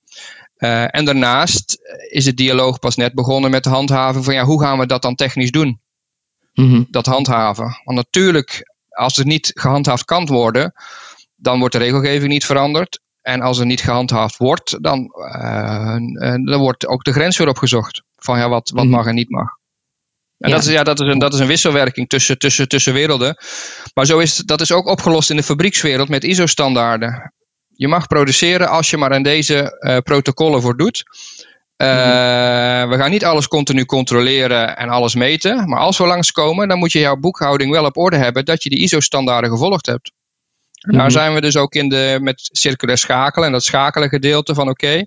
Uh, 0.58 0.96
en 0.96 1.06
daarnaast 1.06 1.78
is 2.10 2.26
de 2.26 2.34
dialoog 2.34 2.80
pas 2.80 2.96
net 2.96 3.14
begonnen 3.14 3.52
met 3.52 3.66
handhaven 3.66 4.24
van 4.24 4.34
ja, 4.34 4.44
hoe 4.44 4.62
gaan 4.62 4.80
we 4.80 4.86
dat 4.86 5.02
dan 5.02 5.16
technisch 5.16 5.52
doen? 5.52 5.80
Mm 6.54 6.88
Dat 6.90 7.06
handhaven. 7.06 7.82
Want 7.84 7.98
natuurlijk, 7.98 8.74
als 8.90 9.16
het 9.16 9.26
niet 9.26 9.52
gehandhaafd 9.54 10.06
kan 10.06 10.26
worden, 10.26 10.74
dan 11.36 11.60
wordt 11.60 11.74
de 11.74 11.80
regelgeving 11.80 12.32
niet 12.32 12.46
veranderd. 12.46 13.00
En 13.22 13.42
als 13.42 13.60
er 13.60 13.66
niet 13.66 13.82
gehandhaafd 13.82 14.38
wordt, 14.38 14.84
dan, 14.84 15.12
uh, 15.36 15.96
dan 16.46 16.60
wordt 16.60 16.88
ook 16.88 17.04
de 17.04 17.14
grens 17.14 17.38
weer 17.38 17.50
opgezocht. 17.50 18.04
Van 18.16 18.38
ja, 18.38 18.50
wat, 18.50 18.70
wat 18.70 18.84
mhm. 18.84 18.94
mag 18.94 19.06
en 19.06 19.16
niet 19.16 19.30
mag. 19.30 19.60
En 20.42 20.50
ja. 20.50 20.56
Dat, 20.56 20.66
is, 20.66 20.72
ja, 20.72 20.84
dat, 20.84 21.00
is 21.00 21.08
een, 21.08 21.20
dat 21.20 21.34
is 21.34 21.40
een 21.40 21.48
wisselwerking 21.48 22.10
tussen, 22.10 22.38
tussen, 22.38 22.68
tussen 22.68 22.94
werelden. 22.94 23.38
Maar 23.94 24.06
zo 24.06 24.20
is, 24.20 24.36
dat 24.36 24.62
is 24.62 24.72
ook 24.72 24.88
opgelost 24.88 25.30
in 25.30 25.36
de 25.36 25.44
fabriekswereld 25.44 26.10
met 26.10 26.24
ISO-standaarden. 26.24 27.34
Je 27.76 27.88
mag 27.88 28.08
produceren 28.08 28.70
als 28.70 28.90
je 28.90 28.98
maar 28.98 29.14
aan 29.14 29.24
deze 29.24 29.78
uh, 29.80 29.98
protocollen 29.98 30.62
voor 30.62 30.78
doet. 30.78 31.04
Uh, 31.78 31.88
We 32.90 32.98
gaan 32.98 33.10
niet 33.10 33.26
alles 33.26 33.48
continu 33.48 33.86
controleren 33.86 34.78
en 34.78 34.90
alles 34.90 35.16
meten. 35.16 35.70
Maar 35.70 35.80
als 35.80 35.98
we 35.98 36.06
langskomen, 36.06 36.68
dan 36.68 36.78
moet 36.78 36.92
je 36.92 37.00
jouw 37.00 37.16
boekhouding 37.16 37.72
wel 37.72 37.86
op 37.86 37.98
orde 37.98 38.18
hebben 38.18 38.46
dat 38.46 38.64
je 38.64 38.70
die 38.70 38.82
ISO-standaarden 38.82 39.50
gevolgd 39.50 39.86
hebt. 39.86 40.12
En 40.82 40.94
daar 40.94 41.02
mhm. 41.02 41.12
zijn 41.12 41.34
we 41.34 41.42
dus 41.42 41.58
ook 41.58 41.74
in 41.74 41.90
de, 41.90 42.18
met 42.22 42.50
circulair 42.52 42.98
schakelen 42.98 43.48
en 43.48 43.54
dat 43.54 43.64
schakelen 43.64 44.10
gedeelte 44.10 44.54
van 44.54 44.70
oké, 44.70 45.06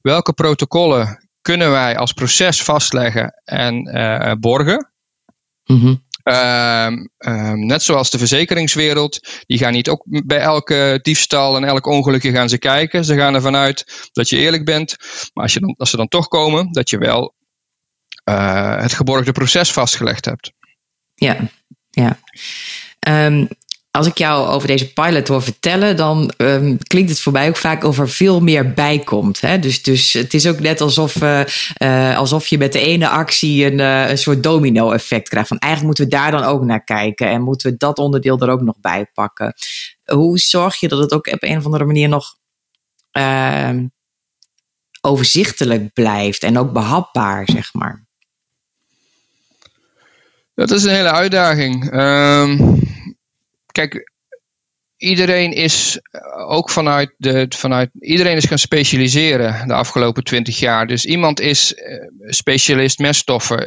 welke 0.00 0.32
protocollen 0.32 1.29
kunnen 1.42 1.70
wij 1.70 1.96
als 1.96 2.12
proces 2.12 2.62
vastleggen 2.62 3.40
en 3.44 3.96
uh, 3.96 4.32
borgen. 4.40 4.92
Mhm. 5.64 5.94
Ehm, 6.22 7.06
ehm, 7.18 7.66
net 7.66 7.82
zoals 7.82 8.10
de 8.10 8.18
verzekeringswereld, 8.18 9.42
die 9.46 9.58
gaan 9.58 9.72
niet 9.72 9.88
ook 9.88 10.04
bij 10.06 10.38
elke 10.38 10.98
diefstal 11.02 11.56
en 11.56 11.64
elk 11.64 11.86
ongelukje 11.86 12.30
gaan 12.30 12.48
ze 12.48 12.58
kijken. 12.58 13.04
Ze 13.04 13.16
gaan 13.16 13.34
ervan 13.34 13.56
uit 13.56 14.10
dat 14.12 14.28
je 14.28 14.36
eerlijk 14.36 14.64
bent. 14.64 14.96
Maar 15.34 15.44
als, 15.44 15.52
je 15.52 15.60
dan, 15.60 15.74
als 15.78 15.90
ze 15.90 15.96
dan 15.96 16.08
toch 16.08 16.28
komen, 16.28 16.72
dat 16.72 16.90
je 16.90 16.98
wel 16.98 17.34
uh, 18.24 18.80
het 18.80 18.92
geborgde 18.92 19.32
proces 19.32 19.72
vastgelegd 19.72 20.24
hebt. 20.24 20.52
Ja, 21.14 21.36
ja. 21.90 22.18
Um, 23.08 23.48
als 23.90 24.06
ik 24.06 24.18
jou 24.18 24.48
over 24.48 24.68
deze 24.68 24.92
pilot 24.92 25.28
hoor 25.28 25.42
vertellen, 25.42 25.96
dan 25.96 26.32
um, 26.36 26.78
klinkt 26.78 27.10
het 27.10 27.20
voor 27.20 27.32
mij 27.32 27.48
ook 27.48 27.56
vaak 27.56 27.84
over 27.84 28.08
veel 28.08 28.40
meer 28.40 28.72
bijkomt. 28.72 29.40
Hè? 29.40 29.58
Dus, 29.58 29.82
dus 29.82 30.12
het 30.12 30.34
is 30.34 30.46
ook 30.46 30.60
net 30.60 30.80
alsof, 30.80 31.22
uh, 31.22 31.40
uh, 31.82 32.16
alsof 32.16 32.46
je 32.46 32.58
met 32.58 32.72
de 32.72 32.80
ene 32.80 33.08
actie 33.08 33.64
een, 33.66 33.78
uh, 33.78 34.08
een 34.08 34.18
soort 34.18 34.42
domino-effect 34.42 35.28
krijgt. 35.28 35.48
Van 35.48 35.58
eigenlijk 35.58 35.98
moeten 35.98 36.18
we 36.18 36.22
daar 36.22 36.40
dan 36.40 36.50
ook 36.50 36.64
naar 36.64 36.84
kijken 36.84 37.28
en 37.28 37.42
moeten 37.42 37.70
we 37.70 37.76
dat 37.76 37.98
onderdeel 37.98 38.38
er 38.38 38.50
ook 38.50 38.60
nog 38.60 38.80
bij 38.80 39.06
pakken. 39.14 39.54
Hoe 40.04 40.38
zorg 40.38 40.80
je 40.80 40.88
dat 40.88 40.98
het 40.98 41.12
ook 41.12 41.26
op 41.26 41.42
een 41.42 41.56
of 41.56 41.64
andere 41.64 41.84
manier 41.84 42.08
nog 42.08 42.36
ehm, 43.10 43.86
overzichtelijk 45.00 45.92
blijft 45.92 46.42
en 46.42 46.58
ook 46.58 46.72
behapbaar, 46.72 47.48
zeg 47.52 47.74
maar? 47.74 48.08
Dat 50.54 50.70
is 50.70 50.84
een 50.84 50.94
hele 50.94 51.10
uitdaging. 51.10 51.94
Um 51.94 52.78
kijk, 53.88 54.10
iedereen 54.96 55.52
is 55.52 55.98
eh, 56.02 56.50
ook 56.50 56.70
vanuit 56.70 57.14
de, 57.16 57.46
vanuit, 57.48 57.90
iedereen 58.00 58.36
is 58.36 58.44
gaan 58.44 58.58
specialiseren 58.58 59.68
de 59.68 59.74
afgelopen 59.74 60.24
twintig 60.24 60.58
jaar. 60.58 60.86
Dus 60.86 61.04
iemand 61.04 61.40
is 61.40 61.74
eh, 61.74 61.96
specialist 62.26 62.98
meststoffen, 62.98 63.58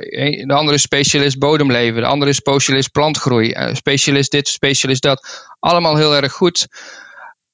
de 0.48 0.54
andere 0.54 0.76
is 0.76 0.82
specialist 0.82 1.40
bodemleven, 1.40 2.02
de 2.02 2.08
andere 2.08 2.32
is 2.32 2.38
specialist 2.38 2.92
plantgroei, 2.92 3.52
eh, 3.52 3.74
specialist 3.74 4.32
dit, 4.32 4.48
specialist 4.48 5.02
dat. 5.02 5.52
Allemaal 5.60 5.98
heel 5.98 6.16
erg 6.16 6.32
goed. 6.32 6.68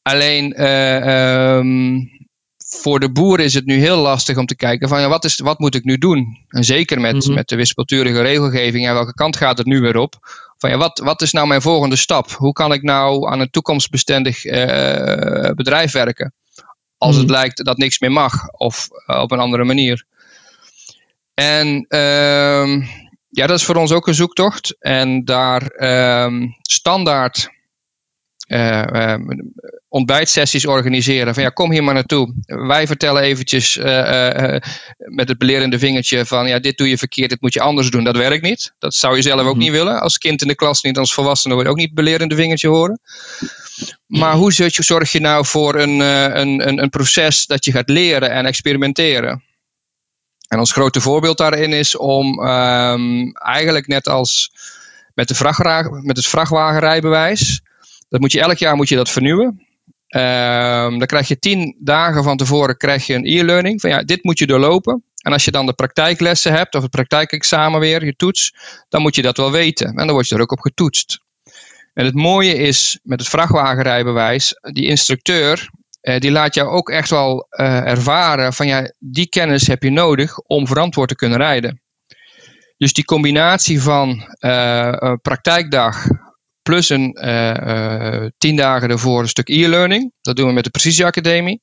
Alleen 0.02 0.54
uh, 0.58 1.56
um, 1.56 2.10
voor 2.58 3.00
de 3.00 3.12
boer 3.12 3.40
is 3.40 3.54
het 3.54 3.66
nu 3.66 3.76
heel 3.76 3.98
lastig 3.98 4.38
om 4.38 4.46
te 4.46 4.56
kijken 4.56 4.90
van 4.90 5.02
ja, 5.02 5.08
wat, 5.08 5.26
is, 5.26 5.40
wat 5.40 5.60
moet 5.60 5.76
ik 5.76 5.84
nu 5.84 5.98
doen? 5.98 6.38
En 6.48 6.64
zeker 6.64 7.02
met, 7.02 7.26
mhm. 7.26 7.34
met 7.34 7.48
de 7.48 7.56
wispelturige 7.56 8.22
regelgeving 8.22 8.88
en 8.88 8.94
welke 8.94 9.14
kant 9.14 9.38
gaat 9.38 9.58
het 9.58 9.68
nu 9.68 9.82
weer 9.82 9.98
op? 9.98 10.16
Van 10.60 10.70
ja, 10.70 10.78
wat, 10.78 11.00
wat 11.00 11.22
is 11.22 11.32
nou 11.32 11.48
mijn 11.48 11.62
volgende 11.62 11.96
stap? 11.96 12.32
Hoe 12.32 12.54
kan 12.54 12.74
ik 12.74 12.82
nou 12.82 13.30
aan 13.30 13.40
een 13.40 13.50
toekomstbestendig 13.50 14.46
uh, 14.46 15.50
bedrijf 15.56 15.92
werken? 15.92 16.34
Als 16.98 17.16
het 17.16 17.26
mhm. 17.26 17.34
lijkt 17.34 17.66
dat 17.66 17.78
niks 17.78 18.00
meer 18.00 18.12
mag 18.12 18.50
of 18.50 18.88
uh, 19.08 19.22
op 19.22 19.32
een 19.32 19.40
andere 19.40 19.64
manier. 19.64 20.06
En 21.34 21.86
ehm, 21.88 22.82
ja, 23.30 23.48
dat 23.48 23.58
is 23.60 23.64
voor 23.64 23.76
ons 23.76 23.92
ook 23.92 24.08
een 24.08 24.14
zoektocht. 24.14 24.76
En 24.80 25.26
daar 25.26 25.62
ehm, 25.62 26.48
standaard 26.62 27.50
uh, 28.50 29.14
ontbijtsessies 29.88 30.66
organiseren. 30.66 31.34
Van 31.34 31.44
ja, 31.44 31.50
kom 31.50 31.72
hier 31.72 31.84
maar 31.84 31.94
naartoe. 31.94 32.34
Wij 32.46 32.88
vertellen 32.88 33.22
eventjes 33.22 33.78
uh, 33.78 34.56
met 34.98 35.28
het 35.28 35.38
belerende 35.38 35.80
vingertje 35.80 36.26
van 36.26 36.48
ja, 36.48 36.60
dit 36.60 36.78
doe 36.78 36.90
je 36.90 36.98
verkeerd, 36.98 37.30
dit 37.30 37.42
moet 37.42 37.54
je 37.54 37.62
anders 37.62 37.90
doen. 37.90 38.04
Dat 38.04 38.18
werkt 38.18 38.44
niet. 38.44 38.74
Dat 38.80 38.94
zou 38.94 39.16
je 39.16 39.22
zelf 39.22 39.42
ook 39.42 39.56
mhm. 39.56 39.64
niet 39.64 39.72
willen. 39.72 40.02
Als 40.02 40.18
kind 40.18 40.42
in 40.42 40.48
de 40.48 40.56
klas 40.56 40.82
niet, 40.82 40.98
als 40.98 41.14
volwassene 41.14 41.56
wil 41.56 41.64
je 41.64 41.70
ook 41.70 41.78
niet 41.78 41.86
het 41.86 41.96
belerende 41.96 42.36
vingertje 42.36 42.68
horen. 42.68 43.00
Maar 44.06 44.34
hoe 44.34 44.54
zorg 44.72 45.12
je 45.12 45.20
nou 45.20 45.46
voor 45.46 45.76
een, 45.76 46.00
een, 46.00 46.68
een, 46.68 46.82
een 46.82 46.90
proces 46.90 47.46
dat 47.46 47.66
je 47.66 47.72
gaat 47.72 47.90
leren 47.90 48.32
en 48.32 48.46
experimenteren? 48.46 49.44
En 50.50 50.60
ons 50.60 50.72
grote 50.72 51.02
voorbeeld 51.02 51.38
daarin 51.38 51.74
is 51.74 51.98
om 51.98 52.40
um, 52.40 53.32
eigenlijk 53.32 53.88
net 53.88 54.08
als 54.08 54.52
met, 55.14 55.28
de 55.28 56.02
met 56.04 56.18
het 56.18 56.28
vrachtwagenrijbewijs, 56.28 57.62
dat 58.10 58.20
moet 58.20 58.32
je 58.32 58.42
elk 58.42 58.58
jaar 58.58 58.76
moet 58.76 58.90
je 58.90 58.96
dat 58.96 59.10
vernieuwen. 59.10 59.68
Um, 60.16 60.98
dan 60.98 61.06
krijg 61.06 61.28
je 61.28 61.40
tien 61.40 61.76
dagen 61.80 62.24
van 62.24 62.38
tevoren 62.38 62.78
krijg 62.78 63.06
je 63.06 63.14
een 63.14 63.26
e-learning. 63.26 63.82
Van 63.82 63.90
ja, 63.90 64.04
dit 64.04 64.24
moet 64.24 64.40
je 64.40 64.48
doorlopen. 64.48 65.04
En 65.24 65.32
als 65.32 65.46
je 65.46 65.52
dan 65.52 65.66
de 65.66 65.74
praktijklessen 65.74 66.54
hebt, 66.54 66.76
of 66.76 66.82
het 66.82 66.92
praktijkexamen 66.92 67.80
weer, 67.80 68.06
je 68.06 68.16
toets, 68.16 68.54
dan 68.90 69.02
moet 69.02 69.16
je 69.16 69.22
dat 69.22 69.38
wel 69.38 69.52
weten. 69.52 69.88
En 69.88 69.96
dan 69.96 70.12
word 70.12 70.28
je 70.28 70.36
er 70.36 70.42
ook 70.42 70.52
op 70.52 70.60
getoetst. 70.60 71.20
En 71.94 72.06
het 72.06 72.16
mooie 72.16 72.56
is 72.56 73.00
met 73.04 73.20
het 73.20 73.30
vrachtwagenrijbewijs, 73.30 74.54
die 74.62 74.88
instructeur, 74.88 75.70
eh, 76.02 76.20
die 76.20 76.32
laat 76.32 76.54
jou 76.54 76.70
ook 76.70 76.90
echt 76.90 77.10
wel 77.10 77.48
uh, 77.50 77.88
ervaren 77.88 78.54
van 78.54 78.68
ja, 78.68 78.94
die 79.00 79.30
kennis 79.30 79.68
heb 79.68 79.84
je 79.84 79.90
nodig 79.90 80.40
om 80.40 80.68
verantwoord 80.68 81.10
te 81.10 81.16
kunnen 81.16 81.38
rijden. 81.38 81.82
Dus 82.78 82.94
die 82.94 83.06
combinatie 83.06 83.82
van 83.82 84.10
uh, 84.40 85.14
praktijkdag, 85.22 86.08
plus 86.70 86.90
een 86.90 87.18
uh, 87.22 88.26
tien 88.38 88.56
dagen 88.56 88.90
ervoor 88.90 89.22
een 89.22 89.28
stuk 89.28 89.50
e-learning. 89.50 90.12
Dat 90.22 90.36
doen 90.36 90.48
we 90.48 90.54
met 90.54 90.64
de 90.64 90.70
Precisie 90.70 91.06
Academie. 91.06 91.62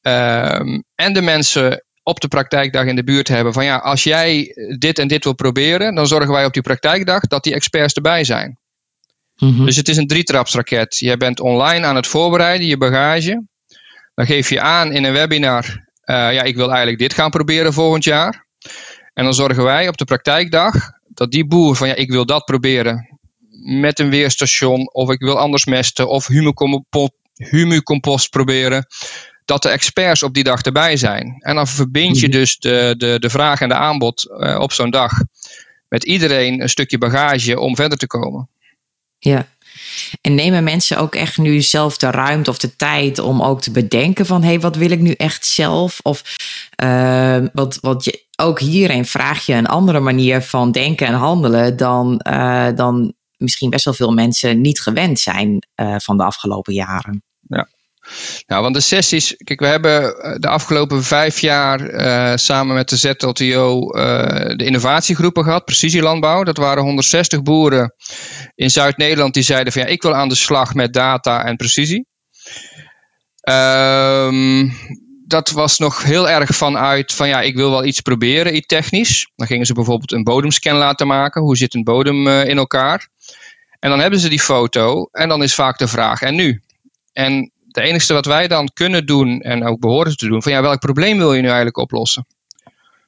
Ehm, 0.00 0.80
en 0.94 1.12
de 1.12 1.22
mensen 1.22 1.84
op 2.02 2.20
de 2.20 2.28
praktijkdag 2.28 2.84
in 2.84 2.96
de 2.96 3.04
buurt 3.04 3.28
hebben 3.28 3.52
van 3.52 3.64
ja, 3.64 3.76
als 3.76 4.02
jij 4.02 4.54
dit 4.78 4.98
en 4.98 5.08
dit 5.08 5.24
wil 5.24 5.34
proberen, 5.34 5.94
dan 5.94 6.06
zorgen 6.06 6.32
wij 6.32 6.44
op 6.44 6.52
die 6.52 6.62
praktijkdag 6.62 7.20
dat 7.20 7.44
die 7.44 7.54
experts 7.54 7.94
erbij 7.94 8.24
zijn. 8.24 8.58
Mhm. 9.36 9.64
Dus 9.64 9.76
het 9.76 9.88
is 9.88 9.96
een 9.96 10.06
drietrapsraket. 10.06 10.98
Jij 10.98 11.16
bent 11.16 11.40
online 11.40 11.86
aan 11.86 11.96
het 11.96 12.06
voorbereiden, 12.06 12.66
je 12.66 12.76
bagage. 12.76 13.46
Dan 14.14 14.26
geef 14.26 14.48
je 14.48 14.60
aan 14.60 14.92
in 14.92 15.04
een 15.04 15.12
webinar, 15.12 15.64
uh, 15.64 16.32
ja, 16.32 16.42
ik 16.42 16.56
wil 16.56 16.68
eigenlijk 16.68 16.98
dit 16.98 17.14
gaan 17.14 17.30
proberen 17.30 17.72
volgend 17.72 18.04
jaar. 18.04 18.46
En 19.12 19.24
dan 19.24 19.34
zorgen 19.34 19.64
wij 19.64 19.88
op 19.88 19.96
de 19.96 20.04
praktijkdag 20.04 20.74
dat 21.08 21.30
die 21.30 21.46
boer 21.46 21.76
van 21.76 21.88
ja, 21.88 21.94
ik 21.94 22.10
wil 22.10 22.26
dat 22.26 22.44
proberen 22.44 23.19
met 23.62 23.98
een 23.98 24.10
weerstation, 24.10 24.92
of 24.92 25.10
ik 25.10 25.20
wil 25.20 25.38
anders 25.38 25.64
mesten, 25.64 26.08
of 26.08 26.28
humucompost 27.34 28.30
proberen, 28.30 28.86
dat 29.44 29.62
de 29.62 29.68
experts 29.68 30.22
op 30.22 30.34
die 30.34 30.44
dag 30.44 30.62
erbij 30.62 30.96
zijn. 30.96 31.36
En 31.38 31.54
dan 31.54 31.66
verbind 31.66 32.20
je 32.20 32.28
mhm. 32.28 32.36
dus 32.36 32.58
de, 32.58 32.94
de, 32.98 33.16
de 33.18 33.30
vraag 33.30 33.60
en 33.60 33.68
de 33.68 33.74
aanbod 33.74 34.26
uh, 34.38 34.58
op 34.60 34.72
zo'n 34.72 34.90
dag 34.90 35.12
met 35.88 36.04
iedereen 36.04 36.60
een 36.60 36.68
stukje 36.68 36.98
bagage 36.98 37.60
om 37.60 37.76
verder 37.76 37.98
te 37.98 38.06
komen. 38.06 38.48
Ja, 39.18 39.46
en 40.20 40.34
nemen 40.34 40.64
mensen 40.64 40.98
ook 40.98 41.14
echt 41.14 41.38
nu 41.38 41.60
zelf 41.60 41.96
de 41.96 42.10
ruimte 42.10 42.50
of 42.50 42.58
de 42.58 42.76
tijd 42.76 43.18
om 43.18 43.42
ook 43.42 43.60
te 43.60 43.70
bedenken 43.70 44.26
van 44.26 44.42
hé, 44.42 44.48
hey, 44.48 44.60
wat 44.60 44.76
wil 44.76 44.90
ik 44.90 45.00
nu 45.00 45.12
echt 45.12 45.46
zelf? 45.46 45.98
Of 46.02 46.36
uh, 46.82 47.38
wat, 47.52 47.78
wat 47.80 48.04
je, 48.04 48.24
ook 48.36 48.60
hierin 48.60 49.04
vraag 49.04 49.46
je 49.46 49.54
een 49.54 49.66
andere 49.66 50.00
manier 50.00 50.42
van 50.42 50.72
denken 50.72 51.06
en 51.06 51.14
handelen 51.14 51.76
dan, 51.76 52.20
uh, 52.30 52.68
dan 52.74 53.14
misschien 53.40 53.70
best 53.70 53.84
wel 53.84 53.94
veel 53.94 54.12
mensen 54.12 54.60
niet 54.60 54.80
gewend 54.80 55.18
zijn 55.18 55.66
uh, 55.76 55.94
van 55.98 56.16
de 56.16 56.24
afgelopen 56.24 56.74
jaren. 56.74 57.22
Ja. 57.40 57.68
Nou, 58.46 58.62
want 58.62 58.74
de 58.74 58.80
sessies, 58.80 59.36
kijk, 59.36 59.60
we 59.60 59.66
hebben 59.66 60.22
eh, 60.22 60.34
de 60.38 60.48
afgelopen 60.48 61.02
vijf 61.02 61.40
jaar 61.40 61.80
uh, 61.80 62.36
samen 62.36 62.74
met 62.74 62.88
de 62.88 62.96
ZLTO 62.96 63.86
de 64.56 64.64
innovatiegroepen 64.64 65.44
gehad, 65.44 65.64
precisielandbouw. 65.64 66.42
Dat 66.42 66.56
waren 66.56 66.82
160 66.82 67.42
boeren 67.42 67.94
in 68.54 68.70
Zuid-Nederland 68.70 69.34
die 69.34 69.42
zeiden 69.42 69.72
van 69.72 69.82
ja, 69.82 69.88
ik 69.88 70.02
wil 70.02 70.14
aan 70.14 70.28
de 70.28 70.34
slag 70.34 70.74
met 70.74 70.92
data 70.92 71.44
en 71.44 71.56
precisie. 71.56 72.06
Um, 73.48 74.72
dat 75.30 75.50
was 75.50 75.78
nog 75.78 76.02
heel 76.02 76.28
erg 76.28 76.50
vanuit 76.50 77.12
van 77.12 77.28
ja, 77.28 77.40
ik 77.40 77.56
wil 77.56 77.70
wel 77.70 77.84
iets 77.84 78.00
proberen, 78.00 78.56
iets 78.56 78.66
technisch. 78.66 79.30
Dan 79.36 79.46
gingen 79.46 79.66
ze 79.66 79.72
bijvoorbeeld 79.72 80.12
een 80.12 80.24
bodemscan 80.24 80.76
laten 80.76 81.06
maken. 81.06 81.42
Hoe 81.42 81.56
zit 81.56 81.74
een 81.74 81.84
bodem 81.84 82.26
uh, 82.26 82.44
in 82.44 82.58
elkaar? 82.58 83.08
En 83.78 83.90
dan 83.90 84.00
hebben 84.00 84.20
ze 84.20 84.28
die 84.28 84.40
foto 84.40 85.08
en 85.12 85.28
dan 85.28 85.42
is 85.42 85.54
vaak 85.54 85.78
de 85.78 85.88
vraag 85.88 86.22
en 86.22 86.34
nu? 86.34 86.62
En 87.12 87.52
het 87.66 87.76
enige 87.76 88.12
wat 88.12 88.26
wij 88.26 88.48
dan 88.48 88.70
kunnen 88.74 89.06
doen 89.06 89.40
en 89.40 89.66
ook 89.66 89.80
behoren 89.80 90.16
te 90.16 90.26
doen, 90.26 90.42
van 90.42 90.52
ja, 90.52 90.62
welk 90.62 90.80
probleem 90.80 91.16
wil 91.16 91.32
je 91.34 91.40
nu 91.40 91.46
eigenlijk 91.46 91.76
oplossen? 91.76 92.26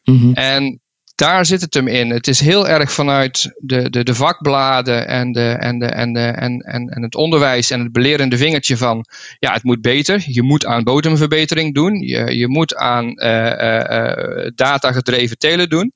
Mm 0.05 0.33
En 0.35 0.81
daar 1.23 1.47
zit 1.47 1.61
het 1.61 1.75
hem 1.75 1.89
in. 1.89 2.11
Het 2.11 2.29
is 2.29 2.41
heel 2.41 2.69
erg 2.69 2.93
vanuit 2.93 3.53
de, 3.59 3.91
de, 3.91 4.03
de 4.05 4.15
vakbladen 4.15 5.09
en, 5.09 5.33
de, 5.33 5.51
en, 5.51 5.79
de, 5.79 5.87
en, 5.87 6.13
de, 6.13 6.21
en, 6.21 6.61
en, 6.61 6.89
en 6.89 7.03
het 7.03 7.15
onderwijs 7.15 7.71
en 7.71 7.81
het 7.81 7.93
belerende 7.93 8.37
vingertje 8.37 8.77
van 8.77 9.05
ja, 9.39 9.53
het 9.53 9.63
moet 9.63 9.81
beter. 9.81 10.23
Je 10.27 10.43
moet 10.43 10.67
aan 10.67 10.83
bodemverbetering 10.83 11.75
doen. 11.75 11.95
Je, 11.95 12.37
je 12.37 12.49
moet 12.49 12.77
aan 12.77 13.05
uh, 13.05 13.47
uh, 13.47 14.51
datagedreven 14.55 15.39
telen 15.39 15.69
doen. 15.69 15.93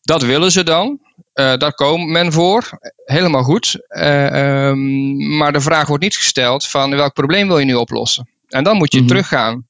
Dat 0.00 0.22
willen 0.22 0.50
ze 0.50 0.64
dan. 0.64 0.98
Uh, 1.34 1.56
daar 1.56 1.74
komt 1.74 2.08
men 2.08 2.32
voor. 2.32 2.68
Helemaal 3.04 3.42
goed. 3.42 3.78
Um, 3.88 5.36
maar 5.36 5.52
de 5.52 5.60
vraag 5.60 5.86
wordt 5.86 6.02
niet 6.02 6.16
gesteld 6.16 6.66
van 6.66 6.90
welk 6.90 7.12
probleem 7.12 7.46
wil 7.46 7.58
je 7.58 7.64
nu 7.64 7.74
oplossen? 7.74 8.28
En 8.48 8.64
dan 8.64 8.76
moet 8.76 8.92
je 8.92 9.00
mm 9.00 9.06
teruggaan. 9.06 9.68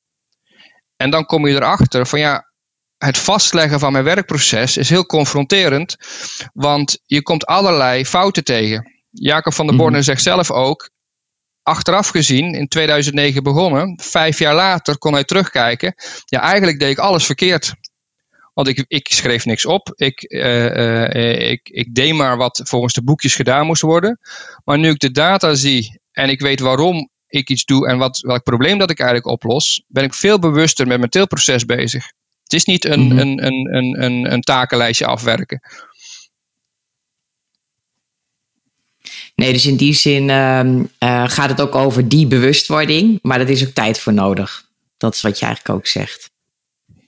En 0.97 1.11
dan 1.11 1.25
kom 1.25 1.47
je 1.47 1.55
erachter 1.55 2.07
van 2.07 2.19
ja, 2.19 2.50
het 3.05 3.19
vastleggen 3.19 3.79
van 3.79 3.93
mijn 3.93 4.05
werkproces 4.05 4.77
is 4.77 4.91
heel 4.91 5.07
confronterend, 5.07 5.97
want 6.53 6.99
je 7.07 7.23
komt 7.23 7.47
allerlei 7.47 8.07
fouten 8.07 8.45
tegen. 8.45 8.93
Jacob 9.11 9.55
van 9.55 9.67
der 9.67 9.75
mhm. 9.75 9.85
Borne 9.85 10.03
zegt 10.03 10.23
zelf 10.23 10.51
ook, 10.51 10.91
achteraf 11.63 12.09
gezien, 12.09 12.55
in 12.55 12.69
2009 12.69 13.43
begonnen, 13.43 14.01
vijf 14.03 14.39
jaar 14.39 14.55
later 14.55 14.99
kon 14.99 15.13
hij 15.13 15.25
terugkijken, 15.25 15.95
ja 16.25 16.41
eigenlijk 16.41 16.79
deed 16.79 16.91
ik 16.91 16.99
alles 16.99 17.27
verkeerd. 17.27 17.75
Want 18.55 18.69
ik, 18.69 18.85
ik 18.89 19.09
schreef 19.13 19.45
niks 19.45 19.67
op. 19.67 19.93
Ik, 19.95 20.23
uh, 20.33 20.65
uh, 20.65 21.51
ik, 21.51 21.69
ik 21.69 21.95
deed 21.95 22.15
maar 22.15 22.37
wat 22.37 22.61
volgens 22.65 22.95
de 22.95 23.03
boekjes 23.03 23.35
gedaan 23.35 23.67
moest 23.67 23.83
worden. 23.83 24.19
Maar 24.65 24.79
nu 24.79 24.91
ik 24.91 24.99
de 24.99 25.11
data 25.11 25.55
zie 25.55 26.01
en 26.13 26.29
ik 26.29 26.41
weet 26.41 26.61
waarom 26.61 27.11
ik 27.27 27.49
iets 27.49 27.65
doe 27.65 27.89
en 27.89 27.99
wat, 27.99 28.19
welk 28.19 28.43
probleem 28.43 28.79
dat 28.79 28.91
ik 28.91 28.99
eigenlijk 28.99 29.29
oplos, 29.29 29.85
ben 29.87 30.05
ik 30.05 30.15
veel 30.15 30.39
bewuster 30.39 30.87
met 30.87 30.99
mijn 30.99 31.11
teelproces 31.11 31.65
bezig. 31.65 32.13
Het 32.51 32.59
is 32.59 32.65
niet 32.65 32.85
een, 32.85 33.01
mm 33.01 33.19
een, 33.19 33.45
een, 33.47 33.75
een, 33.75 34.03
een, 34.03 34.33
een 34.33 34.41
takenlijstje 34.41 35.07
afwerken. 35.07 35.61
Nee, 39.35 39.53
dus 39.53 39.67
in 39.67 39.77
die 39.77 39.95
zin 39.95 40.29
uh, 40.29 40.83
gaat 41.29 41.49
het 41.49 41.61
ook 41.61 41.75
over 41.75 42.09
die 42.09 42.27
bewustwording, 42.27 43.19
maar 43.23 43.39
dat 43.39 43.49
is 43.49 43.67
ook 43.67 43.75
tijd 43.75 43.99
voor 43.99 44.13
nodig. 44.13 44.69
Dat 44.97 45.15
is 45.15 45.21
wat 45.21 45.39
je 45.39 45.45
eigenlijk 45.45 45.79
ook 45.79 45.87
zegt. 45.87 46.31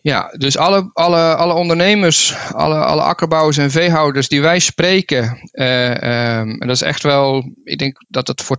Ja, 0.02 0.34
dus 0.36 0.56
alle, 0.56 0.90
alle, 0.92 1.34
alle 1.34 1.52
ondernemers, 1.52 2.34
alle, 2.52 2.74
alle 2.74 3.02
akkerbouwers 3.02 3.56
en 3.56 3.70
veehouders 3.70 4.28
die 4.28 4.40
wij 4.40 4.58
spreken, 4.58 5.50
uh, 5.52 5.90
um, 5.90 6.60
en 6.60 6.66
dat 6.66 6.76
is 6.76 6.82
echt 6.82 7.02
wel, 7.02 7.52
ik 7.64 7.78
denk 7.78 8.04
dat 8.08 8.26
het 8.26 8.42
voor 8.42 8.58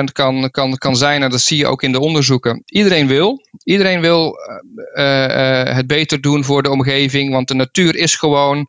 80% 0.00 0.04
kan, 0.12 0.50
kan, 0.50 0.76
kan 0.76 0.96
zijn, 0.96 1.22
en 1.22 1.30
dat 1.30 1.40
zie 1.40 1.56
je 1.56 1.66
ook 1.66 1.82
in 1.82 1.92
de 1.92 2.00
onderzoeken. 2.00 2.62
Iedereen 2.66 3.06
wil, 3.06 3.40
iedereen 3.64 4.00
wil 4.00 4.36
uh, 4.94 5.04
uh, 5.04 5.74
het 5.74 5.86
beter 5.86 6.20
doen 6.20 6.44
voor 6.44 6.62
de 6.62 6.70
omgeving, 6.70 7.32
want 7.32 7.48
de 7.48 7.54
natuur 7.54 7.96
is 7.96 8.16
gewoon 8.16 8.66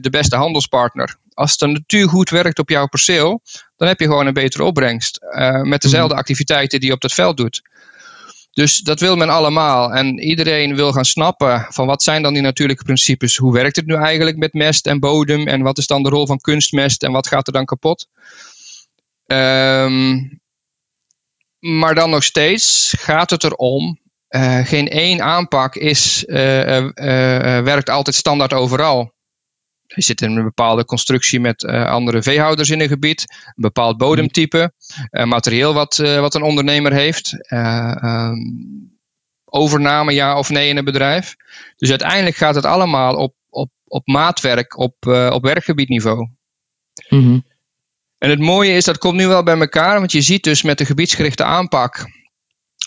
de 0.00 0.10
beste 0.10 0.36
handelspartner. 0.36 1.16
Als 1.34 1.56
de 1.56 1.66
natuur 1.66 2.08
goed 2.08 2.30
werkt 2.30 2.58
op 2.58 2.68
jouw 2.68 2.86
perceel, 2.86 3.42
dan 3.76 3.88
heb 3.88 4.00
je 4.00 4.06
gewoon 4.06 4.26
een 4.26 4.34
betere 4.34 4.64
opbrengst 4.64 5.18
met 5.62 5.82
dezelfde 5.82 6.12
mhm. 6.12 6.18
activiteiten 6.18 6.80
die 6.80 6.88
je 6.88 6.94
op 6.94 7.00
dat 7.00 7.12
veld 7.12 7.36
doet. 7.36 7.62
Dus 8.54 8.78
dat 8.78 9.00
wil 9.00 9.16
men 9.16 9.28
allemaal. 9.28 9.92
En 9.92 10.18
iedereen 10.18 10.74
wil 10.74 10.92
gaan 10.92 11.04
snappen 11.04 11.66
van 11.68 11.86
wat 11.86 12.02
zijn 12.02 12.22
dan 12.22 12.32
die 12.32 12.42
natuurlijke 12.42 12.84
principes? 12.84 13.36
Hoe 13.36 13.52
werkt 13.52 13.76
het 13.76 13.86
nu 13.86 13.94
eigenlijk 13.94 14.36
met 14.36 14.52
mest 14.52 14.86
en 14.86 15.00
bodem? 15.00 15.46
En 15.46 15.62
wat 15.62 15.78
is 15.78 15.86
dan 15.86 16.02
de 16.02 16.08
rol 16.08 16.26
van 16.26 16.38
kunstmest 16.38 17.02
en 17.02 17.12
wat 17.12 17.26
gaat 17.26 17.46
er 17.46 17.52
dan 17.52 17.64
kapot? 17.64 18.08
Um, 19.26 20.40
maar 21.58 21.94
dan 21.94 22.10
nog 22.10 22.24
steeds 22.24 22.94
gaat 22.98 23.30
het 23.30 23.44
erom 23.44 24.02
geen 24.64 24.88
één 24.88 25.22
aanpak 25.22 25.74
is, 25.74 26.24
werkt 26.26 27.90
altijd 27.90 28.16
standaard 28.16 28.52
overal. 28.52 29.13
Je 29.94 30.02
zit 30.02 30.20
in 30.20 30.36
een 30.36 30.44
bepaalde 30.44 30.84
constructie 30.84 31.40
met 31.40 31.64
andere 31.64 32.22
veehouders 32.22 32.70
in 32.70 32.80
een 32.80 32.88
gebied, 32.88 33.24
een 33.46 33.52
bepaald 33.62 33.96
bodemtype, 33.96 34.72
materieel 35.10 35.74
wat, 35.74 35.96
wat 35.96 36.34
een 36.34 36.42
ondernemer 36.42 36.92
heeft, 36.92 37.48
ehm, 37.48 38.36
overname 39.44 40.12
ja 40.12 40.38
of 40.38 40.50
nee 40.50 40.68
in 40.68 40.76
een 40.76 40.84
bedrijf. 40.84 41.34
Dus 41.76 41.90
uiteindelijk 41.90 42.36
gaat 42.36 42.54
het 42.54 42.64
allemaal 42.64 43.14
op, 43.14 43.34
op, 43.48 43.70
op 43.84 44.06
maatwerk, 44.06 44.78
op, 44.78 44.94
op 45.30 45.42
werkgebiedniveau. 45.42 46.28
Mm 47.08 47.44
en 48.24 48.30
het 48.30 48.40
mooie 48.40 48.72
is, 48.72 48.84
dat 48.84 48.98
komt 48.98 49.16
nu 49.16 49.26
wel 49.26 49.42
bij 49.42 49.58
elkaar, 49.58 49.98
want 49.98 50.12
je 50.12 50.20
ziet 50.20 50.42
dus 50.44 50.62
met 50.62 50.78
de 50.78 50.84
gebiedsgerichte 50.84 51.44
aanpak 51.44 52.06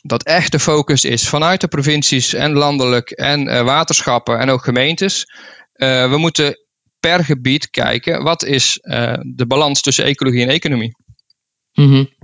dat 0.02 0.24
echt 0.24 0.52
de 0.52 0.60
focus 0.60 1.06
is 1.06 1.30
vanuit 1.30 1.62
de 1.62 1.68
provincies 1.68 2.34
en 2.34 2.54
landelijk 2.54 3.10
en 3.10 3.48
uh, 3.48 3.62
waterschappen 3.62 4.40
en 4.40 4.50
ook 4.50 4.64
gemeentes. 4.64 5.26
Uh, 5.76 6.10
we 6.10 6.18
moeten 6.18 6.67
per 7.00 7.26
gebied 7.26 7.70
kijken 7.70 8.24
wat 8.24 8.44
is 8.44 8.80
uh, 8.82 9.14
de 9.36 9.46
balans 9.48 9.82
tussen 9.82 10.06
ecologie 10.06 10.42
en 10.42 10.50
economie. 10.50 10.96
Mm. 11.74 12.16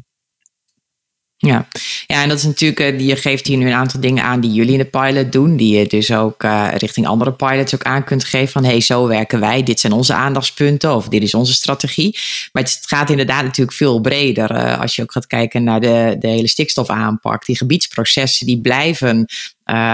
Ja. 1.37 1.67
ja, 2.07 2.21
en 2.21 2.29
dat 2.29 2.37
is 2.37 2.43
natuurlijk, 2.43 2.79
eh, 2.79 2.99
je 2.99 3.15
geeft 3.15 3.47
hier 3.47 3.57
nu 3.57 3.67
een 3.67 3.73
aantal 3.73 3.99
dingen 3.99 4.23
aan 4.23 4.39
die 4.39 4.51
jullie 4.51 4.71
in 4.71 4.77
de 4.77 4.85
pilot 4.85 5.31
doen, 5.31 5.57
die 5.57 5.77
je 5.77 5.87
dus 5.87 6.11
ook 6.11 6.43
uh, 6.43 6.69
richting 6.77 7.07
andere 7.07 7.33
pilots 7.33 7.75
ook 7.75 7.83
aan 7.83 8.03
kunt 8.03 8.23
geven 8.23 8.47
van 8.47 8.63
hey, 8.63 8.81
zo 8.81 9.07
werken 9.07 9.39
wij, 9.39 9.63
dit 9.63 9.79
zijn 9.79 9.93
onze 9.93 10.13
aandachtspunten 10.13 10.95
of 10.95 11.07
dit 11.07 11.23
is 11.23 11.33
onze 11.33 11.53
strategie. 11.53 12.17
Maar 12.51 12.63
het 12.63 12.79
gaat 12.85 13.09
inderdaad 13.09 13.43
natuurlijk 13.43 13.77
veel 13.77 13.99
breder 13.99 14.77
als 14.77 14.95
je 14.95 15.01
ook 15.01 15.11
gaat 15.11 15.27
kijken 15.27 15.63
naar 15.63 15.79
de, 15.79 16.15
de 16.19 16.27
hele 16.27 16.47
stikstofaanpak. 16.47 17.45
Die 17.45 17.57
gebiedsprocessen 17.57 18.45
die 18.45 18.61
blijven 18.61 19.25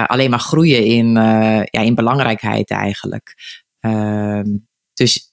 alleen 0.05 0.29
maar 0.29 0.39
groeien 0.39 0.85
in, 0.85 1.13
ja, 1.71 1.81
in 1.81 1.95
belangrijkheid 1.95 2.69
eigenlijk. 2.69 3.35
Ehm, 3.79 4.45
dus 4.99 5.31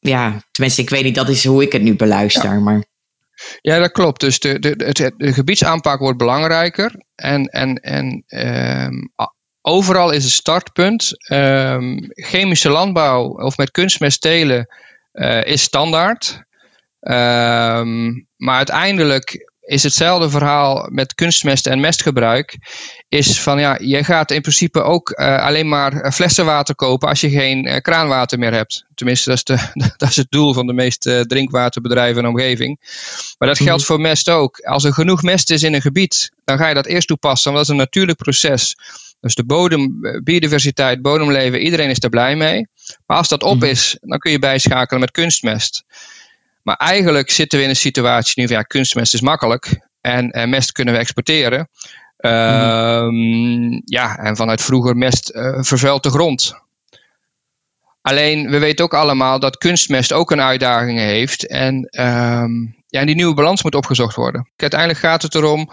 ja, 0.00 0.42
tenminste, 0.50 0.82
ik 0.82 0.90
weet 0.90 1.04
niet, 1.04 1.14
dat 1.14 1.28
is 1.28 1.44
hoe 1.44 1.62
ik 1.62 1.72
het 1.72 1.82
nu 1.82 1.96
beluister, 1.96 2.60
maar... 2.60 2.84
Ja, 3.60 3.78
dat 3.78 3.92
klopt. 3.92 4.20
Dus 4.20 4.38
de, 4.38 4.58
de, 4.58 4.76
de, 4.76 5.14
de 5.16 5.32
gebiedsaanpak 5.32 6.00
wordt 6.00 6.18
belangrijker. 6.18 7.04
En, 7.14 7.46
en, 7.46 7.74
en 7.74 8.24
um, 8.28 9.12
overal 9.60 10.10
is 10.10 10.24
het 10.24 10.32
startpunt. 10.32 11.30
Um, 11.32 11.98
chemische 12.10 12.68
landbouw 12.68 13.24
of 13.26 13.56
met 13.56 13.70
kunstmest 13.70 14.20
telen 14.20 14.68
uh, 15.12 15.44
is 15.44 15.62
standaard. 15.62 16.42
Um, 17.00 18.26
maar 18.36 18.56
uiteindelijk 18.56 19.52
is 19.64 19.82
hetzelfde 19.82 20.30
verhaal 20.30 20.88
met 20.90 21.14
kunstmest 21.14 21.66
en 21.66 21.80
mestgebruik. 21.80 22.58
Is 23.08 23.40
van 23.40 23.58
ja, 23.58 23.78
je 23.80 24.04
gaat 24.04 24.30
in 24.30 24.40
principe 24.40 24.82
ook 24.82 25.10
uh, 25.10 25.44
alleen 25.44 25.68
maar 25.68 26.12
flessenwater 26.12 26.74
kopen 26.74 27.08
als 27.08 27.20
je 27.20 27.30
geen 27.30 27.66
uh, 27.66 27.76
kraanwater 27.76 28.38
meer 28.38 28.52
hebt. 28.52 28.84
Tenminste, 28.94 29.28
dat 29.28 29.38
is, 29.38 29.44
de, 29.44 29.70
dat 29.96 30.08
is 30.08 30.16
het 30.16 30.30
doel 30.30 30.54
van 30.54 30.66
de 30.66 30.72
meeste 30.72 31.24
drinkwaterbedrijven 31.26 32.16
in 32.16 32.22
de 32.22 32.28
omgeving. 32.28 32.78
Maar 33.38 33.48
dat 33.48 33.58
geldt 33.58 33.80
mhm. 33.80 33.90
voor 33.90 34.00
mest 34.00 34.30
ook. 34.30 34.58
Als 34.58 34.84
er 34.84 34.92
genoeg 34.92 35.22
mest 35.22 35.50
is 35.50 35.62
in 35.62 35.74
een 35.74 35.82
gebied, 35.82 36.30
dan 36.44 36.58
ga 36.58 36.68
je 36.68 36.74
dat 36.74 36.86
eerst 36.86 37.08
toepassen, 37.08 37.52
want 37.52 37.66
dat 37.66 37.74
is 37.74 37.80
een 37.80 37.86
natuurlijk 37.86 38.18
proces. 38.18 38.76
Dus 39.20 39.34
de 39.34 39.44
bodem, 39.44 40.00
biodiversiteit, 40.24 41.02
bodemleven, 41.02 41.60
iedereen 41.60 41.90
is 41.90 42.02
er 42.02 42.08
blij 42.08 42.36
mee. 42.36 42.66
Maar 43.06 43.16
als 43.16 43.28
dat 43.28 43.42
op 43.42 43.56
mhm. 43.56 43.64
is, 43.64 43.96
dan 44.00 44.18
kun 44.18 44.30
je 44.30 44.38
bijschakelen 44.38 45.00
met 45.00 45.10
kunstmest. 45.10 45.84
Maar 46.64 46.76
eigenlijk 46.76 47.30
zitten 47.30 47.58
we 47.58 47.64
in 47.64 47.70
een 47.70 47.76
situatie 47.76 48.40
nu 48.40 48.46
van 48.46 48.56
ja, 48.56 48.62
kunstmest 48.62 49.14
is 49.14 49.20
makkelijk 49.20 49.88
en, 50.00 50.30
en 50.30 50.48
mest 50.48 50.72
kunnen 50.72 50.94
we 50.94 51.00
exporteren. 51.00 51.68
Um, 52.18 53.82
Ja, 53.84 54.16
en 54.16 54.36
vanuit 54.36 54.62
vroeger 54.62 54.96
mest 54.96 55.34
uh, 55.34 55.62
vervuilt 55.62 56.02
de 56.02 56.10
grond. 56.10 56.54
Alleen, 58.00 58.50
we 58.50 58.58
weten 58.58 58.84
ook 58.84 58.94
allemaal 58.94 59.38
dat 59.40 59.56
kunstmest 59.56 60.12
ook 60.12 60.30
een 60.30 60.40
uitdaging 60.40 60.98
heeft. 60.98 61.46
En, 61.46 61.74
um, 61.74 62.82
ja, 62.86 63.00
en 63.00 63.06
die 63.06 63.14
nieuwe 63.14 63.34
balans 63.34 63.62
moet 63.62 63.74
opgezocht 63.74 64.14
worden. 64.14 64.50
Uiteindelijk 64.56 65.00
gaat 65.00 65.22
het 65.22 65.34
erom, 65.34 65.68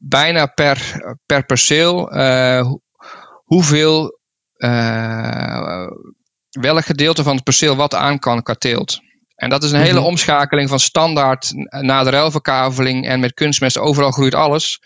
bijna 0.00 0.46
per, 0.46 1.02
per 1.26 1.44
perceel, 1.44 2.16
uh, 2.16 2.72
hoeveel, 3.44 4.18
uh, 4.56 5.86
welk 6.50 6.84
gedeelte 6.84 7.22
van 7.22 7.34
het 7.34 7.44
perceel 7.44 7.76
wat 7.76 7.94
aan 7.94 8.18
kan 8.18 8.42
qua. 8.42 9.08
En 9.40 9.50
dat 9.50 9.62
is 9.62 9.70
een 9.70 9.80
hele 9.80 9.98
mhm. 9.98 10.08
omschakeling 10.08 10.68
van 10.68 10.80
standaard 10.80 11.52
naar 11.80 12.04
de 12.04 12.10
ruilverkaveling 12.10 13.06
en 13.06 13.20
met 13.20 13.34
kunstmest 13.34 13.78
overal 13.78 14.10
groeit 14.10 14.34
alles. 14.34 14.80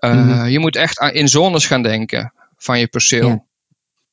Uh, 0.00 0.12
mm 0.12 0.46
Je 0.46 0.58
moet 0.58 0.76
echt 0.76 1.00
in 1.00 1.28
zones 1.28 1.66
gaan 1.66 1.82
denken 1.82 2.32
van 2.56 2.78
je 2.78 2.86
perceel. 2.86 3.46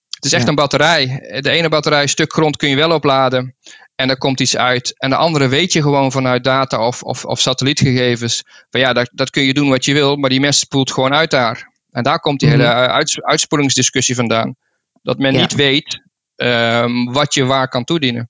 Het 0.10 0.26
is 0.26 0.34
echt 0.34 0.48
een 0.48 0.56
batterij. 0.56 1.06
De 1.42 1.50
ene 1.50 1.70
batterij, 1.70 2.08
stuk 2.08 2.34
grond 2.34 2.58
kun 2.58 2.70
je 2.70 2.76
wel 2.76 2.92
opladen 2.92 3.56
en 3.96 4.10
er 4.10 4.18
komt 4.18 4.40
iets 4.40 4.58
uit. 4.58 4.94
En 4.98 5.10
de 5.10 5.16
andere 5.16 5.48
weet 5.48 5.74
je 5.74 5.82
gewoon 5.82 6.12
vanuit 6.12 6.44
data 6.44 6.88
of, 6.88 7.04
of, 7.04 7.26
of 7.26 7.40
satellietgegevens. 7.40 8.44
Van 8.70 8.80
ja, 8.80 8.94
dat, 8.94 9.10
dat 9.14 9.30
kun 9.30 9.44
je 9.44 9.54
doen 9.54 9.70
wat 9.70 9.86
je 9.86 9.94
wil, 9.94 10.16
maar 10.16 10.30
die 10.30 10.40
mest 10.40 10.60
spoelt 10.60 10.92
gewoon 10.92 11.14
uit 11.14 11.32
daar. 11.32 11.72
En 11.92 12.04
daar 12.04 12.20
komt 12.20 12.40
die 12.40 12.50
mhm. 12.50 12.58
hele 12.60 12.72
uits, 12.74 13.22
uitspoelingsdiscussie 13.22 14.16
vandaan. 14.16 14.56
Dat 15.02 15.18
men 15.18 15.34
niet 15.34 15.56
weet 15.56 16.02
um, 16.36 17.14
wat 17.14 17.34
je 17.34 17.46
waar 17.46 17.68
kan 17.68 17.84
toedienen. 17.84 18.30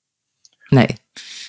Nee. 0.68 0.88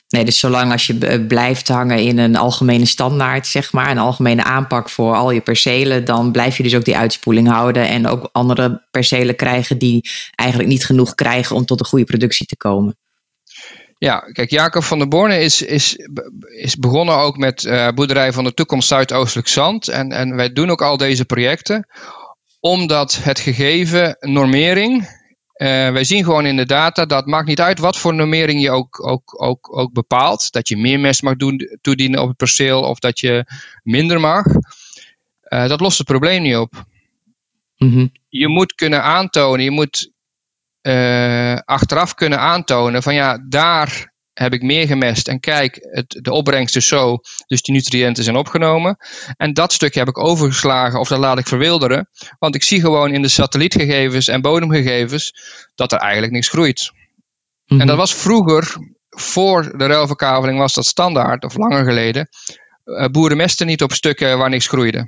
Nee, 0.09 0.25
dus 0.25 0.39
zolang 0.39 0.73
als 0.73 0.87
je 0.87 0.99
eh, 0.99 1.27
blijft 1.27 1.69
hangen 1.69 1.99
in 1.99 2.19
een 2.19 2.37
algemene 2.37 2.85
standaard, 2.85 3.47
zeg 3.47 3.73
maar, 3.73 3.91
een 3.91 3.99
algemene 3.99 4.45
aanpak 4.45 4.89
voor 4.89 5.15
al 5.15 5.31
je 5.31 5.41
percelen, 5.41 6.05
dan 6.05 6.33
blijf 6.33 6.57
je 6.57 6.63
dus 6.63 6.75
ook 6.75 6.85
die 6.85 6.97
uitspoeling 6.97 7.49
houden 7.49 7.89
en 7.89 8.07
ook 8.07 8.29
andere 8.33 8.87
percelen 8.91 9.37
krijgen 9.37 9.79
die 9.79 10.09
eigenlijk 10.35 10.71
niet 10.71 10.85
genoeg 10.85 11.15
krijgen 11.15 11.57
om 11.57 11.65
tot 11.65 11.81
een 11.81 11.87
goede 11.87 12.05
productie 12.05 12.47
te 12.47 12.57
komen. 12.57 12.97
Ja, 13.99 14.19
kijk, 14.19 14.51
Jacob 14.51 14.83
van 14.83 14.99
der 14.99 15.09
Borne 15.09 15.41
is, 15.41 15.63
is, 15.63 15.97
is 16.61 16.77
begonnen 16.77 17.15
ook 17.15 17.37
met 17.37 17.63
uh, 17.63 17.89
Boerderij 17.89 18.33
van 18.33 18.45
de 18.45 18.55
Toekomst 18.55 18.89
Zuidoostelijk 18.89 19.49
Zand. 19.49 19.89
En, 19.89 20.13
en 20.13 20.37
wij 20.37 20.53
doen 20.53 20.71
ook 20.71 20.83
al 20.83 20.97
deze 20.97 21.25
projecten 21.25 21.87
omdat 22.61 23.19
het 23.23 23.39
gegeven 23.39 24.17
normering 24.21 25.09
uh, 25.57 25.69
wij 25.91 26.05
zien 26.05 26.25
gewoon 26.25 26.47
in 26.47 26.57
de 26.57 26.67
data 26.67 27.07
dat 27.07 27.27
maakt 27.27 27.47
niet 27.47 27.61
uit 27.61 27.79
wat 27.79 27.97
voor 27.97 28.15
normering 28.15 28.63
je 28.63 28.71
ook, 28.71 29.07
ook, 29.07 29.43
ook, 29.43 29.77
ook 29.79 29.93
bepaalt. 29.93 30.53
Dat 30.53 30.69
je 30.69 30.77
meer 30.77 31.01
mest 31.01 31.23
mag 31.23 31.37
doen, 31.37 31.79
toedienen 31.81 32.21
op 32.21 32.29
het 32.29 32.37
perceel 32.37 32.83
of 32.83 32.99
dat 32.99 33.21
je 33.21 33.45
minder 33.83 34.21
mag. 34.21 34.47
Uh, 35.49 35.69
dat 35.69 35.81
lost 35.81 35.99
het 35.99 36.07
probleem 36.07 36.43
niet 36.43 36.57
op. 36.57 36.85
Mm 37.77 37.93
-hmm. 37.93 38.13
Je 38.29 38.49
moet 38.49 38.75
kunnen 38.75 39.03
aantonen, 39.03 39.65
je 39.65 39.71
moet 39.71 40.11
uh, 40.83 41.57
achteraf 41.57 42.15
kunnen 42.15 42.41
aantonen 42.41 43.03
van 43.03 43.15
ja, 43.15 43.45
daar 43.49 44.15
heb 44.39 44.53
ik 44.53 44.63
meer 44.63 44.87
gemest. 44.87 45.29
En 45.29 45.41
kijk, 45.41 45.79
het, 45.91 46.19
de 46.23 46.33
opbrengst 46.33 46.77
is 46.77 46.89
zo, 46.89 47.19
dus 47.47 47.63
die 47.63 47.75
nutriënten 47.75 48.25
zijn 48.25 48.37
opgenomen. 48.37 48.97
En 49.37 49.53
dat 49.53 49.73
stukje 49.73 49.99
heb 49.99 50.09
ik 50.09 50.19
overgeslagen 50.19 51.01
of 51.01 51.09
dat 51.09 51.19
laat 51.19 51.39
ik 51.39 51.47
verwilderen. 51.47 52.09
Want 52.39 52.55
ik 52.55 52.63
zie 52.63 52.81
gewoon 52.81 53.13
in 53.13 53.23
de 53.23 53.29
satellietgegevens 53.29 54.29
en 54.29 54.41
bodemgegevens 54.41 55.33
dat 55.75 55.93
er 55.93 55.99
eigenlijk 55.99 56.33
niks 56.33 56.49
groeit. 56.49 56.91
En 57.67 57.77
mhm. 57.77 57.87
dat 57.87 57.97
was 57.97 58.15
vroeger, 58.15 58.77
voor 59.09 59.79
de 59.79 59.87
ruilverkaveling 59.87 60.59
was 60.59 60.75
dat 60.75 60.87
standaard, 60.87 61.45
of 61.45 61.57
langer 61.57 61.85
geleden. 61.85 62.29
Uh, 62.85 63.07
boeren 63.07 63.37
mesten 63.37 63.67
niet 63.67 63.83
op 63.83 63.93
stukken 63.93 64.39
waar 64.39 64.51
niks 64.51 64.69
groeide. 64.69 64.99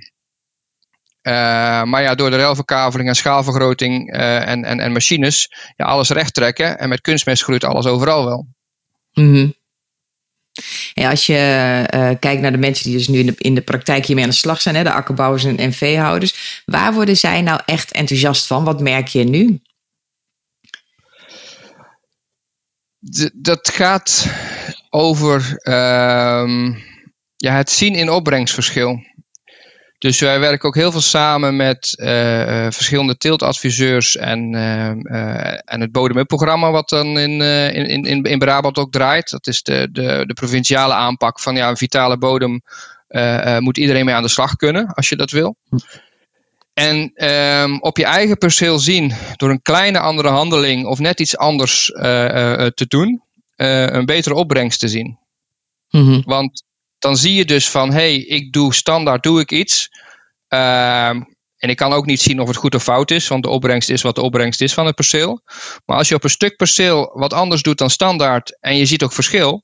Uh, 1.22 1.34
maar 1.82 2.02
ja, 2.02 2.14
door 2.14 2.30
de 2.30 2.36
ruilverkaveling 2.36 3.08
en 3.08 3.14
schaalvergroting 3.14 4.14
uh, 4.14 4.48
en, 4.48 4.64
en, 4.64 4.80
en 4.80 4.92
machines, 4.92 5.48
ja, 5.76 5.84
alles 5.84 6.10
recht 6.10 6.34
trekken. 6.34 6.78
En 6.78 6.88
met 6.88 7.00
kunstmest 7.00 7.42
groeit 7.42 7.64
alles 7.64 7.86
overal 7.86 8.24
wel. 8.24 8.46
Mm 9.14 9.56
ja, 10.94 11.10
als 11.10 11.26
je 11.26 11.34
uh, 11.94 12.10
kijkt 12.20 12.42
naar 12.42 12.52
de 12.52 12.58
mensen 12.58 12.84
die 12.84 12.96
dus 12.96 13.08
nu 13.08 13.18
in 13.18 13.26
de, 13.26 13.34
in 13.38 13.54
de 13.54 13.60
praktijk 13.60 14.06
hiermee 14.06 14.24
aan 14.24 14.30
de 14.30 14.36
slag 14.36 14.60
zijn, 14.60 14.74
hè, 14.74 14.82
de 14.82 14.92
akkerbouwers 14.92 15.44
en, 15.44 15.56
en 15.56 15.72
veehouders, 15.72 16.62
waar 16.64 16.92
worden 16.92 17.16
zij 17.16 17.42
nou 17.42 17.60
echt 17.66 17.92
enthousiast 17.92 18.46
van? 18.46 18.64
Wat 18.64 18.80
merk 18.80 19.08
je 19.08 19.24
nu? 19.24 19.60
dat 23.34 23.70
gaat 23.70 24.32
over 24.90 25.60
uh, 25.62 26.74
ja, 27.36 27.56
het 27.56 27.70
zien 27.70 27.94
in 27.94 28.10
opbrengstverschil. 28.10 29.02
Dus 29.98 30.20
wij 30.20 30.40
werken 30.40 30.68
ook 30.68 30.74
heel 30.74 30.90
veel 30.90 31.00
samen 31.00 31.56
met 31.56 31.94
uh, 31.96 32.06
verschillende 32.70 33.16
teeltadviseurs 33.16 34.16
en, 34.16 34.52
uh, 34.54 34.88
en 35.64 35.80
het 35.80 35.92
bodem-up-programma 35.92 36.70
wat 36.70 36.88
dan 36.88 37.18
in, 37.18 37.40
in, 37.72 38.04
in, 38.04 38.22
in 38.22 38.38
Brabant 38.38 38.78
ook 38.78 38.92
draait. 38.92 39.30
Dat 39.30 39.46
is 39.46 39.62
de, 39.62 39.88
de, 39.92 40.24
de 40.26 40.34
provinciale 40.34 40.94
aanpak 40.94 41.40
van 41.40 41.56
ja, 41.56 41.68
een 41.68 41.76
vitale 41.76 42.18
bodem 42.18 42.60
moet 43.58 43.78
iedereen 43.78 44.04
mee 44.04 44.14
aan 44.14 44.22
de 44.22 44.28
slag 44.28 44.56
kunnen 44.56 44.86
als 44.94 45.08
je 45.08 45.16
dat 45.16 45.30
wil. 45.30 45.56
En 46.72 47.24
um, 47.24 47.80
op 47.80 47.96
je 47.96 48.04
eigen 48.04 48.38
perceel 48.38 48.78
zien 48.78 49.12
door 49.36 49.50
een 49.50 49.62
kleine 49.62 49.98
andere 49.98 50.28
handeling 50.28 50.86
of 50.86 50.98
net 50.98 51.20
iets 51.20 51.36
anders 51.36 51.84
te 52.74 52.84
doen, 52.88 53.22
een 53.56 54.06
betere 54.06 54.34
opbrengst 54.34 54.80
te 54.80 54.88
zien. 54.88 55.18
Mm 55.90 56.04
-hmm. 56.06 56.22
Want 56.24 56.64
dan 56.98 57.16
zie 57.16 57.34
je 57.34 57.44
dus 57.44 57.68
van, 57.68 57.88
hé, 57.88 57.94
hey, 57.94 58.16
ik 58.16 58.52
doe 58.52 58.74
standaard, 58.74 59.22
doe 59.22 59.40
ik 59.40 59.50
iets. 59.50 59.88
Uh, 60.48 61.08
En 61.58 61.68
ik 61.68 61.76
kan 61.76 61.92
ook 61.92 62.06
niet 62.06 62.20
zien 62.20 62.40
of 62.40 62.48
het 62.48 62.56
goed 62.56 62.74
of 62.74 62.82
fout 62.82 63.10
is, 63.10 63.28
want 63.28 63.42
de 63.42 63.48
opbrengst 63.48 63.90
is 63.90 64.02
wat 64.02 64.14
de 64.14 64.20
opbrengst 64.20 64.60
is 64.60 64.74
van 64.74 64.86
het 64.86 64.94
perceel. 64.94 65.42
Maar 65.84 65.96
als 65.96 66.08
je 66.08 66.14
op 66.14 66.24
een 66.24 66.30
stuk 66.30 66.56
perceel 66.56 67.10
wat 67.14 67.32
anders 67.32 67.62
doet 67.62 67.78
dan 67.78 67.90
standaard 67.90 68.58
en 68.60 68.76
je 68.76 68.86
ziet 68.86 69.02
ook 69.02 69.12
verschil. 69.12 69.62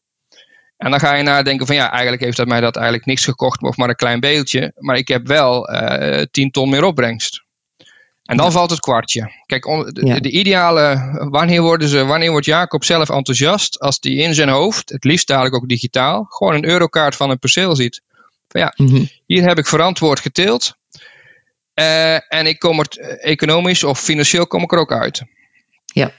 En 0.76 0.90
dan 0.90 1.00
ga 1.00 1.14
je 1.14 1.22
nadenken 1.22 1.66
van 1.66 1.74
ja, 1.74 1.90
eigenlijk 1.90 2.22
heeft 2.22 2.36
dat 2.36 2.46
mij 2.46 2.60
dat 2.60 2.76
eigenlijk 2.76 3.06
niks 3.06 3.24
gekocht 3.24 3.62
of 3.62 3.76
maar 3.76 3.88
een 3.88 3.94
klein 3.94 4.20
beeldje. 4.20 4.72
Maar 4.78 4.96
ik 4.96 5.08
heb 5.08 5.26
wel 5.26 5.70
uh, 5.70 6.20
eh, 6.20 6.26
10 6.30 6.50
ton 6.50 6.68
meer 6.68 6.84
opbrengst. 6.84 7.43
En 8.24 8.36
dan 8.36 8.52
valt 8.52 8.70
het 8.70 8.80
kwartje. 8.80 9.32
Kijk, 9.46 9.62
de, 9.64 10.20
de, 10.20 10.30
ideale, 10.30 11.10
wanneer, 11.30 11.62
worden 11.62 11.88
ze, 11.88 12.04
wanneer 12.04 12.30
wordt 12.30 12.46
Jacob 12.46 12.84
zelf 12.84 13.10
enthousiast 13.10 13.80
als 13.80 13.96
hij 14.00 14.12
in 14.12 14.34
zijn 14.34 14.48
hoofd, 14.48 14.90
het 14.90 15.04
liefst 15.04 15.26
dadelijk 15.26 15.54
ook 15.54 15.68
digitaal, 15.68 16.24
gewoon 16.24 16.54
een 16.54 16.64
eurokaart 16.64 17.16
van 17.16 17.30
een 17.30 17.38
perceel 17.38 17.76
ziet. 17.76 18.02
Van 18.48 18.60
ja, 18.60 18.72
mhm. 18.76 19.04
hier 19.26 19.48
heb 19.48 19.58
ik 19.58 19.66
verantwoord 19.66 20.20
geteeld. 20.20 20.76
Uh, 21.74 22.32
en 22.32 22.46
ik 22.46 22.58
kom 22.58 22.78
er 22.78 22.88
eh, 22.88 23.30
economisch 23.30 23.84
of 23.84 24.00
financieel 24.00 24.46
kom 24.46 24.62
ik 24.62 24.72
er 24.72 24.78
ook 24.78 24.92
uit. 24.92 25.22
Ja, 25.84 26.12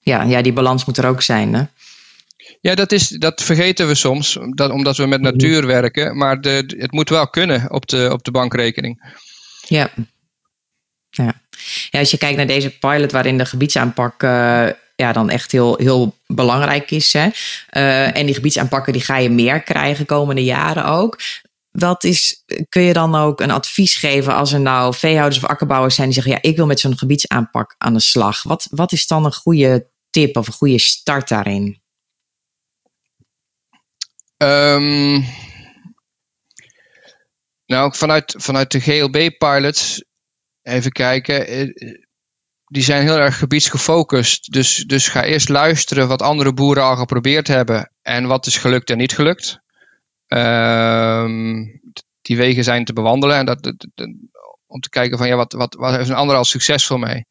ja, 0.00 0.22
ja 0.22 0.42
die 0.42 0.52
balans 0.52 0.84
moet 0.84 0.98
er 0.98 1.06
ook 1.06 1.22
zijn. 1.22 1.54
Hè? 1.54 1.64
Ja, 2.60 2.74
dat, 2.74 2.92
is, 2.92 3.08
dat 3.08 3.42
vergeten 3.42 3.86
we 3.86 3.94
soms, 3.94 4.38
dat, 4.50 4.70
omdat 4.70 4.96
we 4.96 5.06
met 5.06 5.20
mhm. 5.20 5.30
natuur 5.30 5.66
werken. 5.66 6.16
Maar 6.16 6.40
de, 6.40 6.74
het 6.78 6.92
moet 6.92 7.08
wel 7.08 7.28
kunnen 7.28 7.70
op 7.70 7.86
de, 7.86 8.08
op 8.12 8.24
de 8.24 8.30
bankrekening. 8.30 9.14
Ja. 9.68 9.90
Ja. 11.16 11.34
Ja, 11.90 11.98
als 11.98 12.10
je 12.10 12.18
kijkt 12.18 12.36
naar 12.36 12.46
deze 12.46 12.78
pilot 12.78 13.12
waarin 13.12 13.38
de 13.38 13.46
gebiedsaanpak 13.46 14.22
uh, 14.22 14.68
ja, 14.96 15.12
dan 15.12 15.30
echt 15.30 15.52
heel, 15.52 15.76
heel 15.76 16.16
belangrijk 16.26 16.90
is. 16.90 17.12
Hè? 17.12 17.28
Uh, 17.76 18.16
en 18.16 18.26
die 18.26 18.34
gebiedsaanpakken 18.34 18.92
die 18.92 19.02
ga 19.02 19.16
je 19.16 19.30
meer 19.30 19.62
krijgen 19.62 20.06
komende 20.06 20.44
jaren 20.44 20.84
ook. 20.84 21.20
Wat 21.70 22.04
is, 22.04 22.44
kun 22.68 22.82
je 22.82 22.92
dan 22.92 23.14
ook 23.14 23.40
een 23.40 23.50
advies 23.50 23.96
geven 23.96 24.34
als 24.34 24.52
er 24.52 24.60
nou 24.60 24.94
veehouders 24.94 25.42
of 25.42 25.50
akkerbouwers 25.50 25.94
zijn 25.94 26.06
die 26.06 26.22
zeggen: 26.22 26.32
Ja, 26.32 26.50
ik 26.50 26.56
wil 26.56 26.66
met 26.66 26.80
zo'n 26.80 26.98
gebiedsaanpak 26.98 27.74
aan 27.78 27.92
de 27.92 28.00
slag? 28.00 28.42
Wat, 28.42 28.66
wat 28.70 28.92
is 28.92 29.06
dan 29.06 29.24
een 29.24 29.34
goede 29.34 29.90
tip 30.10 30.36
of 30.36 30.46
een 30.46 30.52
goede 30.52 30.78
start 30.78 31.28
daarin? 31.28 31.80
Um, 34.36 35.24
nou, 37.66 37.94
vanuit, 37.96 38.34
vanuit 38.38 38.70
de 38.70 38.80
GLB-pilots, 38.80 40.04
even 40.66 40.92
kijken, 40.92 41.46
eh, 41.46 41.68
die 42.66 42.82
zijn 42.82 43.02
heel 43.02 43.18
erg 43.18 43.38
gebiedsgefocust. 43.38 44.52
Dus, 44.52 44.76
dus 44.76 45.08
ga 45.08 45.24
eerst 45.24 45.48
luisteren 45.48 46.08
wat 46.08 46.22
andere 46.22 46.52
boeren 46.52 46.82
al 46.82 46.96
geprobeerd 46.96 47.46
hebben 47.46 47.92
en 48.02 48.26
wat 48.26 48.46
is 48.46 48.56
gelukt 48.56 48.90
en 48.90 48.98
niet 48.98 49.14
gelukt. 49.14 49.60
Um, 50.28 51.80
die 52.22 52.36
wegen 52.36 52.64
zijn 52.64 52.84
te 52.84 52.92
bewandelen 52.92 53.36
en 53.36 53.46
dat, 53.46 53.72
om 54.66 54.80
te 54.80 54.88
kijken 54.88 55.18
van 55.18 55.28
ja, 55.28 55.36
wat, 55.36 55.52
wat, 55.52 55.74
wat 55.74 55.96
heeft 55.96 56.08
een 56.08 56.14
ander 56.14 56.36
al 56.36 56.44
succesvol 56.44 56.98
mee. 56.98 57.26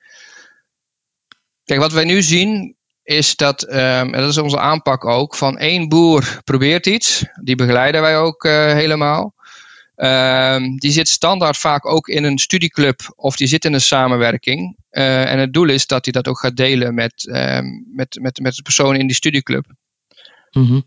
Kijk, 1.63 1.79
wat 1.79 1.91
wij 1.91 2.03
nu 2.03 2.21
zien 2.21 2.75
is 3.03 3.35
dat, 3.35 3.63
um, 3.63 3.73
en 3.73 4.11
dat 4.11 4.29
is 4.29 4.37
onze 4.37 4.59
aanpak 4.59 5.05
ook, 5.05 5.35
van 5.35 5.57
één 5.57 5.89
boer 5.89 6.41
probeert 6.43 6.85
iets. 6.85 7.25
Die 7.43 7.55
begeleiden 7.55 8.01
wij 8.01 8.17
ook 8.17 8.43
uh, 8.43 8.71
helemaal. 8.71 9.34
Um, 9.95 10.77
die 10.77 10.91
zit 10.91 11.07
standaard 11.07 11.57
vaak 11.57 11.85
ook 11.85 12.07
in 12.07 12.23
een 12.23 12.37
studieclub 12.37 13.13
of 13.15 13.35
die 13.35 13.47
zit 13.47 13.65
in 13.65 13.73
een 13.73 13.81
samenwerking. 13.81 14.77
Uh, 14.91 15.31
en 15.31 15.39
het 15.39 15.53
doel 15.53 15.69
is 15.69 15.87
dat 15.87 16.05
hij 16.05 16.13
dat 16.13 16.27
ook 16.27 16.39
gaat 16.39 16.57
delen 16.57 16.93
met, 16.93 17.27
um, 17.29 17.85
met, 17.93 18.17
met, 18.21 18.39
met 18.39 18.55
de 18.55 18.61
personen 18.61 18.99
in 18.99 19.07
die 19.07 19.15
studieclub. 19.15 19.65
Mm 20.51 20.65
-hmm. 20.65 20.83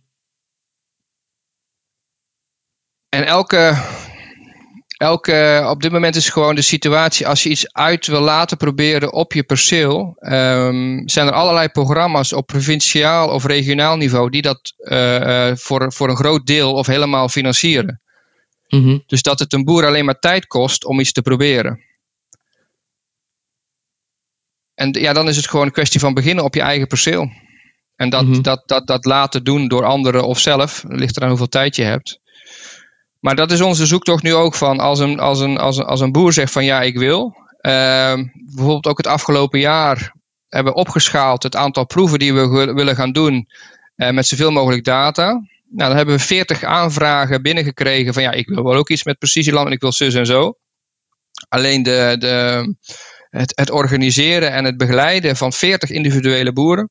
En 3.09 3.27
elke, 3.27 3.77
elke, 4.97 5.67
op 5.69 5.83
dit 5.83 5.93
moment 5.93 6.17
is 6.17 6.29
gewoon 6.29 6.55
de 6.55 6.63
situatie, 6.63 7.27
als 7.27 7.43
je 7.43 7.49
iets 7.49 7.73
uit 7.73 8.07
wil 8.07 8.21
laten 8.21 8.57
proberen 8.57 9.13
op 9.13 9.33
je 9.33 9.43
perceel, 9.43 10.17
um, 10.21 11.09
zijn 11.09 11.27
er 11.27 11.33
allerlei 11.33 11.69
programma's 11.69 12.33
op 12.33 12.47
provinciaal 12.47 13.29
of 13.29 13.45
regionaal 13.45 13.97
niveau 13.97 14.31
die 14.31 14.43
dat 14.43 14.75
uh, 14.79 15.51
voor, 15.55 15.93
voor 15.93 16.09
een 16.11 16.17
groot 16.17 16.47
deel 16.47 16.73
of 16.73 16.87
helemaal 16.87 17.29
financieren. 17.29 18.01
Mm 18.69 18.83
-hmm. 18.83 19.03
Dus 19.07 19.23
dat 19.23 19.39
het 19.39 19.53
een 19.53 19.65
boer 19.65 19.87
alleen 19.87 20.05
maar 20.05 20.19
tijd 20.19 20.47
kost 20.47 20.85
om 20.85 21.01
iets 21.01 21.13
te 21.13 21.23
proberen. 21.23 21.81
En 24.75 24.93
ja, 24.93 25.13
dan 25.13 25.29
is 25.29 25.37
het 25.37 25.49
gewoon 25.49 25.67
een 25.67 25.73
kwestie 25.73 26.01
van 26.01 26.15
beginnen 26.15 26.45
op 26.45 26.55
je 26.55 26.61
eigen 26.61 26.87
perceel. 26.87 27.31
En 27.97 28.11
dat, 28.11 28.25
mm 28.25 28.33
-hmm. 28.33 28.43
dat, 28.43 28.63
dat, 28.67 28.87
dat 28.87 29.05
laten 29.05 29.45
doen 29.45 29.69
door 29.69 29.85
anderen 29.85 30.27
of 30.27 30.39
zelf, 30.39 30.85
ligt 30.89 31.17
eraan 31.17 31.29
hoeveel 31.29 31.49
tijd 31.49 31.77
je 31.77 31.83
hebt. 31.83 32.21
Maar 33.21 33.37
dat 33.37 33.51
is 33.51 33.61
onze 33.61 33.87
zoektocht 33.87 34.23
nu 34.23 34.35
ook 34.35 34.55
van 34.55 34.81
als 34.81 34.99
een, 34.99 35.21
als 35.21 35.41
een, 35.41 35.59
als 35.59 35.77
een, 35.77 35.85
als 35.85 36.01
een 36.01 36.13
boer 36.13 36.33
zegt 36.33 36.53
van 36.53 36.65
ja, 36.65 36.83
ik 36.83 36.99
wil. 36.99 37.37
Uh, 37.61 38.15
bijvoorbeeld 38.55 38.87
ook 38.87 38.97
het 38.97 39.07
afgelopen 39.07 39.61
jaar 39.61 40.15
hebben 40.49 40.73
we 40.73 40.79
opgeschaald 40.79 41.43
het 41.43 41.57
aantal 41.57 41.87
proeven 41.87 42.19
die 42.19 42.35
we 42.35 42.73
willen 42.75 42.97
gaan 42.97 43.13
doen 43.13 43.49
uh, 43.97 44.11
met 44.11 44.27
zoveel 44.27 44.51
mogelijk 44.51 44.85
data. 44.85 45.43
Nou, 45.71 45.89
dan 45.89 45.97
hebben 45.97 46.17
we 46.17 46.23
40 46.23 46.63
aanvragen 46.63 47.43
binnengekregen 47.43 48.15
van 48.15 48.23
ja, 48.23 48.33
ik 48.33 48.49
wil 48.49 48.65
wel 48.65 48.75
ook 48.75 48.89
iets 48.89 49.05
met 49.05 49.19
precisieland 49.19 49.67
en 49.67 49.73
ik 49.73 49.81
wil 49.81 49.93
zus 49.93 50.15
en 50.15 50.27
zo. 50.27 50.59
Alleen 51.49 51.83
de, 51.83 52.17
de, 52.19 52.75
het, 53.31 53.53
het 53.57 53.71
organiseren 53.71 54.53
en 54.53 54.65
het 54.65 54.77
begeleiden 54.77 55.37
van 55.37 55.53
40 55.53 55.91
individuele 55.91 56.53
boeren, 56.53 56.91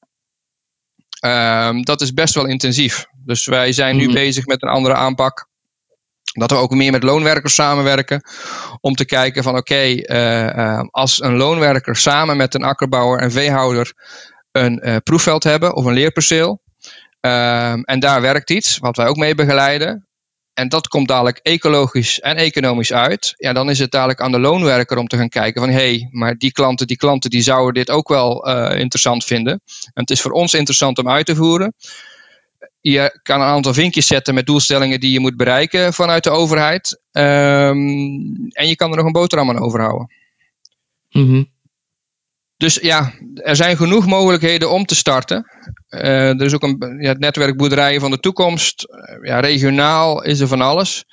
uh, 1.26 1.82
dat 1.82 2.02
is 2.02 2.14
best 2.14 2.34
wel 2.34 2.46
intensief. 2.46 3.06
Dus 3.26 3.46
wij 3.46 3.72
zijn 3.72 3.96
nu 3.96 4.06
mhm. 4.06 4.14
bezig 4.14 4.46
met 4.46 4.64
een 4.64 4.70
andere 4.70 4.96
aanpak 4.96 5.48
dat 6.38 6.52
we 6.52 6.58
ook 6.58 6.72
meer 6.72 6.92
met 6.92 7.04
loonwerkers 7.04 7.54
samenwerken. 7.54 8.22
Om 8.82 8.94
te 8.94 9.06
kijken 9.06 9.44
van 9.44 9.58
oké, 9.58 9.76
eh, 9.76 10.48
eh, 10.48 10.86
als 10.90 11.22
een 11.22 11.36
loonwerker 11.36 11.96
samen 11.96 12.38
met 12.38 12.54
een 12.54 12.64
akkerbouwer 12.64 13.20
en 13.20 13.32
veehouder 13.32 13.94
een 14.52 14.88
uh, 14.88 14.96
proefveld 15.04 15.44
hebben 15.44 15.76
of 15.76 15.86
een 15.86 15.94
leerperceel. 15.94 16.62
Ehm, 17.20 17.82
en 17.82 18.00
daar 18.00 18.22
werkt 18.22 18.50
iets, 18.50 18.78
wat 18.78 18.98
wij 18.98 19.08
ook 19.08 19.18
mee 19.18 19.36
begeleiden. 19.36 20.08
En 20.54 20.70
dat 20.70 20.88
komt 20.88 21.08
dadelijk 21.08 21.38
ecologisch 21.38 22.20
en 22.20 22.36
economisch 22.36 22.94
uit. 22.94 23.34
Ja, 23.38 23.54
dan 23.54 23.70
is 23.70 23.80
het 23.80 23.92
dadelijk 23.92 24.22
aan 24.22 24.32
de 24.32 24.40
loonwerker 24.40 24.98
om 24.98 25.08
te 25.08 25.18
gaan 25.18 25.30
kijken 25.30 25.62
van 25.62 25.72
hé, 25.72 25.78
hey, 25.78 26.08
maar 26.12 26.36
die 26.38 26.52
klanten, 26.52 26.88
die 26.88 26.98
klanten 26.98 27.30
die 27.30 27.42
zouden 27.42 27.74
dit 27.74 27.90
ook 27.90 28.08
wel 28.08 28.48
interessant 28.76 29.24
vinden. 29.24 29.54
En 29.84 30.02
het 30.02 30.10
is 30.10 30.22
voor 30.22 30.32
ons 30.32 30.54
interessant 30.54 30.98
om 30.98 31.10
uit 31.10 31.26
te 31.26 31.36
voeren 31.36 31.74
je 32.92 33.20
kan 33.24 33.42
een 33.42 33.48
aantal 33.48 33.74
vinkjes 33.74 34.08
zetten 34.08 34.34
met 34.34 34.46
doelstellingen 34.46 35.00
die 35.00 35.12
je 35.12 35.20
moet 35.20 35.38
bereiken 35.38 35.94
vanuit 35.94 36.24
de 36.24 36.30
overheid. 36.30 37.02
Um, 37.12 38.50
en 38.52 38.68
je 38.68 38.76
kan 38.76 38.92
er 38.92 38.98
nog 38.98 39.06
een 39.06 39.12
boterham 39.12 39.50
aan 39.50 39.60
overhouden. 39.60 40.12
Mm 41.10 41.56
Dus 42.58 42.76
ja, 42.76 43.14
er 43.36 43.56
zijn 43.56 43.78
genoeg 43.78 44.06
mogelijkheden 44.06 44.72
om 44.72 44.86
te 44.86 44.96
starten. 44.96 45.46
Uh, 45.90 46.30
er 46.30 46.42
is 46.42 46.54
ook 46.54 46.64
een 46.64 46.98
ja, 47.00 47.10
het 47.10 47.20
netwerk 47.20 47.58
Boerderijen 47.58 48.02
van 48.02 48.12
de 48.12 48.20
Toekomst. 48.20 48.88
Uh, 48.90 49.28
ja, 49.28 49.40
regionaal 49.40 50.24
is 50.24 50.40
er 50.40 50.48
van 50.48 50.62
alles. 50.62 51.06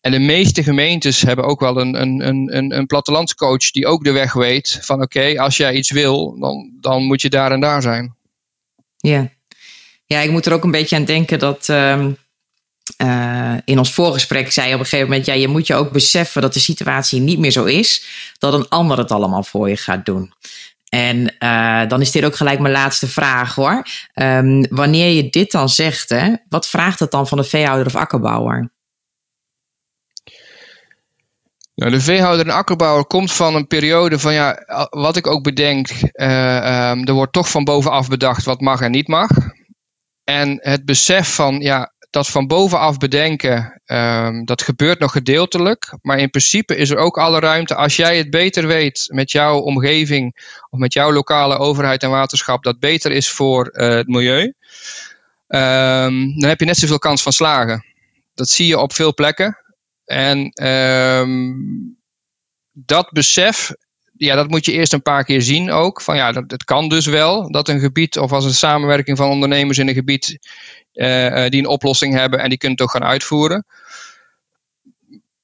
En 0.00 0.10
de 0.10 0.18
meeste 0.18 0.62
gemeentes 0.62 1.22
hebben 1.22 1.44
ook 1.44 1.60
wel 1.60 1.80
een, 1.80 2.00
een, 2.00 2.56
een, 2.56 2.76
een 2.76 2.86
plattelandscoach 2.86 3.70
die 3.70 3.86
ook 3.86 4.04
de 4.04 4.12
weg 4.12 4.32
weet. 4.32 4.78
Van 4.80 5.02
oké, 5.02 5.40
als 5.40 5.56
jij 5.56 5.74
iets 5.74 5.90
wil, 5.90 6.38
dan, 6.38 6.72
dan 6.80 7.02
moet 7.02 7.20
je 7.20 7.28
daar 7.28 7.52
en 7.52 7.60
daar 7.60 7.82
zijn. 7.82 8.16
Ja. 8.96 9.32
Ja, 10.06 10.20
ik 10.20 10.30
moet 10.30 10.46
er 10.46 10.52
ook 10.52 10.64
een 10.64 10.70
beetje 10.70 10.96
aan 10.96 11.04
denken 11.04 11.38
dat. 11.38 11.68
Uh, 11.68 12.06
uh, 13.02 13.54
in 13.64 13.78
ons 13.78 13.92
voorgesprek 13.92 14.52
zei 14.52 14.68
je 14.68 14.74
op 14.74 14.80
een 14.80 14.86
gegeven 14.86 15.08
moment: 15.08 15.26
ja, 15.26 15.34
je 15.34 15.48
moet 15.48 15.66
je 15.66 15.74
ook 15.74 15.90
beseffen 15.90 16.42
dat 16.42 16.52
de 16.54 16.60
situatie 16.60 17.20
niet 17.20 17.38
meer 17.38 17.50
zo 17.50 17.64
is, 17.64 18.06
dat 18.38 18.54
een 18.54 18.68
ander 18.68 18.98
het 18.98 19.12
allemaal 19.12 19.42
voor 19.42 19.68
je 19.68 19.76
gaat 19.76 20.04
doen. 20.04 20.32
En 20.88 21.34
uh, 21.38 21.88
dan 21.88 22.00
is 22.00 22.10
dit 22.10 22.24
ook 22.24 22.36
gelijk 22.36 22.58
mijn 22.58 22.74
laatste 22.74 23.08
vraag 23.08 23.54
hoor. 23.54 23.82
Um, 24.14 24.66
wanneer 24.70 25.10
je 25.10 25.30
dit 25.30 25.50
dan 25.50 25.68
zegt, 25.68 26.08
hè, 26.08 26.34
wat 26.48 26.68
vraagt 26.68 26.98
het 26.98 27.10
dan 27.10 27.28
van 27.28 27.38
de 27.38 27.44
veehouder 27.44 27.86
of 27.86 27.96
akkerbouwer? 27.96 28.72
Nou, 31.74 31.90
de 31.90 32.00
veehouder 32.00 32.46
en 32.46 32.52
akkerbouwer 32.52 33.04
komt 33.04 33.32
van 33.32 33.54
een 33.54 33.66
periode 33.66 34.18
van 34.18 34.32
ja, 34.32 34.64
wat 34.90 35.16
ik 35.16 35.26
ook 35.26 35.42
bedenk, 35.42 35.88
uh, 36.12 36.90
um, 36.90 37.06
er 37.06 37.12
wordt 37.12 37.32
toch 37.32 37.50
van 37.50 37.64
bovenaf 37.64 38.08
bedacht 38.08 38.44
wat 38.44 38.60
mag 38.60 38.80
en 38.80 38.90
niet 38.90 39.08
mag. 39.08 39.30
En 40.24 40.58
het 40.62 40.84
besef 40.84 41.34
van 41.34 41.60
ja, 41.60 41.93
dat 42.14 42.28
van 42.28 42.46
bovenaf 42.46 42.98
bedenken, 42.98 43.82
um, 43.86 44.44
dat 44.44 44.62
gebeurt 44.62 44.98
nog 44.98 45.12
gedeeltelijk. 45.12 45.94
Maar 46.02 46.18
in 46.18 46.30
principe 46.30 46.76
is 46.76 46.90
er 46.90 46.96
ook 46.96 47.18
alle 47.18 47.38
ruimte. 47.40 47.74
Als 47.74 47.96
jij 47.96 48.16
het 48.16 48.30
beter 48.30 48.66
weet 48.66 49.04
met 49.12 49.30
jouw 49.30 49.58
omgeving 49.58 50.36
of 50.70 50.78
met 50.78 50.92
jouw 50.92 51.12
lokale 51.12 51.58
overheid 51.58 52.02
en 52.02 52.10
waterschap, 52.10 52.62
dat 52.62 52.78
beter 52.78 53.10
is 53.10 53.30
voor 53.30 53.70
uh, 53.72 53.88
het 53.88 54.06
milieu, 54.06 54.42
um, 55.48 56.38
dan 56.38 56.48
heb 56.48 56.60
je 56.60 56.66
net 56.66 56.76
zoveel 56.76 56.98
kans 56.98 57.22
van 57.22 57.32
slagen. 57.32 57.84
Dat 58.34 58.48
zie 58.48 58.66
je 58.66 58.78
op 58.78 58.92
veel 58.92 59.14
plekken. 59.14 59.58
En 60.04 60.66
um, 60.66 61.96
dat 62.72 63.10
besef 63.12 63.72
ja, 64.16 64.34
dat 64.34 64.48
moet 64.48 64.64
je 64.64 64.72
eerst 64.72 64.92
een 64.92 65.02
paar 65.02 65.24
keer 65.24 65.42
zien 65.42 65.70
ook. 65.70 66.00
Van 66.00 66.16
ja, 66.16 66.32
dat, 66.32 66.50
het 66.50 66.64
kan 66.64 66.88
dus 66.88 67.06
wel 67.06 67.50
dat 67.50 67.68
een 67.68 67.80
gebied 67.80 68.18
of 68.18 68.32
als 68.32 68.44
een 68.44 68.54
samenwerking 68.54 69.16
van 69.16 69.30
ondernemers 69.30 69.78
in 69.78 69.88
een 69.88 69.94
gebied 69.94 70.38
uh, 70.92 71.48
die 71.48 71.60
een 71.60 71.66
oplossing 71.66 72.14
hebben 72.14 72.40
en 72.40 72.48
die 72.48 72.58
kunnen 72.58 72.78
het 72.78 72.86
ook 72.86 72.92
gaan 72.92 73.08
uitvoeren. 73.10 73.66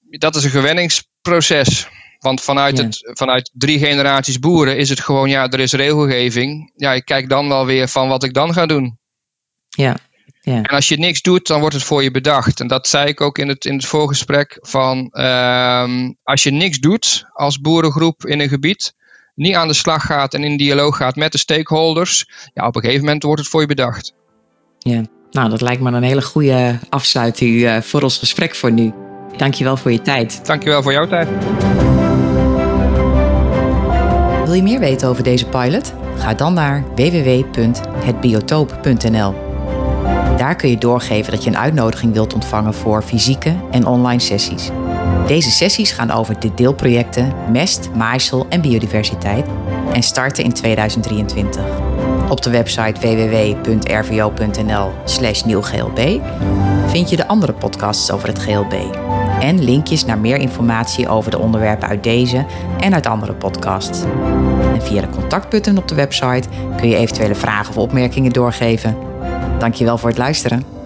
Dat 0.08 0.36
is 0.36 0.44
een 0.44 0.50
gewenningsproces. 0.50 1.88
Want 2.18 2.40
vanuit, 2.40 2.78
het, 2.78 3.10
vanuit 3.18 3.50
drie 3.52 3.78
generaties 3.78 4.38
boeren 4.38 4.76
is 4.76 4.88
het 4.88 5.00
gewoon, 5.00 5.28
ja, 5.28 5.48
er 5.48 5.60
is 5.60 5.72
regelgeving. 5.72 6.72
Ja, 6.76 6.92
ik 6.92 7.04
kijk 7.04 7.28
dan 7.28 7.48
wel 7.48 7.66
weer 7.66 7.88
van 7.88 8.08
wat 8.08 8.24
ik 8.24 8.34
dan 8.34 8.52
ga 8.52 8.66
doen. 8.66 8.98
Ja, 9.68 9.96
ja. 10.50 10.56
En 10.56 10.76
als 10.76 10.88
je 10.88 10.98
niks 10.98 11.22
doet, 11.22 11.46
dan 11.46 11.60
wordt 11.60 11.74
het 11.74 11.84
voor 11.84 12.02
je 12.02 12.10
bedacht. 12.10 12.60
En 12.60 12.66
dat 12.66 12.88
zei 12.88 13.08
ik 13.08 13.20
ook 13.20 13.38
in 13.38 13.48
het, 13.48 13.64
in 13.64 13.74
het 13.74 13.84
voorgesprek. 13.84 14.58
Van, 14.60 15.08
ehm, 15.10 16.12
als 16.22 16.42
je 16.42 16.50
niks 16.50 16.78
doet 16.78 17.26
als 17.32 17.60
boerengroep 17.60 18.26
in 18.26 18.40
een 18.40 18.48
gebied, 18.48 18.94
niet 19.34 19.54
aan 19.54 19.68
de 19.68 19.74
slag 19.74 20.06
gaat 20.06 20.34
en 20.34 20.44
in 20.44 20.56
dialoog 20.56 20.96
gaat 20.96 21.16
met 21.16 21.32
de 21.32 21.38
stakeholders, 21.38 22.28
ja, 22.54 22.66
op 22.66 22.76
een 22.76 22.82
gegeven 22.82 23.04
moment 23.04 23.22
wordt 23.22 23.40
het 23.40 23.50
voor 23.50 23.60
je 23.60 23.66
bedacht. 23.66 24.14
Ja, 24.78 25.02
nou, 25.30 25.50
dat 25.50 25.60
lijkt 25.60 25.82
me 25.82 25.90
een 25.90 26.02
hele 26.02 26.22
goede 26.22 26.78
afsluiting 26.88 27.54
uh, 27.54 27.80
voor 27.80 28.02
ons 28.02 28.18
gesprek 28.18 28.54
voor 28.54 28.72
nu. 28.72 28.92
Dankjewel 29.36 29.76
voor 29.76 29.92
je 29.92 30.02
tijd. 30.02 30.46
Dankjewel 30.46 30.82
voor 30.82 30.92
jouw 30.92 31.06
tijd. 31.06 31.28
Wil 34.44 34.54
je 34.54 34.62
meer 34.62 34.80
weten 34.80 35.08
over 35.08 35.22
deze 35.22 35.46
pilot? 35.46 35.94
Ga 36.16 36.34
dan 36.34 36.54
naar 36.54 36.84
www.hetbiotoop.nl. 36.94 39.49
Daar 40.40 40.56
kun 40.56 40.70
je 40.70 40.78
doorgeven 40.78 41.32
dat 41.32 41.44
je 41.44 41.50
een 41.50 41.58
uitnodiging 41.58 42.12
wilt 42.12 42.34
ontvangen 42.34 42.74
voor 42.74 43.02
fysieke 43.02 43.54
en 43.70 43.86
online 43.86 44.20
sessies. 44.20 44.70
Deze 45.26 45.50
sessies 45.50 45.92
gaan 45.92 46.10
over 46.10 46.40
de 46.40 46.54
deelprojecten 46.54 47.32
mest, 47.50 47.90
maaisel 47.94 48.46
en 48.48 48.60
biodiversiteit 48.60 49.46
en 49.92 50.02
starten 50.02 50.44
in 50.44 50.52
2023. 50.52 51.64
Op 52.28 52.42
de 52.42 52.50
website 52.50 53.00
www.rvo.nl/slash 53.00 55.42
nieuwglb 55.42 56.20
vind 56.86 57.10
je 57.10 57.16
de 57.16 57.26
andere 57.26 57.52
podcasts 57.52 58.10
over 58.10 58.28
het 58.28 58.38
GLB 58.38 58.74
en 59.40 59.64
linkjes 59.64 60.04
naar 60.04 60.18
meer 60.18 60.36
informatie 60.36 61.08
over 61.08 61.30
de 61.30 61.38
onderwerpen 61.38 61.88
uit 61.88 62.02
deze 62.02 62.44
en 62.78 62.94
uit 62.94 63.06
andere 63.06 63.32
podcasts. 63.32 64.02
En 64.74 64.82
via 64.82 65.00
de 65.00 65.08
contactbutton 65.08 65.76
op 65.78 65.88
de 65.88 65.94
website 65.94 66.48
kun 66.76 66.88
je 66.88 66.96
eventuele 66.96 67.34
vragen 67.34 67.70
of 67.70 67.76
opmerkingen 67.76 68.32
doorgeven. 68.32 68.96
Dankjewel 69.58 69.98
voor 69.98 70.08
het 70.08 70.18
luisteren. 70.18 70.79